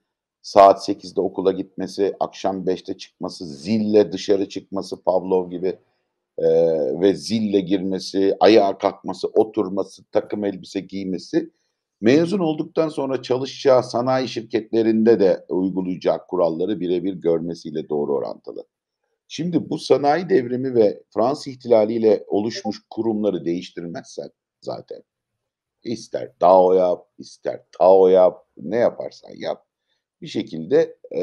saat 0.43 0.89
8'de 0.89 1.21
okula 1.21 1.51
gitmesi, 1.51 2.15
akşam 2.19 2.65
5'te 2.65 2.97
çıkması, 2.97 3.45
zille 3.45 4.11
dışarı 4.11 4.49
çıkması 4.49 5.03
Pavlov 5.03 5.49
gibi 5.49 5.79
e, 6.37 6.47
ve 7.01 7.15
zille 7.15 7.59
girmesi, 7.59 8.35
ayağa 8.39 8.77
kalkması, 8.77 9.27
oturması, 9.27 10.03
takım 10.11 10.45
elbise 10.45 10.79
giymesi 10.79 11.49
mezun 12.01 12.39
olduktan 12.39 12.89
sonra 12.89 13.21
çalışacağı 13.21 13.83
sanayi 13.83 14.27
şirketlerinde 14.27 15.19
de 15.19 15.45
uygulayacağı 15.49 16.27
kuralları 16.27 16.79
birebir 16.79 17.13
görmesiyle 17.13 17.89
doğru 17.89 18.13
orantılı. 18.15 18.65
Şimdi 19.27 19.69
bu 19.69 19.79
sanayi 19.79 20.29
devrimi 20.29 20.75
ve 20.75 21.03
Fransız 21.13 21.47
ihtilaliyle 21.47 22.23
oluşmuş 22.27 22.77
kurumları 22.89 23.45
değiştirmezsen 23.45 24.29
zaten 24.61 25.03
ister 25.83 26.31
DAO 26.41 26.73
yap, 26.73 27.07
ister 27.17 27.61
TAO 27.77 28.07
yap, 28.07 28.45
ne 28.57 28.77
yaparsan 28.77 29.31
yap 29.35 29.65
bir 30.23 30.27
şekilde 30.27 30.97
e, 31.15 31.21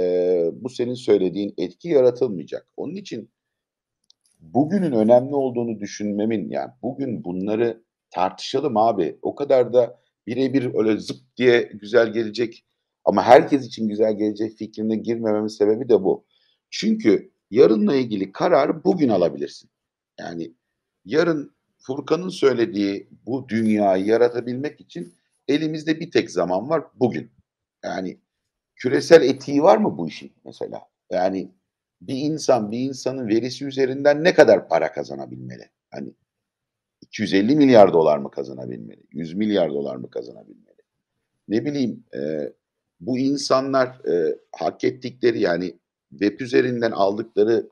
bu 0.52 0.68
senin 0.68 0.94
söylediğin 0.94 1.54
etki 1.58 1.88
yaratılmayacak. 1.88 2.66
Onun 2.76 2.94
için 2.94 3.30
bugünün 4.40 4.92
önemli 4.92 5.34
olduğunu 5.34 5.80
düşünmemin 5.80 6.50
yani 6.50 6.70
bugün 6.82 7.24
bunları 7.24 7.82
tartışalım 8.10 8.76
abi. 8.76 9.18
O 9.22 9.34
kadar 9.34 9.72
da 9.72 10.00
birebir 10.26 10.74
öyle 10.74 11.00
zıp 11.00 11.16
diye 11.36 11.70
güzel 11.74 12.12
gelecek 12.12 12.64
ama 13.04 13.22
herkes 13.22 13.66
için 13.66 13.88
güzel 13.88 14.18
gelecek 14.18 14.58
fikrine 14.58 14.96
girmememin 14.96 15.48
sebebi 15.48 15.88
de 15.88 16.02
bu. 16.02 16.24
Çünkü 16.70 17.32
yarınla 17.50 17.94
ilgili 17.94 18.32
kararı 18.32 18.84
bugün 18.84 19.08
alabilirsin. 19.08 19.70
Yani 20.18 20.54
yarın 21.04 21.54
Furkan'ın 21.78 22.28
söylediği 22.28 23.08
bu 23.26 23.48
dünyayı 23.48 24.06
yaratabilmek 24.06 24.80
için 24.80 25.14
elimizde 25.48 26.00
bir 26.00 26.10
tek 26.10 26.30
zaman 26.30 26.68
var 26.68 26.84
bugün. 26.94 27.30
Yani 27.84 28.18
küresel 28.80 29.22
etiği 29.22 29.62
var 29.62 29.76
mı 29.76 29.98
bu 29.98 30.08
işin 30.08 30.32
mesela? 30.44 30.80
Yani 31.10 31.50
bir 32.00 32.16
insan 32.16 32.70
bir 32.70 32.78
insanın 32.78 33.28
verisi 33.28 33.66
üzerinden 33.66 34.24
ne 34.24 34.34
kadar 34.34 34.68
para 34.68 34.92
kazanabilmeli? 34.92 35.70
Hani 35.90 36.14
250 37.02 37.56
milyar 37.56 37.92
dolar 37.92 38.18
mı 38.18 38.30
kazanabilmeli? 38.30 39.02
100 39.12 39.34
milyar 39.34 39.70
dolar 39.70 39.96
mı 39.96 40.10
kazanabilmeli? 40.10 40.80
Ne 41.48 41.64
bileyim 41.64 42.04
e, 42.14 42.52
bu 43.00 43.18
insanlar 43.18 43.88
e, 43.88 44.38
hak 44.52 44.84
ettikleri 44.84 45.40
yani 45.40 45.78
web 46.10 46.40
üzerinden 46.40 46.90
aldıkları 46.90 47.68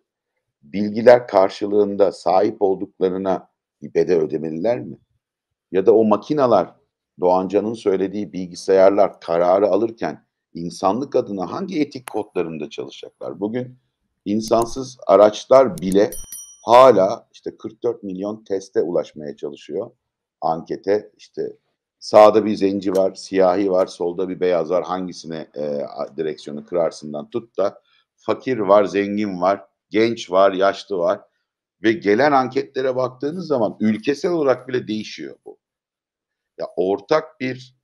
bilgiler 0.63 1.27
karşılığında 1.27 2.13
sahip 2.13 2.63
olduklarına 2.63 3.51
bir 3.83 3.95
bedel 3.95 4.19
ödemeliler 4.19 4.81
mi? 4.81 4.99
Ya 5.73 5.87
da 5.87 5.95
o 5.95 6.05
makinalar 6.05 6.75
Doğancan'ın 7.21 7.75
söylediği 7.75 8.33
bilgisayarlar 8.33 9.21
kararı 9.21 9.69
alırken 9.69 10.28
insanlık 10.55 11.16
adına 11.16 11.53
hangi 11.53 11.80
etik 11.80 12.11
kodlarında 12.11 12.70
çalışacaklar? 12.70 13.40
Bugün 13.40 13.78
insansız 14.24 14.99
araçlar 15.07 15.78
bile 15.78 16.11
hala 16.64 17.28
işte 17.32 17.57
44 17.57 18.03
milyon 18.03 18.44
teste 18.44 18.82
ulaşmaya 18.82 19.36
çalışıyor. 19.36 19.90
Ankete 20.40 21.12
işte 21.16 21.57
sağda 21.99 22.44
bir 22.44 22.55
zenci 22.55 22.92
var, 22.92 23.14
siyahi 23.14 23.70
var, 23.70 23.86
solda 23.86 24.28
bir 24.28 24.40
beyaz 24.40 24.70
var. 24.70 24.84
Hangisine 24.84 25.49
e, 25.57 25.82
direksiyonu 26.16 26.66
kırarsından 26.66 27.30
tut 27.30 27.59
da 27.59 27.82
fakir 28.16 28.59
var, 28.59 28.84
zengin 28.84 29.40
var, 29.40 29.64
genç 29.90 30.30
var, 30.30 30.53
yaşlı 30.53 30.99
var. 30.99 31.20
Ve 31.82 31.92
gelen 31.92 32.32
anketlere 32.32 32.96
baktığınız 32.96 33.46
zaman 33.46 33.76
ülkesel 33.80 34.30
olarak 34.30 34.68
bile 34.68 34.88
değişiyor 34.88 35.36
bu. 35.44 35.59
Ya 36.59 36.66
ortak 36.76 37.40
bir 37.40 37.78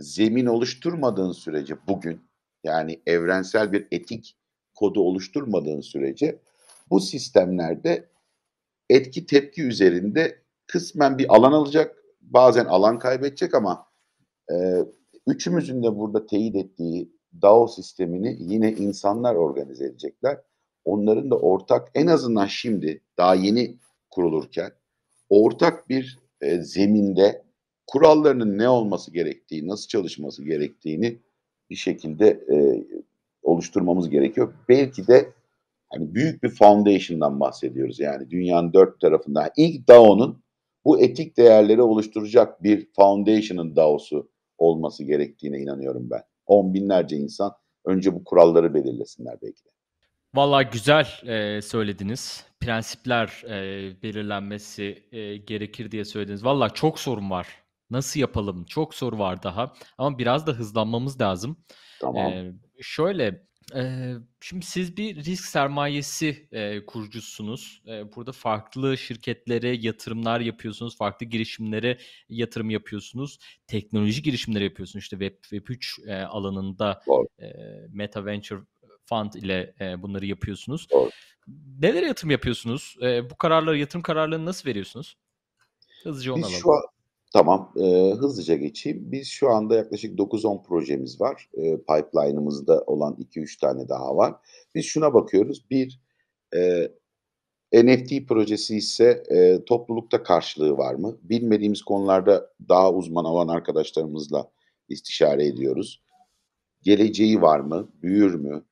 zemin 0.00 0.46
oluşturmadığın 0.46 1.32
sürece 1.32 1.74
bugün 1.88 2.20
yani 2.64 3.00
evrensel 3.06 3.72
bir 3.72 3.88
etik 3.90 4.36
kodu 4.74 5.00
oluşturmadığın 5.00 5.80
sürece 5.80 6.38
bu 6.90 7.00
sistemlerde 7.00 8.08
etki 8.90 9.26
tepki 9.26 9.62
üzerinde 9.62 10.42
kısmen 10.66 11.18
bir 11.18 11.36
alan 11.36 11.52
alacak, 11.52 11.96
bazen 12.20 12.64
alan 12.64 12.98
kaybedecek 12.98 13.54
ama 13.54 13.86
e, 14.52 14.84
üçümüzün 15.26 15.82
de 15.82 15.96
burada 15.96 16.26
teyit 16.26 16.56
ettiği 16.56 17.12
DAO 17.42 17.68
sistemini 17.68 18.36
yine 18.40 18.72
insanlar 18.72 19.34
organize 19.34 19.84
edecekler. 19.84 20.40
Onların 20.84 21.30
da 21.30 21.38
ortak 21.38 21.88
en 21.94 22.06
azından 22.06 22.46
şimdi 22.46 23.02
daha 23.18 23.34
yeni 23.34 23.78
kurulurken 24.10 24.70
ortak 25.28 25.88
bir 25.88 26.18
e, 26.40 26.62
zeminde 26.62 27.49
kurallarının 27.90 28.58
ne 28.58 28.68
olması 28.68 29.12
gerektiği, 29.12 29.68
nasıl 29.68 29.88
çalışması 29.88 30.44
gerektiğini 30.44 31.18
bir 31.70 31.76
şekilde 31.76 32.26
e, 32.28 32.84
oluşturmamız 33.42 34.10
gerekiyor. 34.10 34.54
Belki 34.68 35.06
de 35.06 35.32
hani 35.92 36.14
büyük 36.14 36.42
bir 36.42 36.48
foundation'dan 36.48 37.40
bahsediyoruz. 37.40 38.00
Yani 38.00 38.30
dünyanın 38.30 38.72
dört 38.72 39.00
tarafında 39.00 39.52
ilk 39.56 39.88
DAO'nun 39.88 40.42
bu 40.84 41.00
etik 41.00 41.36
değerleri 41.36 41.82
oluşturacak 41.82 42.62
bir 42.62 42.88
foundation'ın 42.96 43.76
DAO'su 43.76 44.30
olması 44.58 45.04
gerektiğine 45.04 45.58
inanıyorum 45.58 46.10
ben. 46.10 46.22
On 46.46 46.74
binlerce 46.74 47.16
insan 47.16 47.52
önce 47.84 48.14
bu 48.14 48.24
kuralları 48.24 48.74
belirlesinler 48.74 49.36
belki 49.42 49.64
de. 49.64 49.68
Valla 50.34 50.62
güzel 50.62 51.06
e, 51.26 51.62
söylediniz. 51.62 52.44
Prensipler 52.60 53.42
e, 53.48 54.02
belirlenmesi 54.02 55.04
e, 55.12 55.36
gerekir 55.36 55.90
diye 55.90 56.04
söylediniz. 56.04 56.44
Valla 56.44 56.70
çok 56.70 56.98
sorun 56.98 57.30
var. 57.30 57.59
Nasıl 57.90 58.20
yapalım? 58.20 58.64
Çok 58.64 58.94
soru 58.94 59.18
var 59.18 59.42
daha. 59.42 59.72
Ama 59.98 60.18
biraz 60.18 60.46
da 60.46 60.52
hızlanmamız 60.52 61.20
lazım. 61.20 61.56
Tamam. 62.00 62.32
E, 62.32 62.52
şöyle, 62.80 63.46
e, 63.74 64.12
şimdi 64.40 64.66
siz 64.66 64.96
bir 64.96 65.24
risk 65.24 65.44
sermayesi 65.44 66.48
e, 66.52 66.86
kurucusunuz. 66.86 67.82
E, 67.86 68.12
burada 68.16 68.32
farklı 68.32 68.98
şirketlere 68.98 69.68
yatırımlar 69.68 70.40
yapıyorsunuz. 70.40 70.96
Farklı 70.96 71.26
girişimlere 71.26 71.98
yatırım 72.28 72.70
yapıyorsunuz. 72.70 73.38
Teknoloji 73.66 74.22
girişimleri 74.22 74.64
yapıyorsunuz. 74.64 75.02
İşte 75.02 75.18
Web, 75.18 75.42
Web 75.42 75.68
3 75.68 75.98
e, 76.06 76.14
alanında 76.14 77.00
e, 77.42 77.46
Meta 77.92 78.26
Venture 78.26 78.60
Fund 79.04 79.32
ile 79.32 79.74
e, 79.80 80.02
bunları 80.02 80.26
yapıyorsunuz. 80.26 80.86
Doğru. 80.92 81.10
Nelere 81.80 82.06
yatırım 82.06 82.30
yapıyorsunuz? 82.30 82.96
E, 83.02 83.30
bu 83.30 83.36
kararları, 83.36 83.78
yatırım 83.78 84.02
kararlarını 84.02 84.46
nasıl 84.46 84.68
veriyorsunuz? 84.68 85.16
Hızlıca 86.02 86.32
onu 86.32 86.38
Biz 86.38 86.44
alalım. 86.44 86.60
şu 86.62 86.72
an, 86.72 86.82
tamam, 87.32 87.72
e, 87.76 88.12
hızlıca 88.12 88.56
geçeyim. 88.56 89.12
Biz 89.12 89.28
şu 89.28 89.50
anda 89.50 89.76
yaklaşık 89.76 90.18
9-10 90.18 90.62
projemiz 90.62 91.20
var. 91.20 91.48
E, 91.54 91.76
pipeline'ımızda 91.76 92.84
olan 92.86 93.16
2-3 93.18 93.60
tane 93.60 93.88
daha 93.88 94.16
var. 94.16 94.34
Biz 94.74 94.84
şuna 94.84 95.14
bakıyoruz. 95.14 95.70
Bir, 95.70 96.00
e, 96.54 96.90
NFT 97.72 98.26
projesi 98.28 98.76
ise 98.76 99.22
e, 99.30 99.64
toplulukta 99.64 100.22
karşılığı 100.22 100.76
var 100.78 100.94
mı? 100.94 101.18
Bilmediğimiz 101.22 101.82
konularda 101.82 102.50
daha 102.68 102.92
uzman 102.92 103.24
olan 103.24 103.48
arkadaşlarımızla 103.48 104.50
istişare 104.88 105.46
ediyoruz. 105.46 106.02
Geleceği 106.82 107.42
var 107.42 107.60
mı? 107.60 107.88
Büyür 108.02 108.34
mü? 108.34 108.64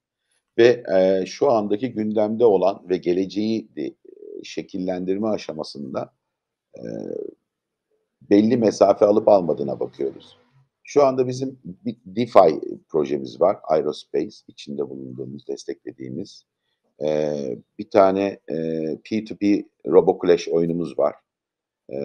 Ve 0.59 0.84
e, 0.96 1.26
şu 1.26 1.50
andaki 1.50 1.92
gündemde 1.92 2.44
olan 2.44 2.88
ve 2.88 2.96
geleceği 2.96 3.68
şekillendirme 4.44 5.28
aşamasında 5.28 6.14
e, 6.76 6.82
belli 8.20 8.56
mesafe 8.56 9.06
alıp 9.06 9.28
almadığına 9.28 9.80
bakıyoruz. 9.80 10.38
Şu 10.84 11.04
anda 11.04 11.28
bizim 11.28 11.58
bir 11.64 11.96
DeFi 12.06 12.60
projemiz 12.88 13.40
var. 13.40 13.56
Aerospace 13.64 14.36
içinde 14.48 14.90
bulunduğumuz, 14.90 15.48
desteklediğimiz. 15.48 16.42
E, 17.04 17.36
bir 17.78 17.90
tane 17.90 18.38
e, 18.48 18.54
P2P 18.94 19.64
RoboClash 19.86 20.48
oyunumuz 20.48 20.98
var. 20.98 21.14
E, 21.92 21.96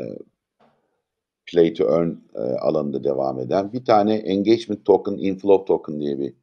Play 1.45 1.73
to 1.73 1.83
Earn 1.83 2.11
e, 2.35 2.39
alanında 2.39 3.03
devam 3.03 3.39
eden. 3.39 3.73
Bir 3.73 3.85
tane 3.85 4.15
Engagement 4.15 4.85
Token, 4.85 5.13
Inflow 5.13 5.65
Token 5.65 5.99
diye 5.99 6.19
bir 6.19 6.33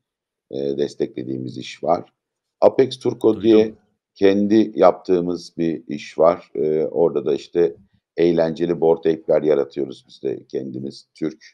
e, 0.51 0.79
desteklediğimiz 0.79 1.59
iş 1.59 1.85
var. 1.85 2.13
Apex 2.61 2.99
Turco 2.99 3.35
Duydum. 3.35 3.43
diye 3.43 3.75
kendi 4.15 4.73
yaptığımız 4.75 5.57
bir 5.59 5.83
iş 5.89 6.19
var. 6.19 6.51
E, 6.55 6.87
orada 6.87 7.27
da 7.27 7.35
işte 7.35 7.77
eğlenceli 8.21 8.81
board 8.81 8.99
ape'ler 8.99 9.43
yaratıyoruz 9.43 10.05
biz 10.09 10.23
de 10.23 10.47
kendimiz 10.47 11.09
Türk 11.15 11.45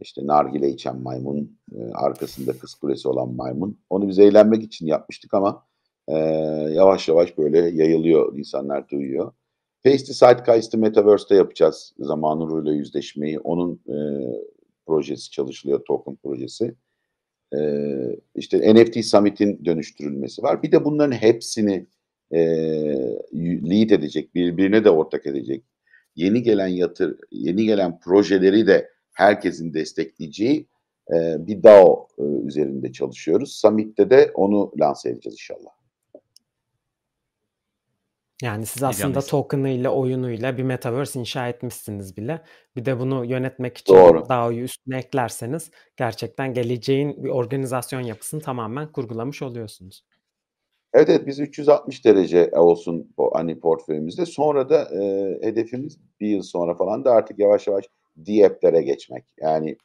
işte 0.00 0.26
nargile 0.26 0.68
içen 0.68 1.02
maymun, 1.02 1.58
e, 1.72 1.78
arkasında 1.94 2.52
kız 2.52 2.74
kulesi 2.74 3.08
olan 3.08 3.34
maymun. 3.34 3.78
Onu 3.90 4.08
biz 4.08 4.18
eğlenmek 4.18 4.62
için 4.62 4.86
yapmıştık 4.86 5.34
ama 5.34 5.66
e, 6.08 6.16
yavaş 6.72 7.08
yavaş 7.08 7.38
böyle 7.38 7.58
yayılıyor, 7.58 8.38
insanlar 8.38 8.88
duyuyor. 8.88 9.32
Pasty 9.84 10.12
Sidegeist'ı 10.12 10.78
Metaverse'de 10.78 11.34
yapacağız 11.34 11.92
zamanın 11.98 12.46
ruhuyla 12.46 12.72
yüzleşmeyi. 12.72 13.38
Onun 13.38 13.80
e, 13.88 13.96
projesi 14.86 15.30
çalışılıyor, 15.30 15.84
token 15.84 16.16
projesi. 16.16 16.74
E, 17.54 17.60
işte 18.34 18.74
NFT 18.74 19.04
Summit'in 19.04 19.64
dönüştürülmesi 19.64 20.42
var. 20.42 20.62
Bir 20.62 20.72
de 20.72 20.84
bunların 20.84 21.16
hepsini 21.16 21.86
e, 22.30 22.38
lead 23.70 23.90
edecek, 23.90 24.34
birbirine 24.34 24.84
de 24.84 24.90
ortak 24.90 25.26
edecek. 25.26 25.64
Yeni 26.16 26.42
gelen 26.42 26.68
yatır, 26.68 27.16
yeni 27.30 27.64
gelen 27.64 28.00
projeleri 28.00 28.66
de 28.66 28.90
herkesin 29.12 29.74
destekleyeceği 29.74 30.68
e, 31.12 31.46
bir 31.46 31.62
DAO 31.62 32.08
e, 32.18 32.22
üzerinde 32.22 32.92
çalışıyoruz. 32.92 33.52
Summit'te 33.52 34.10
de 34.10 34.30
onu 34.34 34.72
lanse 34.80 35.10
edeceğiz 35.10 35.34
inşallah. 35.34 35.80
Yani 38.42 38.66
siz 38.66 38.82
aslında 38.82 39.20
token'ıyla, 39.20 39.90
oyunuyla 39.90 40.56
bir 40.58 40.62
metaverse 40.62 41.20
inşa 41.20 41.48
etmişsiniz 41.48 42.16
bile. 42.16 42.42
Bir 42.76 42.84
de 42.84 42.98
bunu 42.98 43.24
yönetmek 43.24 43.78
için 43.78 43.94
Doğru. 43.94 44.28
DAO'yu 44.28 44.64
üstüne 44.64 44.98
eklerseniz 44.98 45.70
gerçekten 45.96 46.54
geleceğin 46.54 47.24
bir 47.24 47.28
organizasyon 47.28 48.00
yapısını 48.00 48.40
tamamen 48.40 48.92
kurgulamış 48.92 49.42
oluyorsunuz. 49.42 50.04
Evet, 50.94 51.08
evet 51.08 51.26
biz 51.26 51.40
360 51.40 52.04
derece 52.04 52.50
olsun 52.56 53.12
o 53.16 53.30
hani 53.34 53.60
portföyümüzde. 53.60 54.26
Sonra 54.26 54.68
da 54.68 54.82
e, 55.02 55.38
hedefimiz 55.42 55.98
bir 56.20 56.28
yıl 56.28 56.42
sonra 56.42 56.74
falan 56.74 57.04
da 57.04 57.10
artık 57.12 57.38
yavaş 57.38 57.66
yavaş 57.66 57.84
D-app'lere 58.16 58.82
geçmek. 58.82 59.24
Yani 59.40 59.76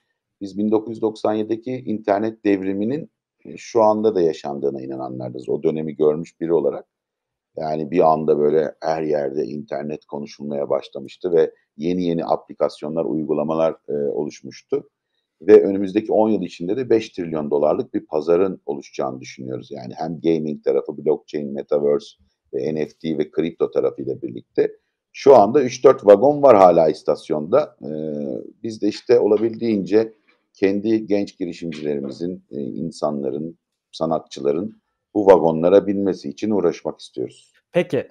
biz 0.41 0.57
1997'deki 0.57 1.71
internet 1.71 2.45
devriminin 2.45 3.09
e, 3.45 3.57
şu 3.57 3.83
anda 3.83 4.15
da 4.15 4.21
yaşandığına 4.21 4.81
inananlardız. 4.81 5.49
O 5.49 5.63
dönemi 5.63 5.95
görmüş 5.95 6.39
biri 6.41 6.53
olarak. 6.53 6.85
Yani 7.57 7.91
bir 7.91 8.11
anda 8.13 8.39
böyle 8.39 8.75
her 8.81 9.03
yerde 9.03 9.45
internet 9.45 10.05
konuşulmaya 10.05 10.69
başlamıştı 10.69 11.33
ve 11.33 11.51
yeni 11.77 12.03
yeni 12.03 12.25
aplikasyonlar, 12.25 13.05
uygulamalar 13.05 13.75
e, 13.89 13.93
oluşmuştu. 13.93 14.89
Ve 15.47 15.63
önümüzdeki 15.63 16.11
10 16.11 16.29
yıl 16.29 16.41
içinde 16.41 16.77
de 16.77 16.89
5 16.89 17.09
trilyon 17.09 17.51
dolarlık 17.51 17.93
bir 17.93 18.05
pazarın 18.05 18.61
oluşacağını 18.65 19.21
düşünüyoruz. 19.21 19.71
Yani 19.71 19.93
hem 19.97 20.21
gaming 20.21 20.63
tarafı, 20.63 20.97
blockchain, 20.97 21.53
metaverse 21.53 22.17
ve 22.53 22.75
NFT 22.75 23.03
ve 23.03 23.31
kripto 23.31 23.71
tarafıyla 23.71 24.21
birlikte. 24.21 24.71
Şu 25.13 25.35
anda 25.35 25.63
3-4 25.63 26.05
vagon 26.05 26.41
var 26.41 26.57
hala 26.57 26.89
istasyonda. 26.89 27.77
Ee, 27.81 27.87
biz 28.63 28.81
de 28.81 28.87
işte 28.87 29.19
olabildiğince 29.19 30.13
kendi 30.53 31.05
genç 31.05 31.37
girişimcilerimizin, 31.37 32.43
e, 32.51 32.61
insanların, 32.61 33.57
sanatçıların 33.91 34.81
bu 35.13 35.25
vagonlara 35.25 35.87
binmesi 35.87 36.29
için 36.29 36.49
uğraşmak 36.49 36.99
istiyoruz. 36.99 37.53
Peki 37.71 38.07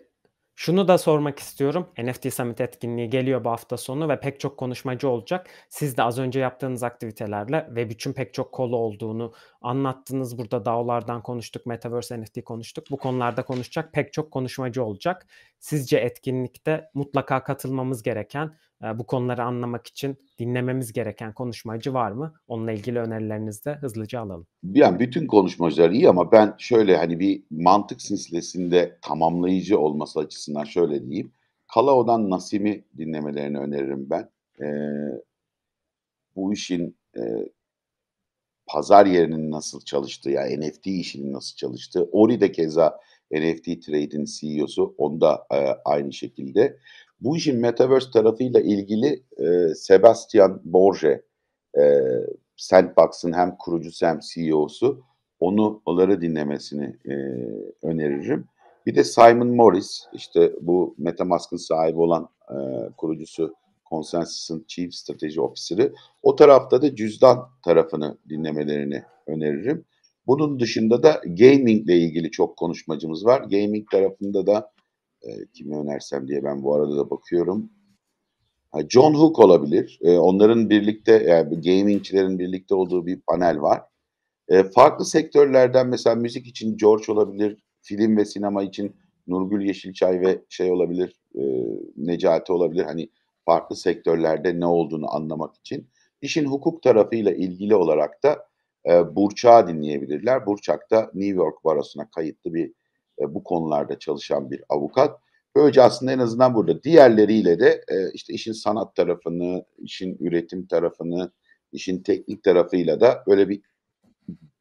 şunu 0.57 0.89
da 0.89 0.99
sormak 0.99 1.39
istiyorum. 1.39 1.89
NFT 1.99 2.35
Summit 2.35 2.61
etkinliği 2.61 3.11
geliyor 3.11 3.45
bu 3.45 3.51
hafta 3.51 3.77
sonu 3.77 4.09
ve 4.09 4.21
pek 4.21 4.41
çok 4.41 4.57
konuşmacı 4.57 5.09
olacak. 5.09 5.51
Siz 5.69 5.97
de 5.97 6.03
az 6.03 6.19
önce 6.19 6.41
yaptığınız 6.41 6.83
aktivitelerle 6.83 7.69
ve 7.71 7.91
bütün 7.91 8.13
pek 8.13 8.35
çok 8.35 8.53
kolu 8.53 8.77
olduğunu 8.77 9.33
anlattınız. 9.63 10.39
Burada 10.39 10.65
DAO'lardan 10.65 11.23
konuştuk, 11.23 11.67
Metaverse 11.67 12.21
NFT 12.21 12.45
konuştuk. 12.45 12.85
Bu 12.91 12.97
konularda 12.97 13.45
konuşacak 13.45 13.93
pek 13.93 14.13
çok 14.13 14.31
konuşmacı 14.31 14.85
olacak. 14.85 15.27
Sizce 15.65 15.97
etkinlikte 15.99 16.91
mutlaka 16.95 17.45
katılmamız 17.45 18.03
gereken, 18.03 18.57
e, 18.85 18.99
bu 18.99 19.07
konuları 19.07 19.43
anlamak 19.43 19.87
için 19.87 20.17
dinlememiz 20.39 20.93
gereken 20.93 21.35
konuşmacı 21.35 21.95
var 21.95 22.13
mı? 22.13 22.35
Onunla 22.47 22.73
ilgili 22.73 22.99
önerilerinizi 22.99 23.65
de 23.65 23.75
hızlıca 23.75 24.21
alalım. 24.21 24.47
Yani 24.63 24.99
bütün 24.99 25.27
konuşmacılar 25.27 25.91
iyi 25.91 26.09
ama 26.09 26.33
ben 26.33 26.55
şöyle 26.59 26.97
hani 26.97 27.21
bir 27.21 27.43
mantık 27.51 28.03
silsilesinde 28.03 28.99
tamamlayıcı 29.03 29.79
olması 29.79 30.21
açısından 30.21 30.65
şöyle 30.65 31.07
diyeyim. 31.07 31.33
Kalao'dan 31.75 32.31
Nasim'i 32.31 32.85
dinlemelerini 32.99 33.59
öneririm 33.59 34.11
ben. 34.11 34.31
Ee, 34.61 34.67
bu 36.37 36.53
işin 36.53 36.97
e, 37.17 37.23
pazar 38.67 39.07
yerinin 39.07 39.51
nasıl 39.51 39.81
çalıştığı, 39.81 40.31
yani 40.31 40.61
NFT 40.61 40.87
işinin 40.87 41.33
nasıl 41.33 41.57
çalıştığı. 41.57 42.09
Ori 42.13 42.41
de 42.41 42.53
keza 42.53 43.01
NFT 43.33 43.87
Trade'in 43.87 44.25
CEO'su, 44.25 44.95
onda 44.99 45.47
e, 45.53 45.57
aynı 45.85 46.13
şekilde. 46.13 46.77
Bu 47.21 47.37
işin 47.37 47.57
Metaverse 47.57 48.11
tarafıyla 48.11 48.61
ilgili 48.61 49.23
e, 49.39 49.75
Sebastian 49.75 50.61
Borge, 50.65 51.23
e, 51.79 51.83
Sandbox'ın 52.57 53.33
hem 53.33 53.57
kurucusu 53.57 54.07
hem 54.07 54.21
CEO'su, 54.21 55.03
onu 55.41 55.83
onları 55.87 56.21
dinlemesini 56.21 56.97
e, 57.09 57.15
öneririm. 57.83 58.49
Bir 58.87 58.95
de 58.95 59.05
Simon 59.05 59.49
Morris, 59.49 60.05
işte 60.13 60.53
bu 60.61 60.95
MetaMask'ın 60.99 61.57
sahibi 61.57 61.99
olan 61.99 62.29
e, 62.51 62.57
kurucusu, 62.97 63.55
Consensus'ın 63.91 64.65
Chief 64.69 64.95
Strategy 64.95 65.41
Officer'ı. 65.41 65.93
O 66.23 66.37
tarafta 66.37 66.83
da 66.83 66.95
cüzdan 66.95 67.49
tarafını 67.65 68.19
dinlemelerini 68.29 69.03
öneririm. 69.27 69.85
Bunun 70.27 70.61
dışında 70.61 71.03
da 71.03 71.21
gaming 71.25 71.85
ile 71.85 71.99
ilgili 71.99 72.31
çok 72.31 72.57
konuşmacımız 72.57 73.25
var. 73.25 73.41
Gaming 73.41 73.91
tarafında 73.91 74.47
da 74.47 74.73
e, 75.23 75.29
kimi 75.55 75.77
önersem 75.77 76.29
diye 76.29 76.45
ben 76.45 76.63
bu 76.63 76.75
arada 76.75 76.97
da 76.97 77.11
bakıyorum. 77.11 77.71
John 78.89 79.15
Hook 79.15 79.39
olabilir. 79.39 79.99
E, 80.03 80.19
onların 80.19 80.71
birlikte 80.71 81.13
yani 81.13 81.61
gamingçilerin 81.61 82.39
birlikte 82.39 82.75
olduğu 82.75 83.07
bir 83.07 83.21
panel 83.21 83.61
var. 83.61 83.83
E, 84.49 84.63
farklı 84.63 85.05
sektörlerden 85.05 85.89
mesela 85.89 86.17
müzik 86.17 86.47
için 86.47 86.77
George 86.77 87.13
olabilir, 87.13 87.59
film 87.83 88.17
ve 88.17 88.25
sinema 88.25 88.63
için 88.63 88.97
Nurgül 89.27 89.67
Yeşilçay 89.67 90.21
ve 90.21 90.45
şey 90.49 90.73
olabilir, 90.73 91.21
e, 91.35 91.43
Necati 91.97 92.53
olabilir. 92.53 92.85
Hani 92.85 93.09
farklı 93.45 93.77
sektörlerde 93.77 94.61
ne 94.61 94.67
olduğunu 94.67 95.15
anlamak 95.15 95.57
için. 95.57 95.89
İşin 96.23 96.45
hukuk 96.45 96.83
tarafıyla 96.83 97.33
ilgili 97.33 97.75
olarak 97.75 98.23
da 98.23 98.47
e, 98.89 99.17
Burçak'ı 99.17 99.69
dinleyebilirler. 99.69 100.47
Burçak 100.47 100.91
da 100.91 101.11
New 101.15 101.37
York 101.37 101.65
Barosu'na 101.65 102.11
kayıtlı 102.11 102.55
bir 102.55 102.73
bu 103.29 103.45
konularda 103.45 103.99
çalışan 103.99 104.51
bir 104.51 104.63
avukat. 104.69 105.21
Böylece 105.57 105.83
aslında 105.83 106.13
en 106.13 106.19
azından 106.19 106.55
burada 106.55 106.83
diğerleriyle 106.83 107.61
de 107.61 107.85
işte 108.15 108.35
işin 108.35 108.53
sanat 108.53 108.97
tarafını, 108.97 109.65
işin 109.79 110.17
üretim 110.21 110.67
tarafını, 110.67 111.31
işin 111.73 112.03
teknik 112.03 112.43
tarafıyla 112.43 113.01
da 113.01 113.25
böyle 113.27 113.49
bir 113.49 113.61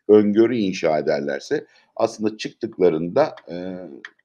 öngörü 0.08 0.58
inşa 0.58 0.98
ederlerse 0.98 1.66
aslında 1.96 2.38
çıktıklarında 2.38 3.36
e, 3.50 3.76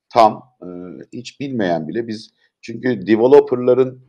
tam 0.08 0.56
e, 0.62 0.66
hiç 1.12 1.40
bilmeyen 1.40 1.88
bile 1.88 2.08
biz 2.08 2.30
çünkü 2.60 3.06
developerların 3.06 4.00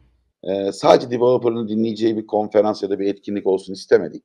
e, 0.43 0.71
sadece 0.71 1.11
developer'ın 1.11 1.67
dinleyeceği 1.67 2.17
bir 2.17 2.27
konferans 2.27 2.83
ya 2.83 2.89
da 2.89 2.99
bir 2.99 3.07
etkinlik 3.07 3.47
olsun 3.47 3.73
istemedik. 3.73 4.23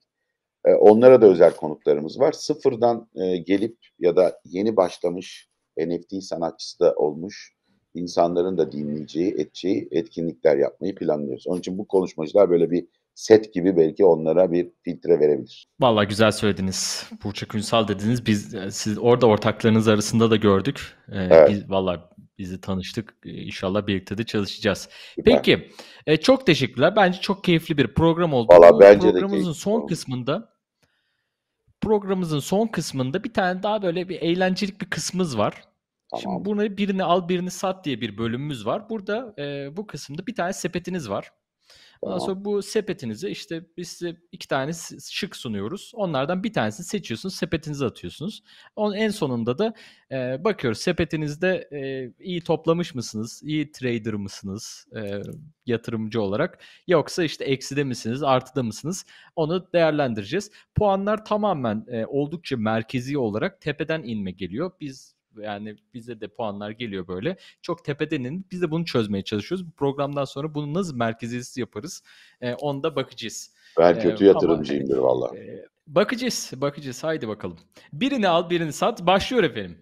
E, 0.65 0.75
onlara 0.75 1.23
da 1.23 1.27
özel 1.27 1.57
konuklarımız 1.57 2.21
var. 2.21 2.33
Sıfırdan 2.33 3.09
e, 3.15 3.37
gelip 3.37 3.77
ya 3.99 4.17
da 4.17 4.41
yeni 4.45 4.77
başlamış 4.77 5.49
NFT 5.79 6.23
sanatçısı 6.23 6.81
da 6.81 6.95
olmuş 6.95 7.55
insanların 7.95 8.59
da 8.59 8.73
dinleyeceği, 8.73 9.33
edeceği 9.33 9.89
etkinlikler 9.91 10.57
yapmayı 10.57 10.95
planlıyoruz. 10.95 11.47
Onun 11.47 11.59
için 11.59 11.79
bu 11.79 11.89
konuşmacılar 11.89 12.51
böyle 12.51 12.71
bir 12.71 12.87
set 13.15 13.55
gibi 13.55 13.77
belki 13.77 14.05
onlara 14.05 14.53
bir 14.53 14.71
filtre 14.83 15.21
verebilir. 15.21 15.67
Vallahi 15.81 16.09
güzel 16.09 16.33
söylediniz. 16.33 17.11
Burçak 17.25 17.55
Ünsal 17.55 17.89
dediniz. 17.89 18.27
Biz 18.27 18.57
siz 18.71 18.99
orada 18.99 19.27
ortaklarınız 19.27 19.89
arasında 19.89 20.31
da 20.31 20.37
gördük. 20.37 20.81
Ee, 21.09 21.29
evet. 21.31 21.51
Biz 21.51 21.71
vallahi 21.71 22.01
bizi 22.39 22.61
tanıştık. 22.61 23.17
İnşallah 23.25 23.87
birlikte 23.87 24.19
de 24.19 24.25
çalışacağız. 24.25 24.89
Süper. 25.15 25.35
Peki. 25.37 25.69
E, 26.07 26.17
çok 26.17 26.47
teşekkürler. 26.47 26.97
Bence 26.97 27.21
çok 27.21 27.45
keyifli 27.45 27.79
bir 27.79 27.95
program 27.95 28.35
oldu. 28.35 28.53
Valla 28.53 28.81
bence 28.81 29.11
programımızın 29.11 29.51
de 29.51 29.55
son 29.55 29.81
oldu. 29.81 29.87
kısmında 29.87 30.54
programımızın 31.85 32.39
son 32.39 32.67
kısmında 32.67 33.25
bir 33.25 33.33
tane 33.33 33.63
daha 33.63 33.83
böyle 33.83 34.09
bir 34.09 34.23
eğlencelik 34.23 34.81
bir 34.81 34.87
kısmımız 34.87 35.39
var. 35.39 35.55
Tamam. 36.11 36.23
Şimdi 36.23 36.45
bunu 36.45 36.77
birini 36.77 37.05
al 37.05 37.29
birini 37.29 37.51
sat 37.51 37.85
diye 37.85 38.01
bir 38.01 38.19
bölümümüz 38.19 38.67
var. 38.67 38.89
Burada 38.91 39.35
e, 39.39 39.77
bu 39.77 39.87
kısımda 39.87 40.27
bir 40.27 40.35
tane 40.35 40.53
sepetiniz 40.53 41.11
var. 41.11 41.33
Ondan 42.05 42.19
sonra 42.19 42.45
bu 42.45 42.63
sepetinizi 42.63 43.29
işte 43.29 43.65
biz 43.77 43.89
size 43.89 44.17
iki 44.33 44.49
tane 44.49 44.73
şık 45.11 45.37
sunuyoruz. 45.37 45.93
Onlardan 45.95 46.43
bir 46.45 46.53
tanesini 46.53 46.87
seçiyorsunuz, 46.87 47.35
sepetinize 47.35 47.87
atıyorsunuz. 47.87 48.43
Onun 48.77 48.95
en 48.95 49.11
sonunda 49.11 49.59
da 49.59 49.75
e, 50.13 50.45
bakıyoruz 50.45 50.79
sepetinizde 50.79 51.69
e, 51.73 52.13
iyi 52.25 52.41
toplamış 52.41 52.95
mısınız, 52.95 53.41
iyi 53.45 53.73
trader 53.73 54.15
mısınız 54.15 54.87
e, 54.97 55.23
yatırımcı 55.67 56.23
olarak 56.23 56.59
yoksa 56.87 57.25
işte 57.25 57.45
ekside 57.45 57.85
misiniz, 57.85 58.23
artıda 58.23 58.63
mısınız 58.63 59.07
onu 59.37 59.73
değerlendireceğiz. 59.73 60.51
Puanlar 60.75 61.25
tamamen 61.25 61.85
e, 61.89 62.07
oldukça 62.07 62.57
merkezi 62.57 63.19
olarak 63.19 63.61
tepeden 63.61 64.03
inme 64.03 64.31
geliyor. 64.31 64.71
Biz 64.81 65.15
yani 65.43 65.77
bize 65.95 66.21
de 66.21 66.29
puanlar 66.29 66.71
geliyor 66.71 67.09
böyle. 67.09 67.37
Çok 67.63 67.85
tepedenin. 67.85 68.47
Biz 68.51 68.63
de 68.63 68.71
bunu 68.71 68.85
çözmeye 68.85 69.25
çalışıyoruz. 69.25 69.67
Bu 69.67 69.71
programdan 69.71 70.25
sonra 70.25 70.55
bunu 70.55 70.75
nasıl 70.75 70.97
merkeziyetsiz 70.97 71.57
yaparız? 71.57 72.03
E, 72.41 72.55
onda 72.55 72.97
bakacağız. 72.97 73.55
Ben 73.79 73.95
Ee, 73.95 73.99
kötü 73.99 74.25
ama 74.25 74.33
yatırımcıyımdır 74.33 74.99
valla. 74.99 75.37
e, 75.39 75.65
bakacağız, 75.87 76.53
bakacağız. 76.57 77.05
Haydi 77.05 77.29
bakalım. 77.29 77.59
Birini 77.93 78.29
al, 78.29 78.51
birini 78.51 78.73
sat. 78.73 79.07
Başlıyor 79.07 79.45
efendim. 79.45 79.79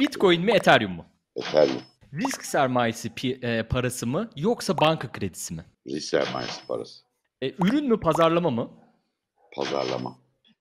Bitcoin 0.00 0.42
mi, 0.42 0.52
Ethereum 0.52 0.92
mu? 0.92 1.06
Ethereum. 1.36 1.82
Risk 2.14 2.44
sermayesi 2.44 3.08
pi- 3.08 3.46
e, 3.46 3.62
parası 3.62 4.06
mı 4.06 4.30
yoksa 4.36 4.78
banka 4.80 5.12
kredisi 5.12 5.54
mi? 5.54 5.64
Risk 5.86 6.08
sermayesi 6.08 6.66
parası. 6.66 7.02
E, 7.42 7.50
ürün 7.50 7.88
mü, 7.88 8.00
pazarlama 8.00 8.50
mı? 8.50 8.70
Pazarlama. 9.52 10.18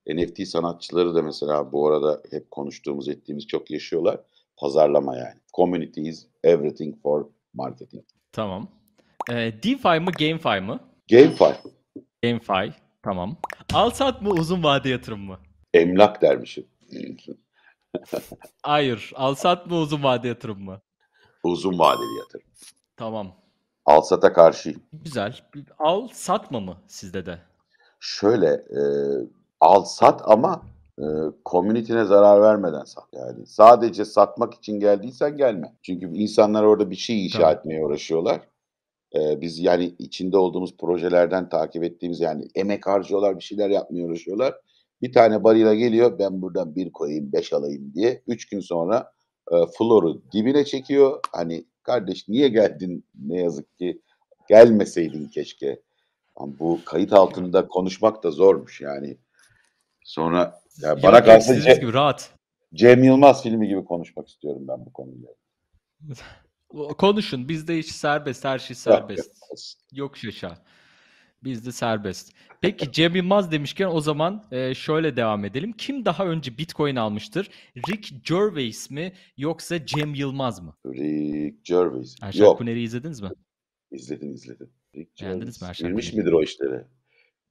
NFT 0.07 0.47
sanatçıları 0.47 1.15
da 1.15 1.21
mesela 1.21 1.71
bu 1.71 1.87
arada 1.87 2.21
hep 2.31 2.51
konuştuğumuz 2.51 3.09
ettiğimiz 3.09 3.47
çok 3.47 3.71
yaşıyorlar. 3.71 4.19
Pazarlama 4.57 5.17
yani. 5.17 5.39
Community 5.53 6.09
is 6.09 6.27
everything 6.43 7.01
for 7.01 7.25
marketing. 7.53 8.03
Tamam. 8.31 8.67
E, 9.29 9.33
DeFi 9.35 9.99
mi, 9.99 10.11
GameFi 10.19 10.61
mı? 10.61 10.79
GameFi. 11.09 11.55
GameFi. 12.23 12.73
Tamam. 13.03 13.37
Al 13.73 13.89
sat 13.91 14.21
mı, 14.21 14.29
uzun 14.29 14.63
vade 14.63 14.89
yatırım 14.89 15.19
mı? 15.19 15.39
Emlak 15.73 16.21
dermişim. 16.21 16.67
Hayır. 18.63 19.11
Al 19.15 19.35
sat 19.35 19.67
mı, 19.67 19.77
uzun 19.77 20.03
vade 20.03 20.27
yatırım 20.27 20.63
mı? 20.63 20.81
Uzun 21.43 21.79
vadeli 21.79 22.17
yatırım. 22.19 22.45
Tamam. 22.97 23.35
Alsat'a 23.85 24.33
karşıyım. 24.33 24.83
Güzel. 24.93 25.37
Al 25.79 26.07
satma 26.07 26.59
mı 26.59 26.77
sizde 26.87 27.25
de? 27.25 27.39
Şöyle 28.03 28.47
e, 28.47 28.81
al 29.59 29.83
sat 29.83 30.21
ama 30.25 30.63
e, 30.99 31.05
komünitine 31.45 32.05
zarar 32.05 32.41
vermeden 32.41 32.83
sat. 32.83 33.07
Yani 33.13 33.45
sadece 33.47 34.05
satmak 34.05 34.53
için 34.53 34.79
geldiysen 34.79 35.37
gelme. 35.37 35.75
Çünkü 35.81 36.05
insanlar 36.05 36.63
orada 36.63 36.89
bir 36.89 36.95
şey 36.95 37.25
inşa 37.25 37.39
Tamam. 37.39 37.55
etmeye 37.55 37.85
uğraşıyorlar. 37.85 38.41
E, 39.15 39.41
biz 39.41 39.59
yani 39.59 39.95
içinde 39.99 40.37
olduğumuz 40.37 40.77
projelerden 40.77 41.49
takip 41.49 41.83
ettiğimiz 41.83 42.19
yani 42.19 42.47
emek 42.55 42.87
harcıyorlar 42.87 43.37
bir 43.37 43.43
şeyler 43.43 43.69
yapmaya 43.69 44.05
uğraşıyorlar. 44.05 44.55
Bir 45.01 45.13
tane 45.13 45.43
barila 45.43 45.73
geliyor 45.73 46.19
ben 46.19 46.41
buradan 46.41 46.75
bir 46.75 46.91
koyayım 46.91 47.33
beş 47.33 47.53
alayım 47.53 47.93
diye. 47.93 48.21
Üç 48.27 48.49
gün 48.49 48.59
sonra 48.59 49.11
e, 49.51 49.55
floru 49.77 50.21
dibine 50.31 50.65
çekiyor. 50.65 51.19
Hani 51.31 51.65
kardeş 51.83 52.27
niye 52.27 52.47
geldin 52.47 53.05
ne 53.15 53.41
yazık 53.41 53.77
ki 53.77 54.01
gelmeseydin 54.49 55.27
keşke. 55.27 55.81
Ama 56.41 56.59
bu 56.59 56.79
kayıt 56.85 57.13
altında 57.13 57.67
konuşmak 57.67 58.23
da 58.23 58.31
zormuş 58.31 58.81
yani. 58.81 59.17
Sonra 60.03 60.61
ya 60.81 61.03
bana 61.03 61.37
istediğiniz 61.37 61.65
Ce- 61.65 61.79
gibi 61.79 61.93
rahat. 61.93 62.33
Cem 62.73 63.03
Yılmaz 63.03 63.43
filmi 63.43 63.67
gibi 63.67 63.85
konuşmak 63.85 64.27
istiyorum 64.27 64.67
ben 64.67 64.85
bu 64.85 64.93
konuyla. 64.93 65.29
Konuşun. 66.97 67.49
Bizde 67.49 67.79
iş 67.79 67.85
serbest. 67.87 68.45
Her 68.45 68.59
şey 68.59 68.75
serbest. 68.75 69.31
yok. 69.91 70.17
Şaşa. 70.17 70.57
Bizde 71.43 71.71
serbest. 71.71 72.33
Peki 72.61 72.91
Cem 72.91 73.15
Yılmaz 73.15 73.51
demişken 73.51 73.87
o 73.87 74.01
zaman 74.01 74.43
e, 74.51 74.73
şöyle 74.75 75.15
devam 75.15 75.45
edelim. 75.45 75.71
Kim 75.71 76.05
daha 76.05 76.25
önce 76.25 76.57
Bitcoin 76.57 76.95
almıştır? 76.95 77.49
Rick 77.89 78.25
Gervais 78.25 78.89
mi 78.91 79.13
yoksa 79.37 79.85
Cem 79.85 80.13
Yılmaz 80.13 80.59
mı? 80.59 80.75
Rick 80.85 81.65
Gervais. 81.65 82.15
Erşan 82.21 82.43
Yok 82.45 82.57
Kuneri'yi 82.57 82.85
izlediniz 82.85 83.21
mi? 83.21 83.29
izledim 83.91 84.33
izledim. 84.33 84.69
Beğendiniz 84.95 85.61
mi 85.61 85.67
Erşan 85.67 85.89
Bilmiş 85.89 86.13
midir 86.13 86.31
o 86.31 86.43
işleri? 86.43 86.85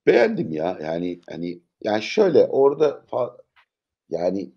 Beğendim 0.07 0.53
ya. 0.53 0.79
Yani 0.83 1.21
hani 1.31 1.61
yani 1.83 2.03
şöyle 2.03 2.47
orada 2.47 2.89
fa- 3.11 3.41
yani 4.11 4.53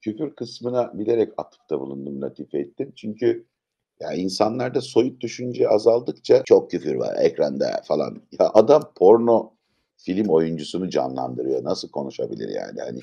küfür 0.00 0.34
kısmına 0.34 0.98
bilerek 0.98 1.32
atıfta 1.36 1.80
bulundum, 1.80 2.22
latife 2.22 2.58
ettim. 2.58 2.92
Çünkü 2.96 3.46
ya 4.00 4.12
insanlarda 4.12 4.80
soyut 4.80 5.20
düşünce 5.20 5.68
azaldıkça 5.68 6.42
çok 6.44 6.70
küfür 6.70 6.94
var 6.94 7.16
ekranda 7.20 7.82
falan. 7.84 8.22
Ya 8.40 8.50
adam 8.54 8.92
porno 8.96 9.52
film 9.96 10.28
oyuncusunu 10.28 10.90
canlandırıyor. 10.90 11.64
Nasıl 11.64 11.90
konuşabilir 11.90 12.48
yani 12.48 12.80
hani? 12.80 13.00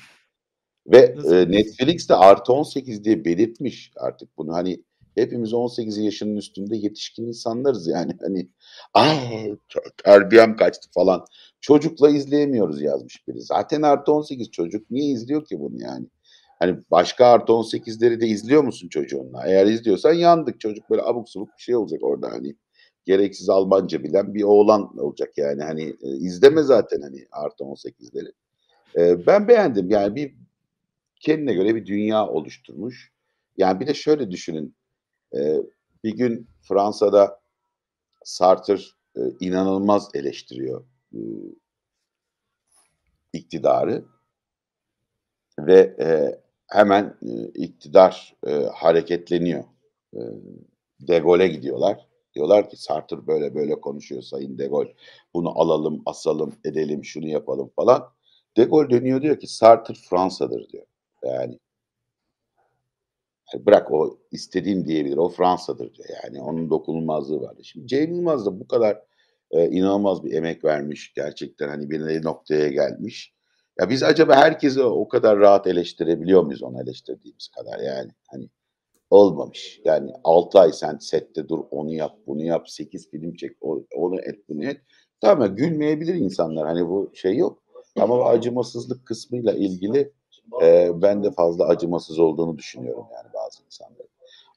Ve 0.86 1.14
Nasıl? 1.16 1.34
e, 1.34 1.50
Netflix 1.50 2.08
de 2.08 2.14
artı 2.14 2.52
18 2.52 3.04
diye 3.04 3.24
belirtmiş 3.24 3.92
artık 3.96 4.38
bunu. 4.38 4.52
Hani 4.52 4.82
hepimiz 5.22 5.54
18 5.54 5.98
yaşının 5.98 6.36
üstünde 6.36 6.76
yetişkin 6.76 7.26
insanlarız 7.26 7.86
yani. 7.86 8.16
Hani 8.20 8.48
ay 8.94 9.56
terbiyem 10.04 10.56
kaçtı 10.56 10.88
falan. 10.94 11.24
Çocukla 11.60 12.10
izleyemiyoruz 12.10 12.82
yazmış 12.82 13.28
biri. 13.28 13.40
Zaten 13.40 13.82
artı 13.82 14.12
18 14.12 14.50
çocuk 14.50 14.90
niye 14.90 15.12
izliyor 15.12 15.44
ki 15.44 15.60
bunu 15.60 15.82
yani? 15.82 16.06
Hani 16.58 16.78
başka 16.90 17.26
artı 17.26 17.52
18'leri 17.52 18.20
de 18.20 18.26
izliyor 18.26 18.64
musun 18.64 18.88
çocuğunla? 18.88 19.46
Eğer 19.46 19.66
izliyorsan 19.66 20.12
yandık. 20.12 20.60
Çocuk 20.60 20.90
böyle 20.90 21.02
abuk 21.02 21.28
subuk 21.28 21.48
bir 21.58 21.62
şey 21.62 21.76
olacak 21.76 22.00
orada 22.02 22.30
hani. 22.30 22.56
Gereksiz 23.04 23.48
Almanca 23.48 24.02
bilen 24.02 24.34
bir 24.34 24.42
oğlan 24.42 24.98
olacak 24.98 25.32
yani. 25.36 25.62
Hani 25.62 25.96
e, 26.02 26.08
izleme 26.08 26.62
zaten 26.62 27.00
hani 27.02 27.26
artı 27.32 27.64
18'leri. 27.64 28.32
E, 28.96 29.26
ben 29.26 29.48
beğendim. 29.48 29.90
Yani 29.90 30.14
bir 30.14 30.34
kendine 31.20 31.54
göre 31.54 31.74
bir 31.74 31.86
dünya 31.86 32.26
oluşturmuş. 32.26 33.12
Yani 33.56 33.80
bir 33.80 33.86
de 33.86 33.94
şöyle 33.94 34.30
düşünün. 34.30 34.74
E, 35.34 35.56
bir 36.04 36.16
gün 36.16 36.48
Fransa'da 36.62 37.40
Sartre 38.24 38.78
e, 39.16 39.20
inanılmaz 39.40 40.08
eleştiriyor 40.14 40.84
e, 41.14 41.20
iktidarı 43.32 44.04
ve 45.58 45.96
e, 46.00 46.40
hemen 46.66 47.16
e, 47.22 47.44
iktidar 47.44 48.36
e, 48.46 48.52
hareketleniyor. 48.74 49.64
E, 50.14 50.20
De 51.00 51.18
Gaulle'e 51.18 51.48
gidiyorlar. 51.48 52.06
Diyorlar 52.34 52.70
ki 52.70 52.76
Sartre 52.76 53.26
böyle 53.26 53.54
böyle 53.54 53.80
konuşuyor 53.80 54.22
Sayın 54.22 54.58
De 54.58 54.66
Gaulle. 54.66 54.94
Bunu 55.34 55.60
alalım, 55.60 56.02
asalım, 56.06 56.52
edelim, 56.64 57.04
şunu 57.04 57.28
yapalım 57.28 57.70
falan. 57.76 58.12
De 58.56 58.64
Gaulle 58.64 58.90
dönüyor 58.90 59.22
diyor 59.22 59.40
ki 59.40 59.46
Sartre 59.46 59.94
Fransa'dır 59.94 60.68
diyor. 60.68 60.86
Yani 61.24 61.58
bırak 63.66 63.92
o 63.92 64.18
istediğim 64.32 64.86
diyebilir. 64.86 65.16
O 65.16 65.28
Fransa'dır 65.28 65.94
diyor. 65.94 66.08
Yani 66.24 66.42
onun 66.42 66.70
dokunulmazlığı 66.70 67.40
var. 67.40 67.56
Şimdi 67.62 67.86
Cem 67.86 68.14
Yılmaz 68.14 68.46
da 68.46 68.60
bu 68.60 68.68
kadar 68.68 69.02
e, 69.50 69.68
inanılmaz 69.70 70.24
bir 70.24 70.32
emek 70.32 70.64
vermiş. 70.64 71.12
Gerçekten 71.14 71.68
hani 71.68 71.90
bir 71.90 72.24
noktaya 72.24 72.68
gelmiş. 72.68 73.34
Ya 73.80 73.90
biz 73.90 74.02
acaba 74.02 74.36
herkesi 74.36 74.82
o 74.82 75.08
kadar 75.08 75.38
rahat 75.38 75.66
eleştirebiliyor 75.66 76.42
muyuz 76.42 76.62
onu 76.62 76.82
eleştirdiğimiz 76.82 77.48
kadar 77.48 77.78
yani? 77.78 78.10
Hani 78.30 78.48
olmamış. 79.10 79.80
Yani 79.84 80.10
6 80.24 80.58
ay 80.58 80.72
sen 80.72 80.98
sette 81.00 81.48
dur 81.48 81.58
onu 81.70 81.92
yap 81.92 82.16
bunu 82.26 82.42
yap 82.42 82.70
8 82.70 83.10
film 83.10 83.34
çek 83.34 83.56
onu 83.96 84.20
et 84.20 84.48
bunu 84.48 84.64
et. 84.64 84.80
Tamam 85.20 85.56
gülmeyebilir 85.56 86.14
insanlar 86.14 86.66
hani 86.66 86.88
bu 86.88 87.10
şey 87.14 87.36
yok. 87.36 87.62
Ama 87.98 88.24
acımasızlık 88.24 89.06
kısmıyla 89.06 89.52
ilgili 89.52 90.12
e, 90.62 90.90
ben 91.02 91.24
de 91.24 91.30
fazla 91.30 91.68
acımasız 91.68 92.18
olduğunu 92.18 92.58
düşünüyorum 92.58 93.06
yani 93.14 93.29
bazı 93.50 93.64
insanların. 93.64 94.08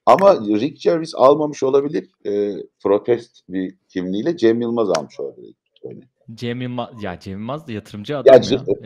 Ama 0.06 0.36
Rick 0.36 0.82
Gervais 0.82 1.16
almamış 1.16 1.64
olabilir. 1.64 2.10
E, 2.26 2.54
protest 2.84 3.50
bir 3.50 3.76
kimliğiyle 3.90 4.38
Cem 4.38 4.62
Yılmaz 4.62 4.90
almış 4.90 5.20
olabilir. 5.20 5.54
Bitcoin'i. 5.76 6.04
Cem 6.34 6.62
Yılmaz, 6.62 7.04
ya 7.04 7.20
Cem 7.20 7.34
Yılmaz 7.40 7.68
da 7.68 7.72
yatırımcı 7.72 8.18
adam 8.18 8.36
Ya 8.36 8.42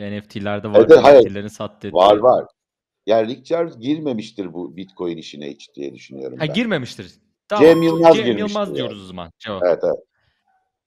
ya. 0.06 0.18
NFT'lerde 0.20 0.68
var. 0.68 0.86
Evet, 0.90 0.98
hayır. 1.02 1.26
NFT'lerini 1.26 1.50
sattı. 1.50 1.86
etti. 1.88 1.94
Var 1.94 2.16
var. 2.16 2.44
Yani 3.06 3.28
Rick 3.28 3.46
Gervais 3.46 3.78
girmemiştir 3.78 4.52
bu 4.52 4.76
Bitcoin 4.76 5.16
işine 5.16 5.50
hiç 5.50 5.74
diye 5.74 5.94
düşünüyorum 5.94 6.38
Ha 6.38 6.46
ben. 6.48 6.54
girmemiştir. 6.54 7.14
Tamam. 7.48 7.64
Cem 7.64 7.82
Yılmaz 7.82 8.16
Cem 8.16 8.24
girmiştir 8.24 8.48
Yılmaz 8.48 8.68
yani. 8.68 8.76
diyoruz 8.76 9.02
o 9.02 9.06
zaman. 9.06 9.32
Cevap. 9.38 9.62
Evet 9.66 9.78
evet. 9.84 9.98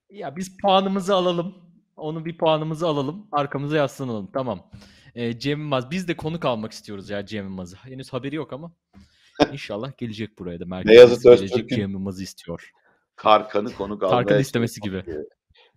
Ya 0.10 0.36
biz 0.36 0.58
puanımızı 0.62 1.16
alalım. 1.16 1.56
Onu 2.02 2.26
bir 2.26 2.38
puanımızı 2.38 2.88
alalım. 2.88 3.28
Arkamıza 3.32 3.78
yaslanalım. 3.78 4.30
Tamam. 4.34 4.70
Ee, 5.16 5.40
Cem 5.40 5.60
Yılmaz. 5.60 5.92
Biz 5.92 6.08
de 6.08 6.18
konuk 6.18 6.46
almak 6.46 6.72
istiyoruz 6.72 7.10
ya 7.10 7.26
Cem 7.26 7.46
Yılmaz'ı. 7.46 7.76
Henüz 7.76 8.14
haberi 8.14 8.36
yok 8.36 8.54
ama. 8.54 8.72
İnşallah 9.52 9.98
gelecek 9.98 10.40
buraya 10.40 10.60
da. 10.60 10.66
Merkez 10.66 10.92
Beyazıt 10.92 11.24
gelecek 11.24 11.70
Cem 11.70 11.92
Yılmaz'ı 11.92 12.24
istiyor. 12.24 12.72
Karkan'ı 13.16 13.74
konuk 13.74 14.04
almaya 14.04 14.18
Tarkan'ın 14.18 14.40
istemesi 14.40 14.82
gibi. 14.82 15.02
gibi. 15.02 15.18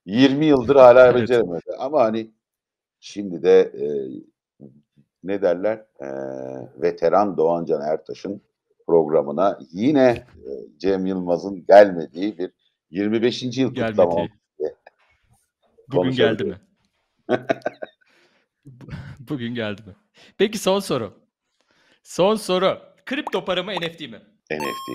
20 0.06 0.44
yıldır 0.44 0.76
hala 0.76 1.06
Evet. 1.06 1.22
beceremedi. 1.22 1.72
Ama 1.78 2.00
hani 2.00 2.30
şimdi 3.00 3.42
de 3.42 3.60
e, 3.60 3.86
ne 5.22 5.42
derler 5.42 5.84
E, 6.00 6.08
veteran 6.82 7.36
Doğancan 7.36 7.82
Ertaş'ın 7.82 8.42
programına 8.86 9.58
yine 9.72 10.26
e, 10.36 10.50
Cem 10.78 11.06
Yılmaz'ın 11.06 11.66
gelmediği 11.66 12.38
bir 12.38 12.50
25. 12.90 13.42
yıl 13.58 13.68
kutlama 13.68 14.14
Gelmedi. 14.14 14.32
Bugün 15.93 16.11
geldi 16.12 16.45
mi? 16.45 16.61
Bu- 18.64 18.87
Bugün 19.18 19.55
geldi 19.55 19.82
mi? 19.87 19.95
Peki 20.39 20.59
son 20.59 20.80
soru. 20.80 21.18
Son 22.03 22.35
soru. 22.37 22.78
Kripto 23.07 23.45
para 23.45 23.62
mı 23.62 23.72
NFT 23.72 24.01
mi? 24.01 24.22
NFT. 24.51 24.91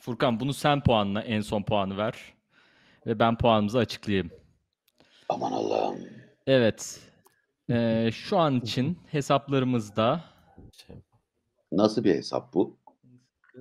Furkan 0.00 0.40
bunu 0.40 0.52
sen 0.54 0.82
puanla 0.82 1.20
en 1.22 1.40
son 1.40 1.62
puanı 1.62 1.96
ver. 1.96 2.14
Ve 3.06 3.18
ben 3.18 3.38
puanımızı 3.38 3.78
açıklayayım. 3.78 4.30
Aman 5.28 5.52
Allah'ım. 5.52 5.98
Evet. 6.46 7.00
Ee, 7.70 8.10
şu 8.12 8.38
an 8.38 8.60
için 8.60 8.98
hesaplarımızda 9.10 10.24
Nasıl 11.72 12.04
bir 12.04 12.14
hesap 12.14 12.54
bu? 12.54 12.78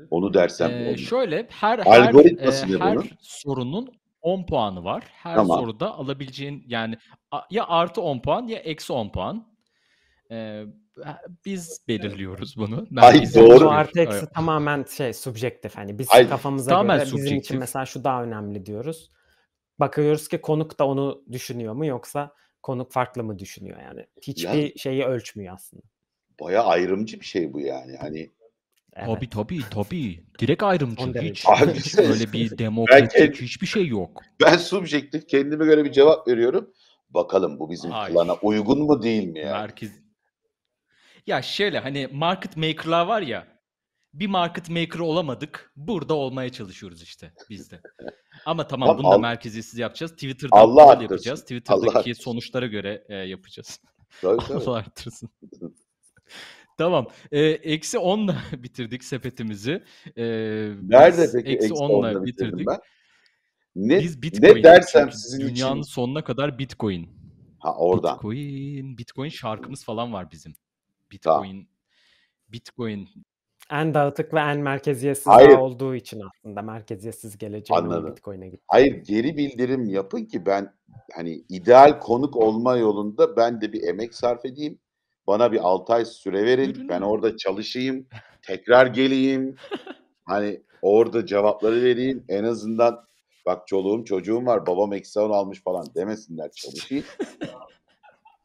Onu 0.10 0.34
dersem 0.34 0.72
Ee, 0.72 0.98
şöyle 0.98 1.48
her 1.50 1.80
her 1.80 2.08
Algoritması 2.08 2.66
e, 2.66 2.72
ne 2.72 2.78
her 2.78 2.96
bunun? 2.96 3.10
sorunun 3.20 3.90
10 4.22 4.45
puanı 4.45 4.84
var. 4.84 5.03
Her 5.11 5.36
Tamam. 5.36 5.59
soruda 5.59 5.95
alabileceğin 5.95 6.63
yani 6.68 6.95
a- 7.32 7.41
ya 7.51 7.68
artı 7.68 8.01
10 8.01 8.22
puan 8.22 8.47
ya 8.47 8.57
eksi 8.59 8.93
10 8.93 9.11
puan. 9.11 9.47
Ee, 10.32 10.63
biz 11.45 11.82
belirliyoruz 11.88 12.57
bunu. 12.57 12.78
Ay, 12.80 12.88
Merkezi 12.89 13.39
doğru. 13.39 13.65
Bu 13.65 13.72
artı 13.72 13.99
eksi 13.99 14.18
Evet. 14.18 14.34
tamamen 14.34 14.84
şey 14.84 15.13
subjektif 15.13 15.78
hani 15.78 15.99
biz 15.99 16.07
Ay, 16.11 16.30
kafamıza 16.30 16.72
tamamen 16.72 16.97
göre 16.97 17.15
bizim 17.15 17.38
için 17.38 17.59
mesela 17.59 17.86
şu 17.86 18.03
daha 18.03 18.24
önemli 18.24 18.65
diyoruz. 18.65 19.11
Bakıyoruz 19.80 20.28
ki 20.28 20.41
konuk 20.41 20.80
da 20.80 20.88
onu 20.88 21.24
düşünüyor 21.32 21.74
mu 21.74 21.86
yoksa 21.86 22.34
konuk 22.63 22.91
farklı 22.91 23.24
mı 23.24 23.39
düşünüyor 23.39 23.82
yani. 23.82 24.05
Hiçbir 24.22 24.80
şeyi 24.80 25.03
ölçmüyor 25.05 25.53
aslında. 25.53 25.84
Baya 26.39 26.63
ayrımcı 26.63 27.20
bir 27.20 27.26
şey 27.26 27.53
bu 27.53 27.59
yani. 27.59 27.97
Hani 27.97 28.32
Evet. 29.00 29.08
Tabii 29.16 29.30
tabii 29.30 29.60
tabii. 29.72 30.24
Direkt 30.39 30.64
ayrımcı. 30.64 31.20
Hiç, 31.22 31.45
Abi, 31.48 31.74
hiç 31.74 31.98
öyle 31.98 32.34
bir 32.34 32.58
demokratik 32.58 33.41
hiçbir 33.41 33.68
şey 33.68 33.88
yok. 33.88 34.22
ben 34.45 34.58
subjektif 34.58 35.28
kendime 35.28 35.66
göre 35.66 35.86
bir 35.86 35.91
cevap 35.91 36.28
veriyorum. 36.28 36.74
Bakalım 37.10 37.60
bu 37.60 37.70
bizim 37.70 37.91
Hayır. 37.91 38.14
plana 38.14 38.34
uygun 38.34 38.82
mu 38.82 39.02
değil 39.04 39.24
mi 39.28 39.39
yani? 39.39 39.52
Merkez. 39.52 39.91
Ya 41.28 41.41
şöyle 41.41 41.80
hani 41.80 42.08
market 42.12 42.58
maker'lar 42.58 43.06
var 43.06 43.22
ya. 43.22 43.48
Bir 44.14 44.28
market 44.28 44.70
maker 44.70 45.00
olamadık. 45.00 45.72
Burada 45.76 46.14
olmaya 46.14 46.50
çalışıyoruz 46.52 47.02
işte 47.04 47.34
biz 47.50 47.72
de. 47.72 47.82
Ama 48.45 48.68
tamam 48.68 48.88
Tamam, 48.88 49.04
bunu 49.04 49.12
da 49.12 49.16
al- 49.16 49.20
merkeziyetsiz 49.22 49.80
yapacağız. 49.80 50.12
Twitter'dan 50.12 50.58
Allah 50.58 50.82
arttırsın. 50.89 51.02
yapacağız. 51.02 51.39
Allah 51.39 51.43
Twitter'daki 51.45 51.98
arttırsın. 51.98 52.24
sonuçlara 52.24 52.66
göre 52.68 53.06
e, 53.10 53.16
yapacağız. 53.16 53.80
Tabii, 54.22 54.43
tabii. 54.48 54.58
Allah 54.64 54.76
arttırsın. 54.78 55.30
Tamam. 56.78 57.08
E, 57.32 57.40
eksi 57.42 57.98
10'la 57.98 58.36
bitirdik 58.64 59.04
sepetimizi. 59.04 59.84
E, 60.18 60.24
Nerede 60.82 61.30
peki 61.34 61.50
eksi 61.50 61.66
eksi 61.66 61.74
10'la 61.74 61.88
onla 61.88 62.26
bitirdim 62.26 62.26
bitirdik. 62.26 62.68
ben? 62.68 62.80
Ne, 63.76 64.00
Biz 64.00 64.22
Bitcoin. 64.22 64.56
ne 64.56 64.64
dersem 64.64 65.12
sizin 65.12 65.40
dünyanın 65.48 65.82
için... 65.82 65.92
sonuna 65.92 66.24
kadar 66.24 66.60
Bitcoin. 66.60 67.10
Ha 67.60 67.76
oradan. 67.78 68.16
Bitcoin, 68.16 68.98
Bitcoin 68.98 69.30
şarkımız 69.30 69.86
falan 69.86 70.14
var 70.14 70.32
bizim. 70.32 70.54
Bitcoin, 71.12 71.70
Bitcoin. 72.50 73.10
En 73.72 73.94
dağıtık 73.94 74.34
ve 74.34 74.40
en 74.40 74.60
merkeziyetsiz 74.60 75.28
Hayır. 75.28 75.50
olduğu 75.58 75.96
için 75.96 76.22
aslında 76.30 76.62
merkeziyetsiz 76.62 77.38
geleceğin 77.38 77.82
Anladım. 77.82 78.12
Bitcoin'e 78.12 78.50
gitti. 78.50 78.64
Hayır 78.68 79.04
geri 79.04 79.38
bildirim 79.38 79.86
yapın 79.90 80.26
ki 80.26 80.46
ben 80.46 80.74
hani 81.16 81.44
ideal 81.50 82.00
konuk 82.00 82.36
olma 82.36 82.78
yolunda 82.78 83.38
ben 83.38 83.62
de 83.62 83.74
bir 83.74 83.84
emek 83.84 84.14
sarf 84.16 84.46
edeyim. 84.46 84.80
Bana 85.28 85.52
bir 85.52 85.60
6 85.60 85.94
ay 85.94 86.06
süre 86.06 86.46
verin. 86.46 86.70
Ürünü. 86.74 86.90
Ben 86.90 87.02
orada 87.02 87.38
çalışayım. 87.38 88.08
Tekrar 88.42 88.86
geleyim. 88.86 89.56
Hani 90.26 90.62
orada 90.82 91.26
cevapları 91.26 91.84
vereyim. 91.84 92.24
En 92.30 92.44
azından 92.44 93.06
bak 93.46 93.68
çoluğum 93.68 94.06
çocuğum 94.06 94.46
var. 94.46 94.66
Babam 94.68 94.94
eksi 94.94 95.20
10 95.20 95.30
almış 95.32 95.64
falan 95.64 95.86
demesinler 95.96 96.52
çalışayım. 96.52 97.04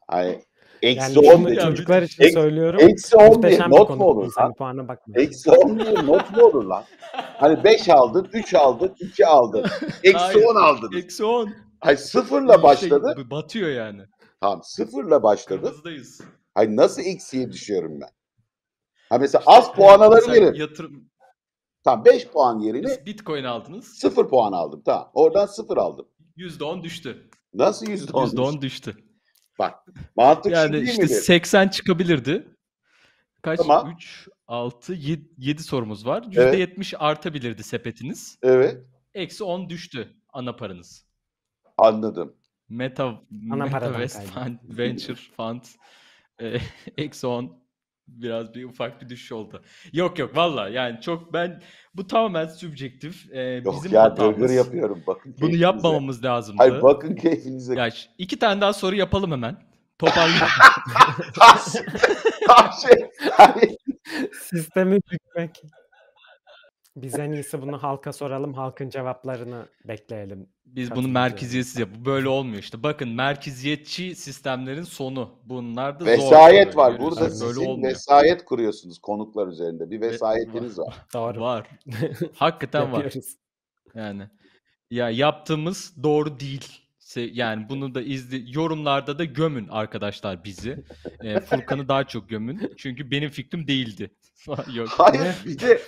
Hani 0.07 0.41
eksi 0.81 1.19
Yani 1.19 1.29
10 1.33 1.39
bunu 1.39 1.49
diye. 1.49 1.59
Çocuklar 1.59 2.01
Eksi- 2.01 2.23
için 2.25 2.33
söylüyorum. 2.33 2.79
Eksi 2.83 3.15
10 3.15 3.43
diye 3.43 3.59
not 3.69 3.89
mu 3.89 4.05
olur 4.05 4.33
lan? 4.39 4.53
puana 4.53 4.87
bakma. 4.87 5.13
Eksi 5.17 5.51
10 5.51 5.79
diye 5.79 5.93
not 5.93 6.37
mu 6.37 6.43
olur 6.43 6.63
lan? 6.63 6.83
Hani 7.13 7.63
5 7.63 7.89
aldın, 7.89 8.29
3 8.33 8.53
aldın, 8.53 8.95
2 8.99 9.25
aldın. 9.25 9.65
Eksi 10.03 10.17
Hayır. 10.17 10.45
10 10.45 10.55
aldın. 10.55 10.97
Eksi 10.97 11.25
10. 11.25 11.53
Ay 11.81 11.97
sıfırla 11.97 12.63
başladı. 12.63 13.13
Şey, 13.15 13.29
batıyor 13.31 13.69
yani. 13.69 14.01
Tamam 14.41 14.61
sıfırla 14.63 15.23
başladı. 15.23 15.61
Kırmızıdayız. 15.61 16.21
Ay 16.55 16.75
nasıl 16.75 17.01
eksiye 17.01 17.51
düşüyorum 17.51 18.01
ben? 18.01 18.09
Ha 19.09 19.17
mesela 19.17 19.43
az 19.45 19.73
puan 19.73 19.99
alırım 19.99 20.23
Mesela 20.27 20.45
verim. 20.45 20.61
Yatırım, 20.61 21.09
Tamam 21.83 22.05
5 22.05 22.27
puan 22.27 22.59
yerine 22.59 22.87
Siz 22.87 23.05
Bitcoin 23.05 23.43
aldınız. 23.43 23.85
0 23.87 24.29
puan 24.29 24.51
aldım. 24.51 24.81
Tamam. 24.85 25.11
Oradan 25.13 25.45
0 25.45 25.77
aldım. 25.77 26.07
%10 26.37 26.83
düştü. 26.83 27.29
Nasıl 27.53 27.85
%10? 27.85 28.35
%10 28.35 28.61
düştü. 28.61 28.97
Bak 29.59 29.73
mantık 30.15 30.53
Yani 30.53 30.73
değil 30.73 30.87
işte 30.87 31.03
midir? 31.03 31.15
80 31.15 31.67
çıkabilirdi. 31.67 32.47
Kaç? 33.41 33.59
Tamam. 33.59 33.91
3, 33.95 34.27
6, 34.47 34.93
7, 34.93 35.29
7 35.37 35.63
sorumuz 35.63 36.05
var. 36.05 36.25
Evet. 36.35 36.77
%70 36.77 36.97
artabilirdi 36.97 37.63
sepetiniz. 37.63 38.37
Evet 38.43 38.85
Eksi 39.13 39.43
10 39.43 39.69
düştü 39.69 40.13
ana 40.33 40.55
paranız. 40.55 41.05
anladım. 41.77 42.35
Meta, 42.69 43.21
Ana 43.51 43.63
Metaverse 43.65 44.21
Fund, 44.21 44.57
Venture 44.63 45.15
Fund 45.37 45.61
eksi 46.97 47.27
10 47.27 47.63
biraz 48.07 48.53
bir 48.55 48.63
ufak 48.63 49.01
bir 49.01 49.09
düşüş 49.09 49.31
oldu. 49.31 49.63
Yok 49.93 50.19
yok 50.19 50.37
valla 50.37 50.69
yani 50.69 51.01
çok 51.01 51.33
ben 51.33 51.61
bu 51.95 52.07
tamamen 52.07 52.47
subjektif. 52.47 53.31
E, 53.33 53.41
Yok 53.65 53.75
bizim 53.77 53.93
ya 53.93 54.03
hatamız. 54.03 54.37
gırgır 54.37 54.53
yapıyorum. 54.53 55.03
Bakın 55.07 55.31
Bunu 55.31 55.39
keyfinize. 55.39 55.63
yapmamamız 55.63 56.23
lazımdı. 56.23 56.57
Hayır 56.57 56.81
bakın 56.81 57.15
keyfinize. 57.15 57.75
Ya 57.75 57.89
iki 58.17 58.39
tane 58.39 58.61
daha 58.61 58.73
soru 58.73 58.95
yapalım 58.95 59.31
hemen. 59.31 59.57
Toparlayalım. 59.99 60.47
Tam 62.47 62.69
şey. 62.81 63.07
Sistemi 64.49 64.95
bükmek. 65.11 65.61
Biz 66.95 67.19
en 67.19 67.31
iyisi 67.31 67.61
bunu 67.61 67.83
halka 67.83 68.13
soralım. 68.13 68.53
Halkın 68.53 68.89
cevaplarını 68.89 69.65
bekleyelim. 69.85 70.49
Biz 70.65 70.91
bunu 70.95 71.07
merkeziyetsiz 71.07 71.79
yap. 71.79 71.89
Bu 71.99 72.05
böyle 72.05 72.27
olmuyor 72.27 72.59
işte. 72.63 72.83
Bakın 72.83 73.09
merkeziyetçi 73.09 74.15
sistemlerin 74.15 74.83
sonu. 74.83 75.29
Bunlar 75.45 75.99
da 75.99 76.03
zor. 76.03 76.11
vesayet 76.11 76.65
böyle 76.67 76.77
var. 76.77 76.91
görüyorsunuz. 76.91 77.19
Burada 77.19 77.21
Böyle 77.21 77.53
sizin 77.53 77.65
olmuyor. 77.65 77.91
vesayet 77.91 78.45
kuruyorsunuz 78.45 78.99
konuklar 78.99 79.47
üzerinde. 79.47 79.91
Bir 79.91 80.01
vesayetiniz 80.01 80.79
var. 80.79 80.95
Doğru. 81.13 81.41
Var. 81.41 81.67
Hakikaten 82.35 82.91
var. 82.91 83.13
Yani 83.95 84.29
ya 84.91 85.09
yaptığımız 85.09 86.03
doğru 86.03 86.39
değil. 86.39 86.79
Yani 87.15 87.69
bunu 87.69 87.95
da 87.95 88.01
izle 88.01 88.37
yorumlarda 88.51 89.19
da 89.19 89.25
gömün 89.25 89.67
arkadaşlar 89.67 90.43
bizi. 90.43 90.83
Ee, 91.23 91.39
Furkan'ı 91.39 91.87
daha 91.87 92.03
çok 92.03 92.29
gömün. 92.29 92.73
Çünkü 92.77 93.11
benim 93.11 93.29
fikrim 93.29 93.67
değildi. 93.67 94.11
Yok. 94.73 94.89
Hayır 94.89 95.35
bir 95.45 95.59
de 95.59 95.81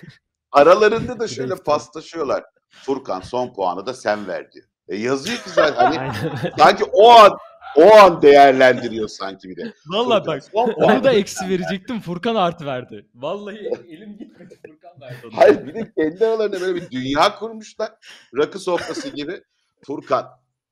aralarında 0.55 1.19
da 1.19 1.27
şöyle 1.27 1.55
paslaşıyorlar. 1.55 2.43
Furkan 2.69 3.21
son 3.21 3.53
puanı 3.53 3.85
da 3.85 3.93
sen 3.93 4.27
ver 4.27 4.51
diyor. 4.51 4.65
E 4.87 4.95
yazıyor 4.95 5.37
ki 5.37 5.49
zaten 5.49 5.91
hani 5.91 6.11
sanki 6.57 6.83
o 6.83 7.09
an 7.09 7.37
o 7.75 7.95
an 7.95 8.21
değerlendiriyor 8.21 9.07
sanki 9.07 9.49
bir 9.49 9.55
de. 9.57 9.73
Vallahi 9.87 10.23
Furkan 10.23 10.67
bak 10.67 10.77
onu 10.77 11.03
da 11.03 11.11
eksi 11.13 11.49
verecektim. 11.49 11.99
Furkan 11.99 12.35
artı 12.35 12.65
verdi. 12.65 13.05
Vallahi 13.15 13.57
elim 13.89 14.17
gitmedi. 14.17 14.59
Furkan 14.67 15.01
verdi 15.01 15.27
onu. 15.27 15.37
Hayır 15.37 15.67
bir 15.67 15.73
de 15.73 15.91
kendi 15.97 16.25
aralarında 16.25 16.61
böyle 16.61 16.75
bir 16.75 16.91
dünya 16.91 17.35
kurmuşlar. 17.35 17.91
Rakı 18.37 18.59
sofrası 18.59 19.09
gibi. 19.09 19.43
Furkan 19.85 20.29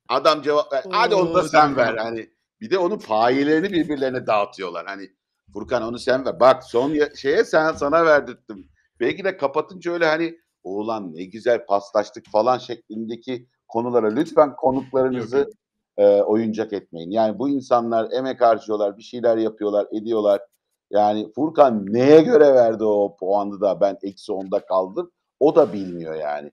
adam 0.10 0.42
cevap 0.42 0.74
ver. 0.74 0.84
Hadi 0.92 1.16
onu 1.16 1.34
da 1.34 1.44
sen 1.44 1.76
ver. 1.76 1.98
Hani 1.98 2.30
bir 2.62 2.70
de 2.70 2.78
onun 2.78 3.00
payelerini 3.00 3.72
birbirlerine 3.72 4.28
dağıtıyorlar. 4.28 4.86
Hani 4.86 5.10
Furkan 5.54 5.84
onu 5.84 6.00
sen 6.00 6.26
ver. 6.26 6.40
Bak 6.40 6.64
son 6.64 6.94
şeye 7.16 7.44
sen 7.44 7.72
sana 7.72 8.06
verdirttim. 8.06 8.70
Belki 9.04 9.24
de 9.24 9.38
kapatınca 9.38 9.92
öyle 9.92 10.06
hani 10.06 10.38
oğlan 10.64 11.16
ne 11.16 11.24
güzel 11.24 11.66
paslaştık 11.66 12.26
falan 12.32 12.58
şeklindeki 12.58 13.48
konulara 13.68 14.08
lütfen 14.08 14.56
konuklarınızı 14.56 15.50
e, 15.98 16.22
oyuncak 16.22 16.74
etmeyin. 16.74 17.12
Yani 17.12 17.40
bu 17.40 17.50
insanlar 17.50 18.12
emek 18.12 18.42
harcıyorlar, 18.42 18.98
bir 18.98 19.04
şeyler 19.04 19.38
yapıyorlar, 19.38 19.88
ediyorlar. 19.92 20.42
Yani 20.90 21.32
Furkan 21.36 21.86
neye 21.86 22.22
göre 22.22 22.54
verdi 22.54 22.84
o 22.84 23.16
puanı 23.20 23.62
da 23.62 23.82
ben 23.82 23.98
eksi 24.04 24.32
onda 24.32 24.66
kaldım. 24.66 25.12
O 25.40 25.56
da 25.56 25.74
bilmiyor 25.74 26.16
yani. 26.16 26.52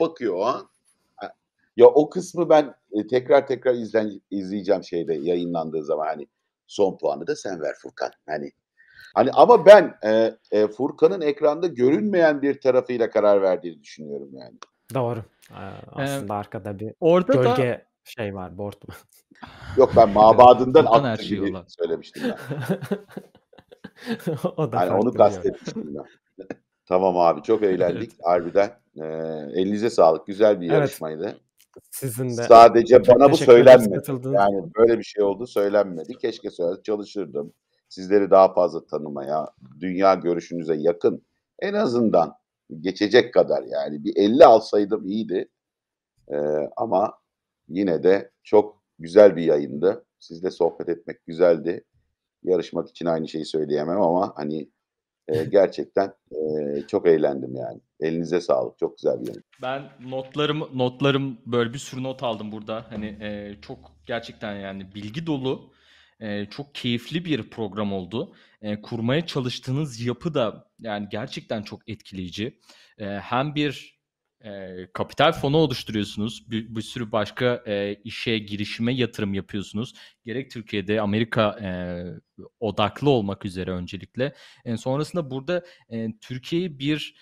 Bakıyor 0.00 0.34
o 0.34 0.44
an. 0.44 0.68
Ya 1.76 1.86
o 1.86 2.10
kısmı 2.10 2.48
ben 2.48 2.74
e, 2.92 3.06
tekrar 3.06 3.46
tekrar 3.46 3.74
izlen, 3.74 4.20
izleyeceğim 4.30 4.84
şeyde 4.84 5.14
yayınlandığı 5.14 5.84
zaman 5.84 6.06
hani 6.06 6.26
son 6.66 6.98
puanı 6.98 7.26
da 7.26 7.36
sen 7.36 7.60
ver 7.60 7.74
Furkan. 7.82 8.10
Hani 8.26 8.50
hani 9.16 9.30
ama 9.32 9.66
ben 9.66 9.94
e, 10.04 10.36
e, 10.50 10.68
Furkan'ın 10.68 11.20
ekranda 11.20 11.66
görünmeyen 11.66 12.42
bir 12.42 12.60
tarafıyla 12.60 13.10
karar 13.10 13.42
verdiğini 13.42 13.82
düşünüyorum 13.82 14.28
yani. 14.32 14.54
Doğru. 14.94 15.18
Ee, 15.50 15.54
Aslında 15.92 16.34
arkada 16.34 16.78
bir 16.78 16.94
Orada 17.00 17.32
da 17.32 17.42
gölge 17.42 17.84
şey 18.04 18.34
var. 18.34 18.58
Board 18.58 18.88
var. 18.88 18.96
Yok 19.76 19.92
ben 19.96 20.08
mabadından 20.10 20.84
attı 20.84 21.24
şeyi 21.24 21.40
gibi 21.40 21.50
olan. 21.50 21.64
söylemiştim 21.68 22.22
ben. 22.24 22.78
o 24.56 24.72
da 24.72 24.84
Yani 24.84 24.92
onu 24.92 25.12
kastetmiştim 25.12 25.94
ben. 25.94 26.46
tamam 26.86 27.18
abi 27.18 27.42
çok 27.42 27.62
eğlendik 27.62 28.12
harbiden. 28.24 28.70
Ee, 28.96 29.04
elinize 29.54 29.90
sağlık. 29.90 30.26
Güzel 30.26 30.60
bir 30.60 30.66
Evet. 30.66 30.78
yarışmaydı. 30.78 31.40
Sizin 31.90 32.28
de 32.28 32.42
Sadece 32.42 32.96
çok 32.96 33.08
bana 33.08 33.30
bu 33.30 33.36
söylenmedi. 33.36 34.28
Yani 34.32 34.74
böyle 34.78 34.98
bir 34.98 35.04
şey 35.04 35.24
oldu 35.24 35.46
söylenmedi. 35.46 36.14
Keşke 36.18 36.50
söyle 36.50 36.82
çalışırdım. 36.82 37.52
Sizleri 37.96 38.30
daha 38.30 38.52
fazla 38.52 38.86
tanımaya, 38.86 39.50
dünya 39.80 40.14
görüşünüze 40.14 40.74
yakın 40.76 41.22
en 41.58 41.74
azından 41.74 42.34
geçecek 42.80 43.34
kadar 43.34 43.62
yani 43.62 44.04
bir 44.04 44.16
50 44.16 44.44
alsaydım 44.44 45.06
iyiydi. 45.06 45.48
Ee, 46.32 46.36
ama 46.76 47.18
yine 47.68 48.02
de 48.02 48.30
çok 48.44 48.82
güzel 48.98 49.36
bir 49.36 49.42
yayındı. 49.42 50.04
Sizle 50.18 50.50
sohbet 50.50 50.88
etmek 50.88 51.26
güzeldi. 51.26 51.84
Yarışmak 52.42 52.88
için 52.90 53.06
aynı 53.06 53.28
şeyi 53.28 53.44
söyleyemem 53.44 54.00
ama 54.00 54.32
hani 54.36 54.70
E, 55.28 55.44
gerçekten 55.50 56.12
e, 56.32 56.38
çok 56.86 57.06
eğlendim 57.06 57.56
yani. 57.56 57.80
Elinize 58.00 58.40
sağlık. 58.40 58.78
Çok 58.78 58.96
güzel 58.96 59.20
bir 59.20 59.26
yayın. 59.26 59.44
Ben 59.62 59.82
notlarım 60.10 60.78
notlarım 60.78 61.38
böyle 61.46 61.72
bir 61.72 61.78
sürü 61.78 62.02
not 62.02 62.22
aldım 62.22 62.52
burada. 62.52 62.86
Hani 62.90 63.06
e, 63.06 63.56
çok 63.62 63.78
gerçekten 64.06 64.54
yani 64.54 64.94
bilgi 64.94 65.26
dolu, 65.26 65.70
e, 66.20 66.46
çok 66.50 66.74
keyifli 66.74 67.24
bir 67.24 67.50
program 67.50 67.92
oldu. 67.92 68.34
E, 68.62 68.80
kurmaya 68.80 69.26
çalıştığınız 69.26 70.00
yapı 70.00 70.34
da 70.34 70.70
yani 70.80 71.08
gerçekten 71.10 71.62
çok 71.62 71.88
etkileyici. 71.88 72.60
E, 72.98 73.06
hem 73.06 73.54
bir 73.54 73.96
e, 74.44 74.76
kapital 74.92 75.32
fonu 75.32 75.56
oluşturuyorsunuz. 75.56 76.50
Bir, 76.50 76.76
bir 76.76 76.82
sürü 76.82 77.12
başka 77.12 77.62
e, 77.66 77.94
işe, 78.04 78.38
girişime 78.38 78.94
yatırım 78.94 79.34
yapıyorsunuz. 79.34 79.94
Gerek 80.24 80.50
Türkiye'de 80.50 81.00
Amerika 81.00 81.58
e, 81.62 81.68
odaklı 82.60 83.10
olmak 83.10 83.44
üzere 83.44 83.70
öncelikle. 83.70 84.34
E, 84.64 84.76
sonrasında 84.76 85.30
burada 85.30 85.64
e, 85.90 86.08
Türkiye'yi 86.20 86.78
bir 86.78 87.14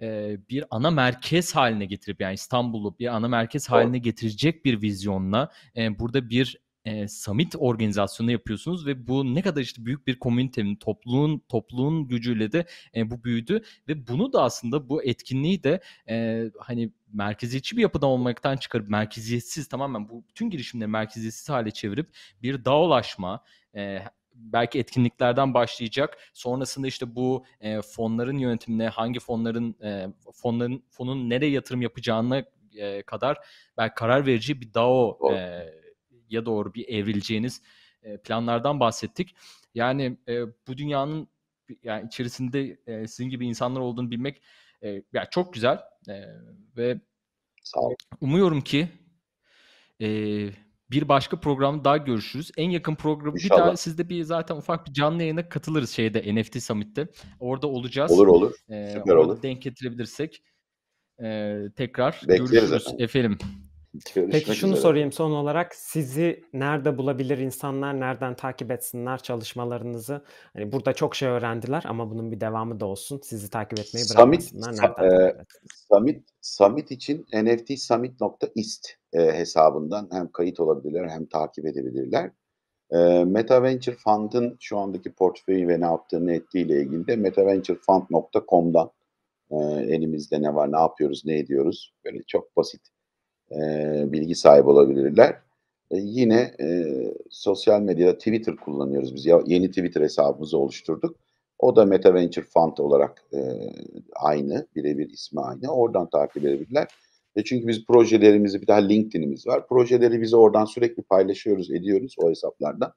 e, 0.00 0.36
bir 0.50 0.64
ana 0.70 0.90
merkez 0.90 1.56
haline 1.56 1.86
getirip 1.86 2.20
yani 2.20 2.34
İstanbul'u 2.34 2.98
bir 2.98 3.06
ana 3.06 3.28
merkez 3.28 3.68
haline 3.70 3.98
getirecek 3.98 4.64
bir 4.64 4.82
vizyonla 4.82 5.52
e, 5.76 5.98
burada 5.98 6.30
bir 6.30 6.65
e, 6.86 7.08
summit 7.08 7.54
organizasyonu 7.58 8.30
yapıyorsunuz 8.30 8.86
ve 8.86 9.06
bu 9.06 9.34
ne 9.34 9.42
kadar 9.42 9.60
işte 9.60 9.86
büyük 9.86 10.06
bir 10.06 10.18
komünitenin, 10.18 10.76
topluluğun 10.76 11.42
topluluğun 11.48 12.08
gücüyle 12.08 12.52
de 12.52 12.66
e, 12.96 13.10
bu 13.10 13.24
büyüdü 13.24 13.62
ve 13.88 14.08
bunu 14.08 14.32
da 14.32 14.42
aslında 14.42 14.88
bu 14.88 15.04
etkinliği 15.04 15.62
de 15.62 15.80
e, 16.08 16.44
hani 16.58 16.92
merkeziyetçi 17.12 17.76
bir 17.76 17.82
yapıda 17.82 18.06
olmaktan 18.06 18.56
çıkarıp 18.56 18.88
merkeziyetsiz 18.88 19.68
tamamen 19.68 20.08
bu 20.08 20.24
bütün 20.28 20.50
girişimleri 20.50 20.88
merkeziyetsiz 20.88 21.48
hale 21.48 21.70
çevirip 21.70 22.10
bir 22.42 22.64
dağılaşma, 22.64 23.44
e, 23.76 23.98
belki 24.34 24.78
etkinliklerden 24.78 25.54
başlayacak. 25.54 26.18
Sonrasında 26.34 26.86
işte 26.86 27.14
bu 27.14 27.44
e, 27.60 27.82
fonların 27.82 28.38
yönetimine, 28.38 28.88
hangi 28.88 29.20
fonların 29.20 29.76
e, 29.82 30.06
fonların 30.32 30.84
fonun 30.90 31.30
nereye 31.30 31.50
yatırım 31.50 31.82
yapacağına 31.82 32.44
e, 32.76 33.02
kadar 33.02 33.38
belki 33.76 33.94
karar 33.94 34.26
verici 34.26 34.60
bir 34.60 34.74
DAO 34.74 35.18
e, 35.32 35.66
ya 36.30 36.46
doğru 36.46 36.74
bir 36.74 36.88
evrileceğiniz 36.88 37.62
e, 38.02 38.16
planlardan 38.16 38.80
bahsettik. 38.80 39.34
Yani 39.74 40.18
e, 40.28 40.42
bu 40.46 40.76
dünyanın 40.76 41.28
yani 41.82 42.06
içerisinde 42.06 42.78
e, 42.86 43.06
sizin 43.06 43.30
gibi 43.30 43.46
insanlar 43.46 43.80
olduğunu 43.80 44.10
bilmek 44.10 44.42
e, 44.82 44.88
yani 45.12 45.26
çok 45.30 45.54
güzel 45.54 45.80
e, 46.08 46.22
ve 46.76 47.00
Sağ 47.62 47.80
olun. 47.80 47.96
umuyorum 48.20 48.60
ki 48.60 48.88
e, 50.00 50.08
bir 50.90 51.08
başka 51.08 51.40
programda 51.40 51.84
daha 51.84 51.96
görüşürüz. 51.96 52.50
En 52.56 52.70
yakın 52.70 52.94
program 52.94 53.34
bir 53.34 53.50
daha 53.50 53.76
sizde 53.76 54.08
bir 54.08 54.22
zaten 54.22 54.56
ufak 54.56 54.86
bir 54.86 54.92
canlı 54.92 55.22
yayına 55.22 55.48
katılırız 55.48 55.90
şeyde 55.90 56.34
NFT 56.34 56.62
Summit'te. 56.62 57.08
Orada 57.40 57.66
olacağız. 57.66 58.12
Olur 58.12 58.26
olur. 58.26 58.54
Ee, 58.70 58.90
Süper 58.94 59.14
olur. 59.14 59.42
denk 59.42 59.62
getirebilirsek 59.62 60.42
e, 61.22 61.56
tekrar 61.76 62.20
Bekleriz 62.28 62.50
görüşürüz 62.50 62.72
efendim. 62.86 63.04
efendim. 63.04 63.38
Görüşmek 64.14 64.32
Peki 64.32 64.54
şunu 64.58 64.70
üzere. 64.72 64.82
sorayım 64.82 65.12
son 65.12 65.30
olarak 65.30 65.74
sizi 65.74 66.44
nerede 66.52 66.98
bulabilir 66.98 67.38
insanlar, 67.38 68.00
nereden 68.00 68.36
takip 68.36 68.70
etsinler 68.70 69.18
çalışmalarınızı? 69.18 70.24
Hani 70.52 70.72
burada 70.72 70.92
çok 70.92 71.14
şey 71.14 71.28
öğrendiler 71.28 71.84
ama 71.86 72.10
bunun 72.10 72.32
bir 72.32 72.40
devamı 72.40 72.80
da 72.80 72.86
olsun. 72.86 73.20
Sizi 73.24 73.50
takip 73.50 73.78
etmeyi 73.78 74.04
Summit, 74.06 74.52
bırakmasınlar. 74.52 74.72
sa- 74.72 75.02
Nereden 75.02 75.28
e? 75.28 75.44
Summit, 75.92 76.24
Summit 76.40 76.90
için 76.90 77.26
nftsummit.ist 77.32 78.86
e, 79.12 79.18
hesabından 79.20 80.08
hem 80.12 80.28
kayıt 80.32 80.60
olabilirler 80.60 81.08
hem 81.08 81.26
takip 81.26 81.66
edebilirler. 81.66 82.30
E, 82.90 83.24
Meta 83.24 83.62
Venture 83.62 83.96
Fund'ın 83.96 84.56
şu 84.60 84.78
andaki 84.78 85.12
portföyü 85.12 85.68
ve 85.68 85.80
ne 85.80 85.84
yaptığını 85.84 86.32
ettiğiyle 86.32 86.82
ilgili 86.82 87.06
de 87.06 87.16
metaventurefund.com'dan 87.16 88.90
e, 89.50 89.56
elimizde 89.94 90.42
ne 90.42 90.54
var, 90.54 90.72
ne 90.72 90.78
yapıyoruz, 90.78 91.22
ne 91.24 91.38
ediyoruz 91.38 91.94
böyle 92.04 92.22
çok 92.22 92.56
basit 92.56 92.80
e, 93.52 93.58
bilgi 94.12 94.34
sahibi 94.34 94.68
olabilirler. 94.68 95.36
E, 95.90 95.96
yine 95.96 96.54
e, 96.60 96.86
sosyal 97.30 97.80
medyada 97.80 98.18
Twitter 98.18 98.56
kullanıyoruz 98.56 99.14
biz. 99.14 99.26
Yeni 99.26 99.68
Twitter 99.68 100.00
hesabımızı 100.00 100.58
oluşturduk. 100.58 101.16
O 101.58 101.76
da 101.76 101.84
Meta 101.84 102.14
Venture 102.14 102.44
Fund 102.44 102.78
olarak 102.78 103.24
e, 103.32 103.38
aynı, 104.14 104.66
birebir 104.76 105.10
ismi 105.10 105.40
aynı. 105.40 105.72
Oradan 105.72 106.10
takip 106.10 106.44
edebilirler. 106.44 106.88
E 107.36 107.44
çünkü 107.44 107.68
biz 107.68 107.86
projelerimizi, 107.86 108.62
bir 108.62 108.66
daha 108.66 108.78
LinkedIn'imiz 108.78 109.46
var. 109.46 109.68
Projeleri 109.68 110.22
biz 110.22 110.34
oradan 110.34 110.64
sürekli 110.64 111.02
paylaşıyoruz, 111.02 111.70
ediyoruz 111.70 112.14
o 112.18 112.30
hesaplardan. 112.30 112.92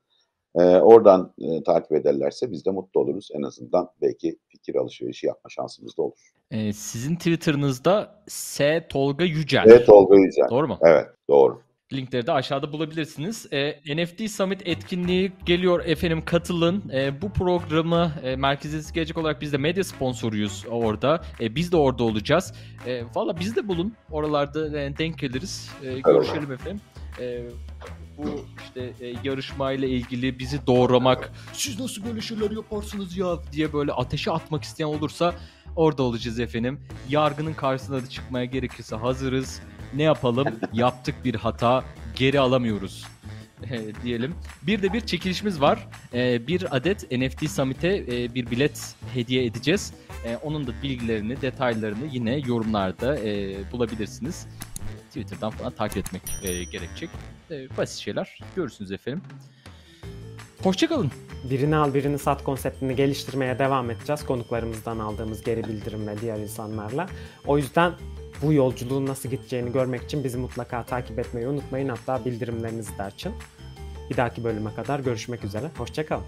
E, 0.55 0.61
oradan 0.61 1.33
e, 1.37 1.63
takip 1.63 1.91
ederlerse 1.91 2.51
biz 2.51 2.65
de 2.65 2.71
mutlu 2.71 3.01
oluruz. 3.01 3.29
En 3.33 3.41
azından 3.41 3.89
belki 4.01 4.39
fikir 4.47 4.75
alışverişi 4.75 5.27
yapma 5.27 5.49
şansımız 5.49 5.97
da 5.97 6.01
olur. 6.01 6.17
E, 6.51 6.73
sizin 6.73 7.15
Twitter'ınızda 7.15 8.23
S 8.27 8.87
Tolga 8.89 9.23
Yücel. 9.23 9.63
Evet 9.67 9.85
Tolga 9.85 10.15
Yücel. 10.15 10.49
Doğru 10.49 10.67
mu? 10.67 10.77
Evet 10.81 11.07
doğru. 11.29 11.61
Linkleri 11.93 12.27
de 12.27 12.31
aşağıda 12.31 12.71
bulabilirsiniz. 12.73 13.47
E, 13.53 13.71
NFT 13.95 14.31
Summit 14.31 14.67
etkinliği 14.67 15.31
geliyor 15.45 15.85
efendim 15.85 16.25
katılın. 16.25 16.89
E, 16.93 17.21
bu 17.21 17.29
programı 17.29 18.11
e, 18.23 18.35
merkeziyetsiz 18.35 18.93
gelecek 18.93 19.17
olarak 19.17 19.41
biz 19.41 19.53
de 19.53 19.57
medya 19.57 19.83
sponsoruyuz 19.83 20.65
orada. 20.69 21.21
E, 21.41 21.55
biz 21.55 21.71
de 21.71 21.77
orada 21.77 22.03
olacağız. 22.03 22.53
E, 22.87 23.03
Valla 23.15 23.39
biz 23.39 23.55
de 23.55 23.67
bulun. 23.67 23.93
Oralarda 24.11 24.79
e, 24.79 24.97
denk 24.97 25.19
geliriz. 25.19 25.69
E, 25.83 25.99
görüşelim 25.99 26.51
efendim. 26.51 26.81
E, 27.19 27.41
bu 28.23 28.45
işte 28.63 28.93
e, 29.01 29.15
yarışmayla 29.23 29.87
ilgili 29.87 30.39
bizi 30.39 30.67
doğramak, 30.67 31.31
siz 31.53 31.79
nasıl 31.79 32.05
böyle 32.05 32.21
şeyler 32.21 32.51
yaparsınız 32.51 33.17
ya 33.17 33.37
diye 33.51 33.73
böyle 33.73 33.91
ateşe 33.91 34.31
atmak 34.31 34.63
isteyen 34.63 34.87
olursa 34.87 35.35
orada 35.75 36.03
olacağız 36.03 36.39
efendim. 36.39 36.79
Yargının 37.09 37.53
karşısına 37.53 38.03
da 38.03 38.09
çıkmaya 38.09 38.45
gerekirse 38.45 38.95
hazırız. 38.95 39.61
Ne 39.93 40.03
yapalım? 40.03 40.47
Yaptık 40.73 41.15
bir 41.25 41.35
hata, 41.35 41.83
geri 42.15 42.39
alamıyoruz 42.39 43.05
e, 43.63 44.03
diyelim. 44.03 44.35
Bir 44.63 44.81
de 44.81 44.93
bir 44.93 45.01
çekilişimiz 45.01 45.61
var. 45.61 45.87
E, 46.13 46.47
bir 46.47 46.75
adet 46.75 47.11
NFT 47.11 47.49
Summit'e 47.49 48.05
e, 48.07 48.35
bir 48.35 48.51
bilet 48.51 48.95
hediye 49.13 49.45
edeceğiz. 49.45 49.93
E, 50.25 50.35
onun 50.35 50.67
da 50.67 50.71
bilgilerini, 50.83 51.41
detaylarını 51.41 52.05
yine 52.11 52.37
yorumlarda 52.37 53.19
e, 53.19 53.55
bulabilirsiniz. 53.71 54.47
Twitter'dan 55.07 55.49
falan 55.49 55.71
takip 55.71 55.97
etmek 55.97 56.21
e, 56.43 56.63
gerekecek. 56.63 57.09
E, 57.51 57.77
basit 57.77 57.99
şeyler. 57.99 58.39
Görürsünüz 58.55 58.91
efendim. 58.91 59.21
Hoşçakalın. 60.63 61.11
Birini 61.49 61.75
al 61.75 61.93
birini 61.93 62.19
sat 62.19 62.43
konseptini 62.43 62.95
geliştirmeye 62.95 63.59
devam 63.59 63.91
edeceğiz. 63.91 64.25
Konuklarımızdan 64.25 64.99
aldığımız 64.99 65.43
geri 65.43 65.63
bildirim 65.63 66.07
ve 66.07 66.21
diğer 66.21 66.37
insanlarla. 66.37 67.09
O 67.47 67.57
yüzden 67.57 67.93
bu 68.41 68.53
yolculuğun 68.53 69.05
nasıl 69.05 69.29
gideceğini 69.29 69.71
görmek 69.71 70.03
için 70.03 70.23
bizi 70.23 70.37
mutlaka 70.37 70.83
takip 70.83 71.19
etmeyi 71.19 71.47
unutmayın. 71.47 71.89
Hatta 71.89 72.25
bildirimlerinizi 72.25 72.97
de 72.97 73.03
açın. 73.03 73.33
Bir 74.09 74.17
dahaki 74.17 74.43
bölüme 74.43 74.73
kadar 74.75 74.99
görüşmek 74.99 75.43
üzere. 75.43 75.71
Hoşçakalın. 75.77 76.25